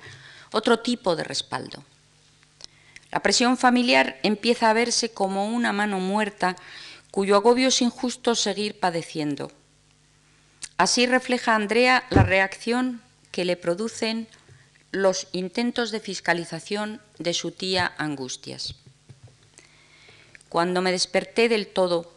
otro 0.50 0.80
tipo 0.80 1.14
de 1.14 1.22
respaldo. 1.22 1.84
La 3.12 3.20
presión 3.20 3.57
familiar 3.57 4.18
empieza 4.24 4.68
a 4.68 4.72
verse 4.72 5.12
como 5.12 5.46
una 5.46 5.72
mano 5.72 6.00
muerta 6.00 6.57
cuyo 7.12 7.36
agobio 7.36 7.68
es 7.68 7.80
injusto 7.80 8.34
seguir 8.34 8.80
padeciendo. 8.80 9.53
Así 10.78 11.07
refleja 11.07 11.55
Andrea 11.55 12.05
la 12.11 12.24
reacción 12.24 13.00
que 13.30 13.44
le 13.44 13.57
producen 13.57 14.26
los 14.90 15.28
intentos 15.30 15.92
de 15.92 16.00
fiscalización 16.00 17.00
de 17.20 17.34
su 17.34 17.53
tía 17.53 17.92
Angustias. 17.98 18.74
Cuando 20.48 20.82
me 20.82 20.90
desperté 20.90 21.48
del 21.48 21.68
todo, 21.68 22.11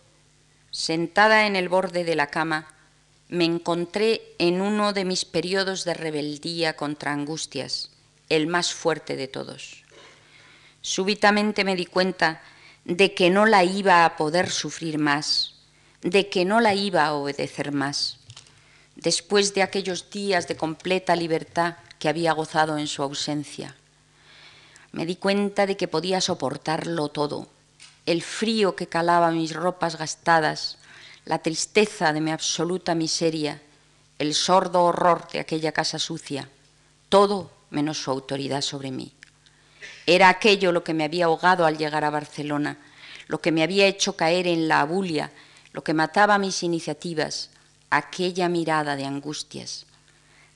sentada 0.75 1.47
en 1.47 1.55
el 1.55 1.69
borde 1.69 2.03
de 2.03 2.15
la 2.15 2.27
cama, 2.27 2.67
me 3.29 3.45
encontré 3.45 4.35
en 4.39 4.59
uno 4.59 4.91
de 4.91 5.05
mis 5.05 5.23
periodos 5.23 5.85
de 5.85 5.93
rebeldía 5.93 6.75
contra 6.75 7.13
Angustias 7.13 7.91
el 8.27 8.47
más 8.47 8.73
fuerte 8.73 9.15
de 9.15 9.29
todos. 9.29 9.85
Súbitamente 10.81 11.63
me 11.63 11.77
di 11.77 11.85
cuenta 11.85 12.41
de 12.83 13.13
que 13.13 13.29
no 13.29 13.45
la 13.45 13.63
iba 13.63 14.03
a 14.03 14.17
poder 14.17 14.49
sufrir 14.49 14.97
más, 14.97 15.55
de 16.01 16.27
que 16.27 16.43
no 16.43 16.59
la 16.59 16.73
iba 16.73 17.05
a 17.05 17.13
obedecer 17.13 17.71
más. 17.71 18.17
Después 18.97 19.53
de 19.53 19.61
aquellos 19.61 20.09
días 20.09 20.49
de 20.49 20.57
completa 20.57 21.15
libertad 21.15 21.77
que 21.99 22.09
había 22.09 22.33
gozado 22.33 22.77
en 22.77 22.87
su 22.87 23.01
ausencia, 23.01 23.77
me 24.91 25.05
di 25.05 25.15
cuenta 25.15 25.67
de 25.67 25.77
que 25.77 25.87
podía 25.87 26.19
soportarlo 26.19 27.07
todo, 27.07 27.47
el 28.05 28.21
frío 28.21 28.75
que 28.75 28.87
calaba 28.87 29.31
mis 29.31 29.53
ropas 29.53 29.97
gastadas, 29.97 30.77
la 31.25 31.39
tristeza 31.39 32.13
de 32.13 32.21
mi 32.21 32.31
absoluta 32.31 32.93
miseria, 32.93 33.61
el 34.19 34.33
sordo 34.33 34.83
horror 34.83 35.27
de 35.31 35.39
aquella 35.39 35.71
casa 35.71 35.97
sucia, 35.97 36.47
todo 37.09 37.51
menos 37.71 37.97
su 37.97 38.11
autoridad 38.11 38.61
sobre 38.61 38.91
mí. 38.91 39.11
Era 40.05 40.29
aquello 40.29 40.71
lo 40.71 40.83
que 40.83 40.93
me 40.93 41.03
había 41.03 41.25
ahogado 41.25 41.65
al 41.65 41.77
llegar 41.77 42.03
a 42.03 42.11
Barcelona, 42.11 42.77
lo 43.27 43.41
que 43.41 43.51
me 43.51 43.63
había 43.63 43.87
hecho 43.87 44.15
caer 44.15 44.45
en 44.47 44.67
la 44.67 44.81
abulia, 44.81 45.31
lo 45.73 45.83
que 45.83 45.95
mataba 45.95 46.37
mis 46.37 46.61
iniciativas, 46.61 47.49
aquella 47.89 48.49
mirada 48.49 48.95
de 48.95 49.05
angustias, 49.05 49.85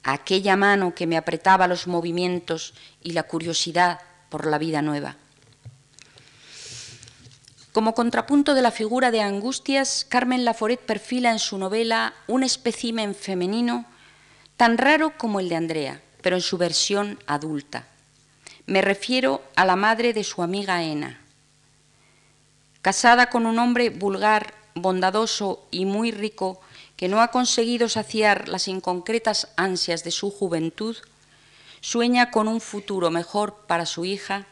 aquella 0.03 0.55
mano 0.55 0.93
que 0.93 1.07
me 1.07 1.17
apretaba 1.17 1.67
los 1.67 1.87
movimientos 1.87 2.73
y 3.01 3.11
la 3.11 3.23
curiosidad 3.23 3.99
por 4.29 4.45
la 4.45 4.59
vida 4.59 4.83
nueva. 4.83 5.15
Como 7.71 7.93
contrapunto 7.93 8.55
de 8.55 8.63
la 8.63 8.71
figura 8.71 9.11
de 9.11 9.21
Angustias, 9.21 10.05
Carmen 10.09 10.43
Laforet 10.43 10.79
perfila 10.79 11.31
en 11.31 11.37
su 11.37 11.59
novela 11.59 12.15
un 12.27 12.43
espécimen 12.43 13.13
femenino 13.13 13.85
tan 14.57 14.77
raro 14.79 15.15
como 15.17 15.39
el 15.39 15.49
de 15.49 15.55
Andrea, 15.55 16.01
pero 16.21 16.35
en 16.35 16.41
su 16.41 16.57
versión 16.57 17.19
adulta. 17.27 17.87
Me 18.65 18.81
refiero 18.81 19.43
a 19.55 19.65
la 19.65 19.75
madre 19.75 20.13
de 20.13 20.23
su 20.23 20.41
amiga 20.41 20.83
Ena. 20.83 21.19
Casada 22.81 23.29
con 23.29 23.45
un 23.45 23.59
hombre 23.59 23.91
vulgar, 23.91 24.55
bondadoso 24.73 25.67
y 25.69 25.85
muy 25.85 26.11
rico, 26.11 26.59
que 26.95 27.07
no 27.07 27.21
ha 27.21 27.29
conseguido 27.29 27.87
saciar 27.87 28.49
las 28.49 28.67
inconcretas 28.67 29.49
ansias 29.57 30.03
de 30.03 30.11
su 30.11 30.31
juventud, 30.31 30.97
sueña 31.81 32.31
con 32.31 32.47
un 32.47 32.61
futuro 32.61 33.11
mejor 33.11 33.55
para 33.67 33.85
su 33.85 34.05
hija 34.05 34.47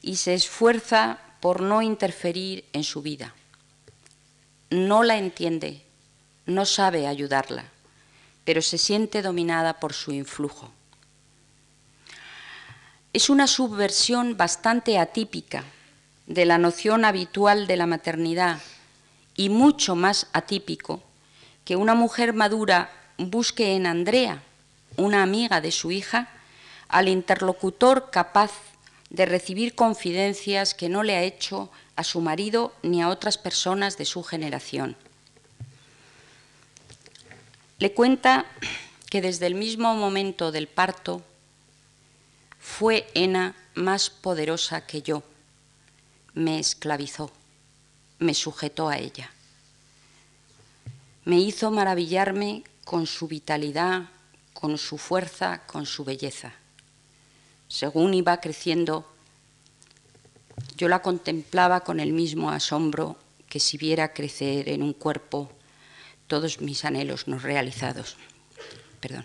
y 0.00 0.16
se 0.16 0.34
esfuerza 0.34 1.18
por 1.42 1.60
no 1.60 1.82
interferir 1.82 2.64
en 2.72 2.84
su 2.84 3.02
vida. 3.02 3.34
No 4.70 5.02
la 5.02 5.18
entiende, 5.18 5.82
no 6.46 6.64
sabe 6.64 7.08
ayudarla, 7.08 7.64
pero 8.44 8.62
se 8.62 8.78
siente 8.78 9.22
dominada 9.22 9.80
por 9.80 9.92
su 9.92 10.12
influjo. 10.12 10.70
Es 13.12 13.28
una 13.28 13.48
subversión 13.48 14.36
bastante 14.36 15.00
atípica 15.00 15.64
de 16.28 16.44
la 16.44 16.58
noción 16.58 17.04
habitual 17.04 17.66
de 17.66 17.76
la 17.76 17.86
maternidad 17.86 18.60
y 19.34 19.48
mucho 19.48 19.96
más 19.96 20.28
atípico 20.32 21.02
que 21.64 21.74
una 21.74 21.96
mujer 21.96 22.34
madura 22.34 22.88
busque 23.18 23.74
en 23.74 23.86
Andrea, 23.86 24.44
una 24.96 25.24
amiga 25.24 25.60
de 25.60 25.72
su 25.72 25.90
hija, 25.90 26.28
al 26.86 27.08
interlocutor 27.08 28.10
capaz 28.12 28.52
de 29.12 29.26
recibir 29.26 29.74
confidencias 29.74 30.72
que 30.72 30.88
no 30.88 31.02
le 31.02 31.14
ha 31.14 31.22
hecho 31.22 31.70
a 31.96 32.02
su 32.02 32.22
marido 32.22 32.72
ni 32.82 33.02
a 33.02 33.10
otras 33.10 33.36
personas 33.36 33.98
de 33.98 34.06
su 34.06 34.22
generación. 34.22 34.96
Le 37.78 37.92
cuenta 37.92 38.46
que 39.10 39.20
desde 39.20 39.46
el 39.46 39.54
mismo 39.54 39.94
momento 39.94 40.50
del 40.50 40.66
parto 40.66 41.22
fue 42.58 43.06
Ena 43.12 43.54
más 43.74 44.08
poderosa 44.08 44.86
que 44.86 45.02
yo. 45.02 45.22
Me 46.32 46.58
esclavizó, 46.58 47.30
me 48.18 48.32
sujetó 48.32 48.88
a 48.88 48.96
ella. 48.96 49.30
Me 51.26 51.38
hizo 51.38 51.70
maravillarme 51.70 52.64
con 52.84 53.06
su 53.06 53.28
vitalidad, 53.28 54.08
con 54.54 54.78
su 54.78 54.96
fuerza, 54.96 55.66
con 55.66 55.84
su 55.84 56.02
belleza. 56.02 56.54
Según 57.72 58.12
iba 58.12 58.38
creciendo, 58.38 59.10
yo 60.76 60.88
la 60.88 61.00
contemplaba 61.00 61.80
con 61.80 62.00
el 62.00 62.12
mismo 62.12 62.50
asombro 62.50 63.16
que 63.48 63.60
si 63.60 63.78
viera 63.78 64.12
crecer 64.12 64.68
en 64.68 64.82
un 64.82 64.92
cuerpo 64.92 65.50
todos 66.26 66.60
mis 66.60 66.84
anhelos 66.84 67.28
no 67.28 67.38
realizados. 67.38 68.18
Perdón. 69.00 69.24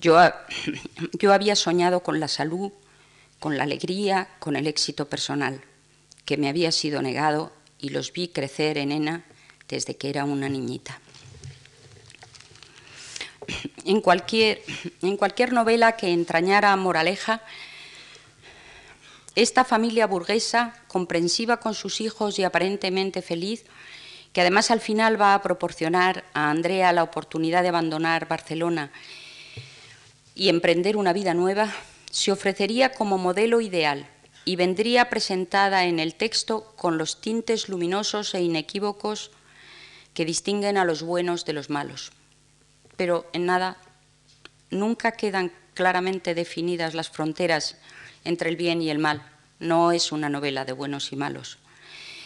Yo, 0.00 0.18
yo 1.20 1.34
había 1.34 1.56
soñado 1.56 2.00
con 2.00 2.20
la 2.20 2.28
salud, 2.28 2.72
con 3.38 3.58
la 3.58 3.64
alegría, 3.64 4.30
con 4.38 4.56
el 4.56 4.66
éxito 4.66 5.10
personal, 5.10 5.60
que 6.24 6.38
me 6.38 6.48
había 6.48 6.72
sido 6.72 7.02
negado 7.02 7.52
y 7.78 7.90
los 7.90 8.14
vi 8.14 8.28
crecer 8.28 8.78
en 8.78 8.92
Ena 8.92 9.26
desde 9.68 9.98
que 9.98 10.08
era 10.08 10.24
una 10.24 10.48
niñita. 10.48 11.02
En 13.84 14.00
cualquier, 14.00 14.62
novela 15.52 15.92
que 15.92 16.12
entrañara 16.12 16.74
moraleja, 16.76 17.42
esta 19.34 19.64
familia 19.64 20.06
burguesa, 20.06 20.74
comprensiva 20.88 21.58
con 21.58 21.74
sus 21.74 22.00
hijos 22.00 22.38
y 22.38 22.44
aparentemente 22.44 23.22
feliz, 23.22 23.64
que 24.32 24.40
además 24.40 24.70
al 24.70 24.80
final 24.80 25.20
va 25.20 25.34
a 25.34 25.42
proporcionar 25.42 26.24
a 26.34 26.50
Andrea 26.50 26.92
la 26.92 27.02
oportunidad 27.02 27.62
de 27.62 27.68
abandonar 27.68 28.28
Barcelona 28.28 28.90
y 30.34 30.48
emprender 30.48 30.96
una 30.96 31.12
vida 31.12 31.34
nueva, 31.34 31.72
se 32.10 32.32
ofrecería 32.32 32.92
como 32.92 33.18
modelo 33.18 33.60
ideal 33.60 34.08
y 34.44 34.56
vendría 34.56 35.10
presentada 35.10 35.84
en 35.84 35.98
el 35.98 36.14
texto 36.14 36.72
con 36.76 36.98
los 36.98 37.20
tintes 37.20 37.68
luminosos 37.68 38.34
e 38.34 38.40
inequívocos 38.40 39.30
que 40.14 40.24
distinguen 40.24 40.78
a 40.78 40.84
los 40.84 41.02
buenos 41.02 41.44
de 41.44 41.52
los 41.52 41.68
malos. 41.68 42.12
Pero 42.96 43.28
en 43.32 43.46
nada, 43.46 43.76
nunca 44.70 45.12
quedan 45.12 45.52
claramente 45.74 46.34
definidas 46.34 46.94
las 46.94 47.10
fronteras 47.10 47.76
entre 48.24 48.50
el 48.50 48.56
bien 48.56 48.82
y 48.82 48.90
el 48.90 48.98
mal. 48.98 49.22
No 49.58 49.92
es 49.92 50.12
una 50.12 50.28
novela 50.28 50.64
de 50.64 50.72
buenos 50.72 51.12
y 51.12 51.16
malos. 51.16 51.58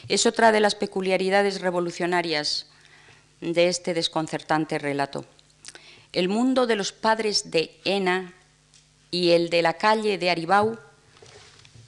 Es 0.09 0.27
otra 0.27 0.53
de 0.53 0.61
las 0.61 0.75
peculiaridades 0.75 1.61
revolucionarias 1.61 2.67
de 3.41 3.69
este 3.69 3.95
desconcertante 3.95 4.79
relato. 4.79 5.25
El 6.13 6.29
mundo 6.29 6.67
de 6.67 6.77
los 6.77 6.93
padres 6.93 7.51
de 7.51 7.79
Ena 7.85 8.33
y 9.11 9.31
el 9.31 9.51
de 9.51 9.63
la 9.63 9.75
calle 9.75 10.19
de 10.19 10.31
Aribau 10.31 10.79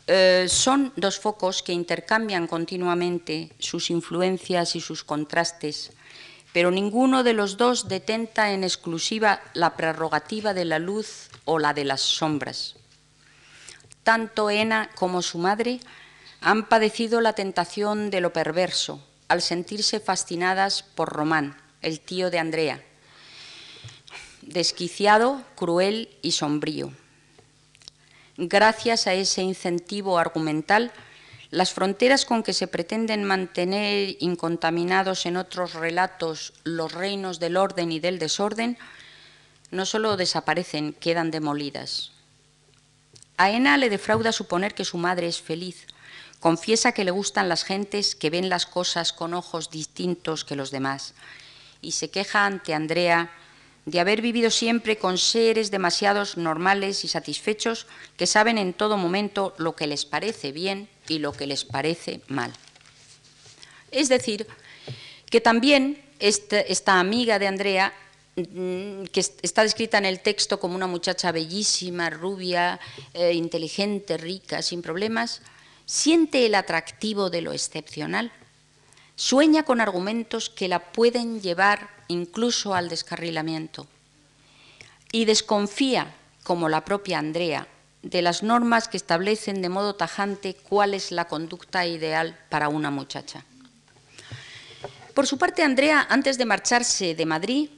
eh, 0.07 0.47
son 0.49 0.93
dos 0.97 1.19
focos 1.19 1.63
que 1.63 1.73
intercambian 1.73 2.47
continuamente 2.47 3.51
sus 3.59 3.91
influencias 3.91 4.77
y 4.77 4.81
sus 4.81 5.05
contrastes, 5.05 5.93
pero 6.53 6.71
ninguno 6.71 7.23
de 7.23 7.33
los 7.33 7.57
dos 7.57 7.89
detenta 7.89 8.53
en 8.53 8.65
exclusiva 8.65 9.41
la 9.55 9.77
prerrogativa 9.77 10.55
de 10.55 10.65
la 10.65 10.79
luz 10.79 11.31
o 11.45 11.59
la 11.59 11.75
de 11.75 11.85
las 11.85 12.01
sombras. 12.01 12.77
Tanto 14.03 14.51
Ena 14.51 14.91
como 14.95 15.23
su 15.23 15.39
madre 15.39 15.81
han 16.41 16.69
padecido 16.69 17.21
la 17.21 17.35
tentación 17.35 18.11
de 18.11 18.21
lo 18.21 18.33
perverso 18.33 19.03
al 19.29 19.41
sentirse 19.41 20.01
fascinadas 20.01 20.83
por 20.83 21.09
Román, 21.09 21.57
el 21.81 22.01
tío 22.01 22.31
de 22.31 22.39
Andrea, 22.39 22.83
desquiciado, 24.43 25.43
cruel 25.55 26.11
y 26.21 26.33
sombrío. 26.33 26.93
Gracias 28.37 29.07
a 29.07 29.15
ese 29.15 29.43
incentivo 29.43 30.19
argumental, 30.19 30.93
las 31.53 31.75
fronteras 31.75 32.25
con 32.25 32.43
que 32.43 32.55
se 32.55 32.67
pretenden 32.67 33.25
mantener 33.25 34.17
incontaminados 34.21 35.27
en 35.27 35.37
otros 35.37 35.75
relatos 35.75 36.55
los 36.65 36.93
reinos 36.93 37.41
del 37.41 37.59
orden 37.59 37.93
y 37.93 38.01
del 38.01 38.19
desorden, 38.19 38.79
no 39.71 39.85
solo 39.85 40.17
desaparecen, 40.17 40.95
quedan 40.95 41.31
demolidas. 41.31 42.13
A 43.37 43.51
Ena 43.51 43.77
le 43.77 43.91
defrauda 43.91 44.33
suponer 44.33 44.75
que 44.75 44.87
su 44.87 44.97
madre 44.97 45.27
es 45.27 45.43
feliz. 45.43 45.87
Confiesa 46.41 46.93
que 46.93 47.05
le 47.05 47.11
gustan 47.11 47.51
las 47.51 47.65
gentes 47.65 48.15
que 48.15 48.31
ven 48.31 48.49
las 48.49 48.65
cosas 48.65 49.13
con 49.13 49.35
ojos 49.35 49.71
distintos 49.71 50.47
que 50.47 50.57
los 50.57 50.71
demás. 50.71 51.13
Y 51.83 51.93
se 51.93 52.09
queja 52.09 52.47
ante 52.47 52.73
Andrea 52.73 53.31
de 53.85 54.01
haber 54.01 54.23
vivido 54.23 54.49
siempre 54.49 54.97
con 54.97 55.19
seres 55.19 55.71
demasiados 55.71 56.39
normales 56.39 57.05
y 57.05 57.09
satisfechos 57.09 57.87
que 58.17 58.27
saben 58.27 58.57
en 58.57 58.73
todo 58.73 58.97
momento 58.97 59.55
lo 59.59 59.77
que 59.77 59.87
les 59.87 60.07
parece 60.07 60.51
bien 60.53 60.89
y 61.09 61.19
lo 61.19 61.33
que 61.33 61.47
les 61.47 61.65
parece 61.65 62.21
mal. 62.29 62.53
Es 63.91 64.09
decir, 64.09 64.47
que 65.31 65.41
también 65.41 66.03
esta, 66.19 67.01
amiga 67.01 67.39
de 67.39 67.47
Andrea, 67.47 67.93
mm, 68.37 69.05
que 69.05 69.21
está 69.21 69.63
descrita 69.63 69.99
en 69.99 70.07
el 70.07 70.21
texto 70.21 70.61
como 70.61 70.77
una 70.77 70.87
muchacha 70.87 71.33
bellísima, 71.33 72.11
rubia, 72.11 72.79
eh, 73.15 73.33
inteligente, 73.33 74.17
rica, 74.17 74.63
sin 74.63 74.83
problemas, 74.83 75.43
siente 75.85 76.47
el 76.47 76.55
atractivo 76.55 77.29
de 77.29 77.43
lo 77.43 77.53
excepcional, 77.53 78.33
sueña 79.17 79.65
con 79.65 79.81
argumentos 79.81 80.49
que 80.49 80.69
la 80.69 80.93
pueden 80.93 81.41
llevar 81.41 81.91
incluso 82.09 82.75
al 82.75 82.89
descarrilamiento, 82.89 83.87
y 85.13 85.27
desconfía, 85.27 86.15
como 86.45 86.69
la 86.69 86.85
propia 86.85 87.19
Andrea, 87.19 87.69
de 88.03 88.23
las 88.23 88.43
normas 88.43 88.89
que 88.89 88.97
establecen 88.97 89.63
de 89.63 89.69
modo 89.69 89.95
tajante 89.95 90.55
cuál 90.55 90.95
es 90.95 91.13
la 91.13 91.27
conducta 91.27 91.87
ideal 91.87 92.39
para 92.49 92.69
una 92.69 92.91
muchacha. 92.91 93.45
Por 95.15 95.27
su 95.27 95.39
parte, 95.39 95.63
Andrea, 95.63 96.07
antes 96.09 96.39
de 96.39 96.45
marcharse 96.45 97.15
de 97.15 97.27
Madrid, 97.27 97.69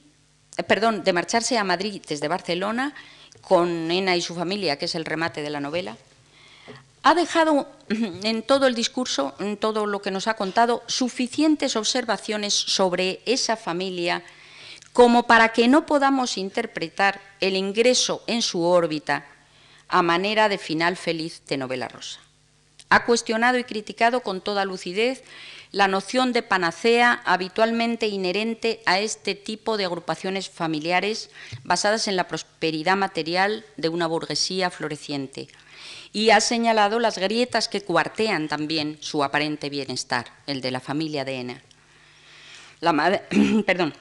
eh, 0.57 0.63
perdón, 0.63 1.05
de 1.05 1.13
marcharse 1.13 1.59
a 1.59 1.65
Madrid 1.65 2.01
desde 2.09 2.29
Barcelona, 2.29 2.95
con 3.43 3.91
Ena 3.91 4.17
y 4.17 4.23
su 4.23 4.35
familia, 4.35 4.79
que 4.79 4.87
es 4.87 4.95
el 4.95 5.05
remate 5.05 5.43
de 5.43 5.51
la 5.51 5.61
novela, 5.61 5.97
ha 7.03 7.15
dejado 7.15 7.69
en 7.89 8.43
todo 8.43 8.67
el 8.67 8.75
discurso, 8.75 9.35
en 9.41 9.57
todo 9.57 9.85
lo 9.87 10.01
que 10.01 10.11
nos 10.11 10.27
ha 10.29 10.35
contado, 10.35 10.83
suficientes 10.87 11.77
observaciones 11.77 12.55
sobre 12.55 13.21
esa 13.27 13.57
familia 13.57 14.23
como 14.93 15.27
para 15.27 15.49
que 15.49 15.67
no 15.67 15.87
podamos 15.87 16.39
interpretar 16.39 17.21
el 17.41 17.57
ingreso 17.57 18.23
en 18.29 18.43
su 18.43 18.63
órbita 18.63 19.27
a 19.95 20.03
manera 20.03 20.49
de 20.49 20.59
final 20.59 20.97
feliz 20.97 21.43
de 21.47 21.57
novela 21.57 21.87
rosa. 21.87 22.19
Ha 22.89 23.05
cuestionado 23.05 23.59
y 23.59 23.65
criticado 23.65 24.23
con 24.23 24.41
toda 24.41 24.65
lucidez 24.65 25.23
la 25.71 25.87
noción 25.87 26.33
de 26.33 26.43
panacea 26.43 27.23
habitualmente 27.25 28.09
inherente 28.09 28.83
a 28.87 28.99
este 28.99 29.37
tipo 29.37 29.77
de 29.77 29.85
agrupaciones 29.85 30.51
familiares 30.51 31.31
basadas 31.63 32.09
en 32.09 32.17
la 32.17 32.27
prosperidad 32.27 32.97
material 32.97 33.65
de 33.77 33.89
una 33.89 34.09
burguesía 34.09 34.69
floreciente 34.69 35.47
y 36.13 36.31
ha 36.31 36.41
señalado 36.41 36.99
las 36.99 37.19
grietas 37.19 37.69
que 37.69 37.83
cuartean 37.83 38.49
también 38.49 38.99
su 39.01 39.23
aparente 39.23 39.71
bienestar, 39.71 40.27
el 40.49 40.61
de 40.61 40.73
la 40.73 40.81
familia 40.81 41.25
de 41.25 41.35
Ena. 41.35 41.63
La 42.81 42.93
madre, 42.93 43.23
perdón, 43.67 43.95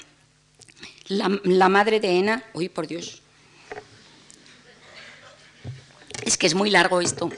la, 1.08 1.70
madre 1.70 2.00
de 2.00 2.18
Ena, 2.18 2.44
uy, 2.54 2.70
por 2.70 2.88
Dios, 2.88 3.23
es 6.26 6.38
que 6.38 6.48
es 6.48 6.56
muy 6.56 6.70
largo 6.70 7.02
esto. 7.02 7.30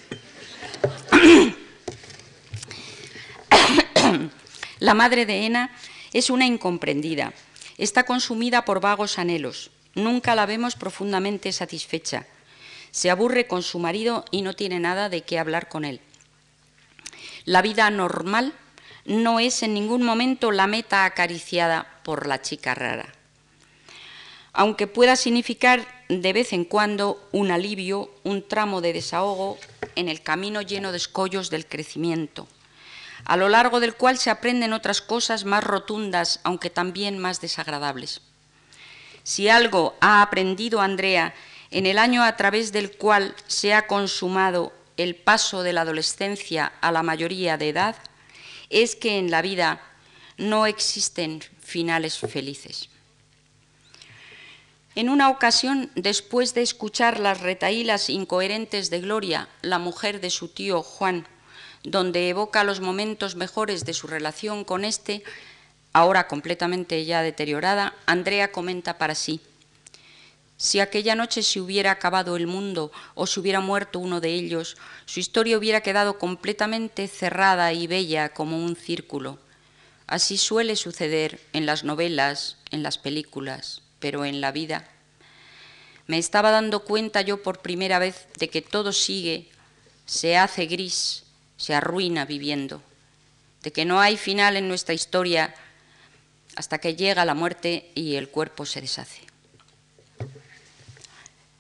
La 4.80 4.94
madre 4.94 5.26
de 5.26 5.46
Ena 5.46 5.76
es 6.14 6.30
una 6.30 6.46
incomprendida, 6.46 7.34
está 7.78 8.04
consumida 8.04 8.66
por 8.66 8.82
vagos 8.82 9.18
anhelos, 9.20 9.72
nunca 9.96 10.36
la 10.36 10.46
vemos 10.46 10.76
profundamente 10.76 11.52
satisfecha, 11.52 12.26
se 12.92 13.10
aburre 13.10 13.48
con 13.48 13.64
su 13.64 13.80
marido 13.80 14.26
y 14.32 14.42
no 14.42 14.54
tiene 14.54 14.80
nada 14.80 15.10
de 15.10 15.22
qué 15.22 15.40
hablar 15.40 15.68
con 15.70 15.86
él. 15.86 16.02
La 17.46 17.62
vida 17.62 17.90
normal 17.90 18.54
no 19.06 19.40
es 19.40 19.64
en 19.64 19.74
ningún 19.74 20.04
momento 20.04 20.52
la 20.52 20.68
meta 20.68 21.06
acariciada 21.06 22.02
por 22.04 22.28
la 22.28 22.42
chica 22.42 22.76
rara 22.76 23.16
aunque 24.56 24.88
pueda 24.88 25.16
significar 25.16 25.86
de 26.10 26.34
vez 26.34 26.54
en 26.54 26.66
cuando 26.66 27.28
un 27.32 27.52
alivio, 27.52 28.12
un 28.24 28.48
tramo 28.48 28.82
de 28.82 28.94
desahogo 28.94 29.58
en 29.96 30.10
el 30.10 30.22
camino 30.22 30.62
lleno 30.62 30.92
de 30.92 30.98
escollos 30.98 31.50
del 31.50 31.66
crecimiento, 31.66 32.48
a 33.24 33.38
lo 33.38 33.50
largo 33.50 33.80
del 33.80 33.96
cual 33.96 34.18
se 34.18 34.30
aprenden 34.30 34.74
otras 34.74 35.02
cosas 35.02 35.46
más 35.46 35.64
rotundas, 35.64 36.40
aunque 36.44 36.70
también 36.70 37.18
más 37.18 37.42
desagradables. 37.42 38.22
Si 39.24 39.50
algo 39.50 39.96
ha 40.02 40.22
aprendido 40.22 40.82
Andrea 40.82 41.34
en 41.72 41.88
el 41.88 41.98
año 41.98 42.24
a 42.24 42.36
través 42.38 42.72
del 42.72 42.96
cual 42.96 43.36
se 43.48 43.74
ha 43.74 43.88
consumado 43.88 44.72
el 44.98 45.16
paso 45.16 45.64
de 45.64 45.74
la 45.74 45.82
adolescencia 45.82 46.72
a 46.82 46.92
la 46.92 47.02
mayoría 47.02 47.58
de 47.58 47.70
edad, 47.70 47.96
es 48.70 48.96
que 48.96 49.18
en 49.18 49.32
la 49.32 49.42
vida 49.42 49.82
no 50.38 50.68
existen 50.68 51.42
finales 51.60 52.20
felices. 52.20 52.90
En 54.96 55.10
una 55.10 55.30
ocasión, 55.30 55.92
después 55.96 56.54
de 56.54 56.62
escuchar 56.62 57.20
las 57.20 57.42
retaílas 57.42 58.10
incoherentes 58.10 58.90
de 58.90 59.02
Gloria, 59.02 59.50
la 59.62 59.78
mujer 59.78 60.22
de 60.22 60.30
su 60.30 60.48
tío 60.48 60.84
Juan, 60.84 61.28
donde 61.84 62.30
evoca 62.30 62.64
los 62.64 62.80
momentos 62.80 63.36
mejores 63.36 63.84
de 63.84 63.94
su 63.94 64.08
relación 64.08 64.64
con 64.64 64.86
éste, 64.86 65.22
ahora 65.92 66.30
completamente 66.30 67.04
ya 67.04 67.22
deteriorada, 67.24 67.94
Andrea 68.06 68.54
comenta 68.54 68.98
para 68.98 69.16
sí, 69.16 69.42
si 70.56 70.80
aquella 70.80 71.16
noche 71.16 71.44
se 71.44 71.60
hubiera 71.60 71.92
acabado 71.92 72.38
el 72.38 72.48
mundo 72.48 72.94
o 73.16 73.28
se 73.28 73.42
hubiera 73.42 73.60
muerto 73.60 74.00
uno 74.00 74.22
de 74.22 74.30
ellos, 74.30 74.78
su 75.04 75.20
historia 75.20 75.58
hubiera 75.58 75.82
quedado 75.82 76.18
completamente 76.18 77.10
cerrada 77.10 77.74
y 77.74 77.88
bella 77.88 78.30
como 78.30 78.64
un 78.64 78.78
círculo. 78.78 79.40
Así 80.08 80.38
suele 80.38 80.78
suceder 80.78 81.42
en 81.52 81.66
las 81.66 81.84
novelas, 81.84 82.60
en 82.72 82.82
las 82.82 82.98
películas 82.98 83.82
pero 84.00 84.26
en 84.26 84.42
la 84.42 84.52
vida. 84.52 84.88
Me 86.08 86.18
estaba 86.18 86.52
dando 86.52 86.82
cuenta 86.82 87.22
yo 87.22 87.42
por 87.42 87.60
primera 87.60 88.00
vez 88.00 88.28
de 88.38 88.50
que 88.50 88.62
todo 88.62 88.94
sigue, 88.94 89.50
se 90.06 90.38
hace 90.38 90.66
gris, 90.68 91.24
se 91.58 91.74
arruina 91.74 92.26
viviendo, 92.26 92.82
de 93.64 93.72
que 93.72 93.86
no 93.86 94.00
hay 94.00 94.18
final 94.18 94.58
en 94.58 94.68
nuestra 94.68 94.94
historia 94.94 95.56
hasta 96.56 96.78
que 96.78 96.96
llega 96.96 97.26
la 97.26 97.34
muerte 97.34 97.92
y 97.96 98.16
el 98.16 98.30
cuerpo 98.30 98.66
se 98.66 98.82
deshace. 98.82 99.22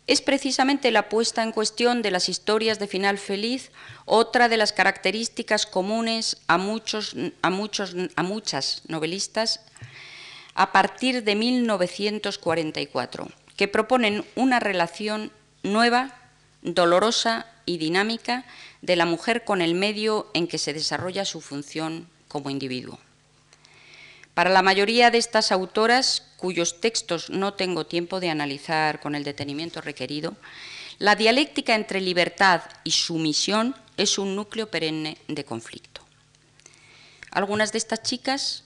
Es 0.07 0.21
precisamente 0.21 0.91
la 0.91 1.09
puesta 1.09 1.41
en 1.41 1.51
cuestión 1.51 2.03
de 2.03 2.11
las 2.11 2.29
historias 2.29 2.77
de 2.77 2.87
final 2.87 3.17
feliz 3.17 3.71
otra 4.05 4.47
de 4.49 4.57
las 4.57 4.71
características 4.71 5.65
comunes 5.65 6.37
a, 6.47 6.59
muchos, 6.59 7.15
a, 7.41 7.49
muchos, 7.49 7.95
a 8.15 8.21
muchas 8.21 8.83
novelistas 8.87 9.61
a 10.55 10.71
partir 10.71 11.23
de 11.23 11.35
1944, 11.35 13.29
que 13.55 13.67
proponen 13.67 14.25
una 14.35 14.59
relación 14.59 15.31
nueva, 15.63 16.15
dolorosa 16.61 17.45
y 17.65 17.77
dinámica 17.77 18.45
de 18.81 18.95
la 18.95 19.05
mujer 19.05 19.43
con 19.43 19.61
el 19.61 19.75
medio 19.75 20.27
en 20.33 20.47
que 20.47 20.57
se 20.57 20.73
desarrolla 20.73 21.25
su 21.25 21.41
función 21.41 22.07
como 22.27 22.49
individuo. 22.49 22.99
Para 24.33 24.49
la 24.49 24.61
mayoría 24.61 25.11
de 25.11 25.17
estas 25.17 25.51
autoras, 25.51 26.23
cuyos 26.37 26.81
textos 26.81 27.29
no 27.29 27.53
tengo 27.53 27.85
tiempo 27.85 28.19
de 28.19 28.29
analizar 28.29 28.99
con 28.99 29.15
el 29.15 29.23
detenimiento 29.23 29.79
requerido, 29.79 30.35
la 30.99 31.15
dialéctica 31.15 31.75
entre 31.75 32.01
libertad 32.01 32.61
y 32.83 32.91
sumisión 32.91 33.75
es 33.97 34.17
un 34.17 34.35
núcleo 34.35 34.69
perenne 34.69 35.17
de 35.27 35.45
conflicto. 35.45 36.01
Algunas 37.31 37.71
de 37.71 37.77
estas 37.77 38.03
chicas 38.03 38.64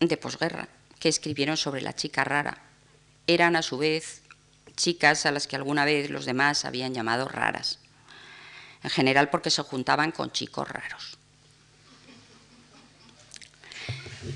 de 0.00 0.16
posguerra 0.16 0.68
que 0.98 1.08
escribieron 1.08 1.56
sobre 1.56 1.82
la 1.82 1.94
chica 1.94 2.24
rara. 2.24 2.58
Eran 3.26 3.56
a 3.56 3.62
su 3.62 3.78
vez 3.78 4.22
chicas 4.76 5.26
a 5.26 5.32
las 5.32 5.46
que 5.46 5.56
alguna 5.56 5.84
vez 5.84 6.10
los 6.10 6.24
demás 6.24 6.64
habían 6.64 6.94
llamado 6.94 7.28
raras, 7.28 7.78
en 8.82 8.90
general 8.90 9.30
porque 9.30 9.50
se 9.50 9.62
juntaban 9.62 10.12
con 10.12 10.32
chicos 10.32 10.68
raros. 10.68 11.16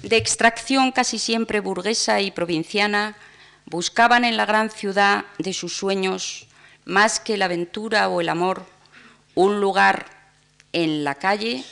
De 0.03 0.17
extracción 0.17 0.93
casi 0.93 1.19
siempre 1.19 1.61
burguesa 1.61 2.21
y 2.21 2.31
provinciana, 2.31 3.17
buscaban 3.67 4.25
en 4.25 4.37
la 4.37 4.47
gran 4.47 4.71
ciudad 4.71 5.25
de 5.39 5.53
sus 5.53 5.77
sueños, 5.77 6.47
más 6.85 7.21
que 7.21 7.37
la 7.37 7.47
aventura 7.47 8.09
o 8.09 8.21
el 8.21 8.29
amor, 8.29 8.67
un 9.35 9.61
lugar 9.61 10.07
en 10.73 11.05
la 11.05 11.15
calle 11.15 11.65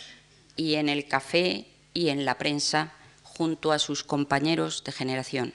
y 0.57 0.75
en 0.75 0.89
el 0.89 1.07
café 1.07 1.67
y 1.95 2.09
en 2.09 2.25
la 2.25 2.39
prensa 2.39 2.93
junto 3.37 3.73
a 3.73 3.79
sus 3.79 4.03
compañeros 4.03 4.83
de 4.85 4.93
generación. 4.93 5.55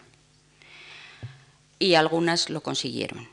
Y 1.80 1.96
algunas 1.96 2.50
lo 2.50 2.62
consiguieron. 2.62 3.28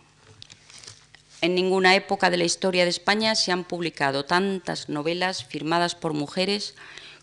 En 1.40 1.55
ninguna 1.55 1.94
época 1.94 2.30
de 2.30 2.36
la 2.36 2.44
historia 2.44 2.84
de 2.84 2.90
España 2.90 3.34
se 3.34 3.53
han 3.53 3.64
publicado 3.64 4.24
tantas 4.24 4.88
novelas 4.88 5.44
firmadas 5.44 5.94
por 5.94 6.12
mujeres 6.12 6.74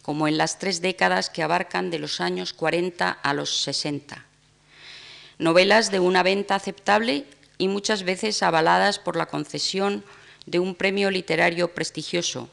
como 0.01 0.27
en 0.27 0.37
las 0.37 0.59
tres 0.59 0.81
décadas 0.81 1.29
que 1.29 1.43
abarcan 1.43 1.89
de 1.89 1.99
los 1.99 2.21
años 2.21 2.53
40 2.53 3.09
a 3.09 3.33
los 3.33 3.63
60. 3.63 4.23
Novelas 5.39 5.91
de 5.91 5.99
una 5.99 6.23
venta 6.23 6.55
aceptable 6.55 7.25
y 7.57 7.67
muchas 7.67 8.03
veces 8.03 8.41
avaladas 8.43 8.99
por 8.99 9.15
la 9.17 9.25
concesión 9.25 10.05
de 10.45 10.59
un 10.59 10.75
premio 10.75 11.09
literario 11.09 11.73
prestigioso, 11.73 12.49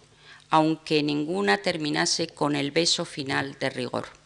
aunque 0.51 1.03
ninguna 1.03 1.59
terminase 1.59 2.27
con 2.27 2.57
el 2.57 2.71
beso 2.71 3.05
final 3.05 3.57
de 3.61 3.71
rigor. 3.71 4.22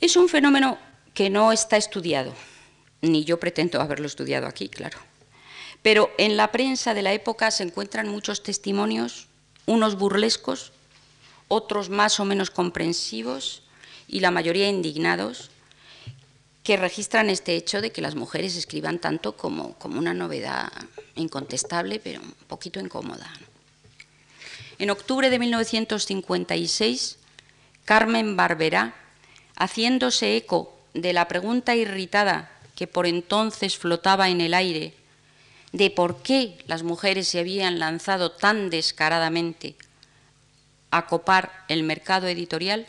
Es 0.00 0.16
un 0.16 0.28
fenómeno 0.28 0.78
que 1.12 1.28
no 1.28 1.52
está 1.52 1.76
estudiado, 1.76 2.34
ni 3.02 3.24
yo 3.24 3.38
pretendo 3.38 3.80
haberlo 3.82 4.06
estudiado 4.06 4.46
aquí, 4.46 4.68
claro. 4.68 4.98
Pero 5.82 6.10
en 6.16 6.36
la 6.36 6.52
prensa 6.52 6.94
de 6.94 7.02
la 7.02 7.12
época 7.12 7.50
se 7.50 7.64
encuentran 7.64 8.08
muchos 8.08 8.42
testimonios, 8.42 9.28
unos 9.66 9.96
burlescos, 9.96 10.72
otros 11.48 11.90
más 11.90 12.18
o 12.18 12.24
menos 12.24 12.50
comprensivos 12.50 13.62
y 14.08 14.20
la 14.20 14.30
mayoría 14.30 14.68
indignados, 14.68 15.50
que 16.62 16.76
registran 16.76 17.28
este 17.28 17.56
hecho 17.56 17.80
de 17.80 17.92
que 17.92 18.02
las 18.02 18.14
mujeres 18.14 18.56
escriban 18.56 18.98
tanto 18.98 19.36
como, 19.36 19.74
como 19.74 19.98
una 19.98 20.14
novedad 20.14 20.70
incontestable, 21.14 22.00
pero 22.00 22.20
un 22.20 22.34
poquito 22.46 22.80
incómoda. 22.80 23.30
En 24.78 24.90
octubre 24.90 25.28
de 25.28 25.38
1956, 25.38 27.18
Carmen 27.84 28.36
Barberá, 28.36 28.94
haciéndose 29.60 30.38
eco 30.38 30.74
de 30.94 31.12
la 31.12 31.28
pregunta 31.28 31.76
irritada 31.76 32.50
que 32.74 32.86
por 32.86 33.06
entonces 33.06 33.76
flotaba 33.76 34.30
en 34.30 34.40
el 34.40 34.54
aire 34.54 34.94
de 35.72 35.90
por 35.90 36.22
qué 36.22 36.56
las 36.66 36.82
mujeres 36.82 37.28
se 37.28 37.40
habían 37.40 37.78
lanzado 37.78 38.32
tan 38.32 38.70
descaradamente 38.70 39.76
a 40.90 41.06
copar 41.06 41.52
el 41.68 41.82
mercado 41.82 42.26
editorial, 42.26 42.86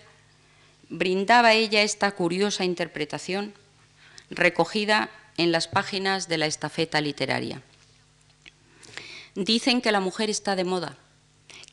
brindaba 0.88 1.53
ella 1.53 1.84
esta 1.84 2.09
curiosa 2.13 2.63
interpretación 2.63 3.53
recogida 4.30 5.09
en 5.36 5.51
las 5.51 5.67
páginas 5.67 6.30
de 6.30 6.38
la 6.38 6.45
estafeta 6.45 7.01
literaria. 7.01 7.61
Dicen 9.36 9.82
que 9.82 9.91
la 9.91 9.99
mujer 9.99 10.30
está 10.30 10.55
de 10.55 10.63
moda, 10.63 10.97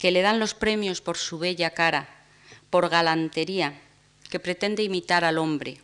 que 0.01 0.11
le 0.11 0.23
dan 0.23 0.41
los 0.41 0.55
premios 0.55 1.01
por 1.01 1.17
su 1.17 1.39
bella 1.39 1.71
cara, 1.71 2.09
por 2.69 2.89
galantería, 2.89 3.81
que 4.29 4.41
pretende 4.41 4.83
imitar 4.83 5.25
al 5.25 5.39
hombre. 5.39 5.79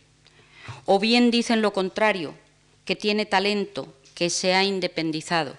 O 0.85 0.99
bien 0.99 1.31
dicen 1.31 1.61
lo 1.61 1.73
contrario, 1.73 2.33
que 2.85 2.95
tiene 2.95 3.25
talento, 3.25 3.93
que 4.13 4.29
se 4.29 4.53
ha 4.53 4.63
independizado. 4.63 5.57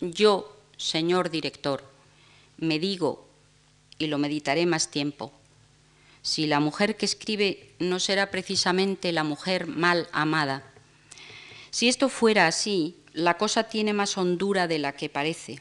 Yo, 0.00 0.56
señor 0.76 1.30
director, 1.30 1.82
me 2.58 2.78
digo, 2.78 3.26
y 3.98 4.08
lo 4.08 4.18
meditaré 4.18 4.66
más 4.66 4.90
tiempo, 4.90 5.32
si 6.22 6.46
la 6.46 6.60
mujer 6.60 6.96
que 6.96 7.06
escribe 7.06 7.70
no 7.78 8.00
será 8.00 8.30
precisamente 8.30 9.12
la 9.12 9.24
mujer 9.24 9.68
mal 9.68 10.08
amada. 10.12 10.64
Si 11.70 11.88
esto 11.88 12.08
fuera 12.08 12.46
así, 12.46 12.96
la 13.12 13.38
cosa 13.38 13.64
tiene 13.64 13.92
más 13.92 14.18
hondura 14.18 14.66
de 14.66 14.78
la 14.78 14.92
que 14.92 15.08
parece. 15.08 15.60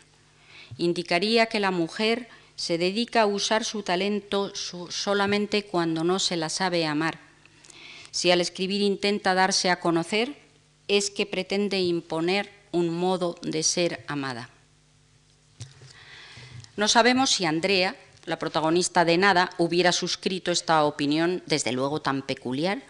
Indicaría 0.78 1.46
que 1.46 1.60
la 1.60 1.72
mujer 1.72 2.28
se 2.56 2.78
dedica 2.78 3.22
a 3.22 3.26
usar 3.26 3.66
su 3.66 3.84
talento 3.84 4.53
solamente 4.56 5.64
cuando 5.64 6.03
no 6.03 6.20
se 6.20 6.38
la 6.38 6.49
sabe 6.49 6.86
amar. 6.86 7.20
Si 8.12 8.32
al 8.32 8.41
escribir 8.41 8.82
intenta 8.82 9.34
darse 9.34 9.70
a 9.70 9.80
conocer, 9.80 10.36
es 10.88 11.10
que 11.10 11.26
pretende 11.26 11.80
imponer 11.80 12.49
un 12.72 12.89
modo 12.89 13.36
de 13.41 13.64
ser 13.64 14.06
amada. 14.08 14.49
No 16.78 16.88
sabemos 16.88 17.32
si 17.32 17.45
Andrea, 17.45 17.95
la 18.26 18.39
protagonista 18.39 19.06
de 19.06 19.18
Nada, 19.18 19.49
hubiera 19.58 19.91
suscrito 19.91 20.51
esta 20.51 20.84
opinión, 20.84 21.43
desde 21.45 21.72
luego 21.72 22.01
tan 22.01 22.22
peculiar, 22.22 22.82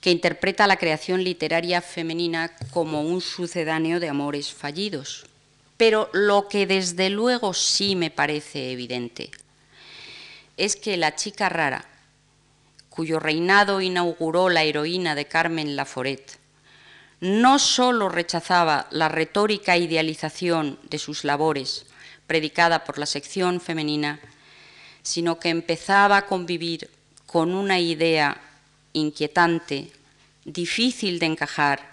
que 0.00 0.10
interpreta 0.10 0.66
la 0.66 0.76
creación 0.76 1.24
literaria 1.24 1.80
femenina 1.80 2.54
como 2.70 3.02
un 3.02 3.22
sucedáneo 3.22 4.00
de 4.00 4.10
amores 4.10 4.52
fallidos. 4.52 5.26
Pero 5.76 6.08
lo 6.12 6.48
que 6.48 6.66
desde 6.66 7.10
luego 7.10 7.52
sí 7.54 7.96
me 7.96 8.10
parece 8.10 8.72
evidente 8.72 9.30
es 10.56 10.76
que 10.76 10.96
la 10.96 11.16
chica 11.16 11.48
rara, 11.48 11.84
cuyo 12.88 13.18
reinado 13.18 13.80
inauguró 13.80 14.48
la 14.48 14.62
heroína 14.62 15.14
de 15.14 15.26
Carmen 15.26 15.74
Laforet, 15.74 16.38
no 17.20 17.58
sólo 17.58 18.08
rechazaba 18.08 18.86
la 18.90 19.08
retórica 19.08 19.76
idealización 19.76 20.78
de 20.90 20.98
sus 20.98 21.24
labores 21.24 21.86
predicada 22.26 22.84
por 22.84 22.98
la 22.98 23.06
sección 23.06 23.60
femenina, 23.60 24.20
sino 25.02 25.38
que 25.38 25.48
empezaba 25.48 26.18
a 26.18 26.26
convivir 26.26 26.90
con 27.26 27.54
una 27.54 27.80
idea 27.80 28.40
inquietante, 28.92 29.90
difícil 30.44 31.18
de 31.18 31.26
encajar 31.26 31.90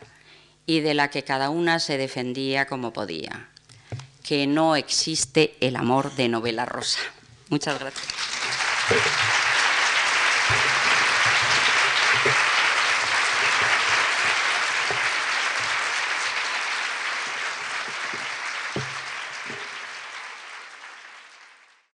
y 0.66 0.82
de 0.82 0.94
la 0.94 1.10
que 1.10 1.24
cada 1.24 1.50
una 1.50 1.80
se 1.80 1.98
defendía 1.98 2.68
como 2.68 2.94
podía, 2.94 3.50
que 4.24 4.48
no 4.48 4.76
existe 4.76 5.56
el 5.60 5.76
amor 5.76 6.14
de 6.16 6.30
novela 6.30 6.66
rosa. 6.66 7.00
Muchas 7.50 7.80
gracias. 7.80 8.08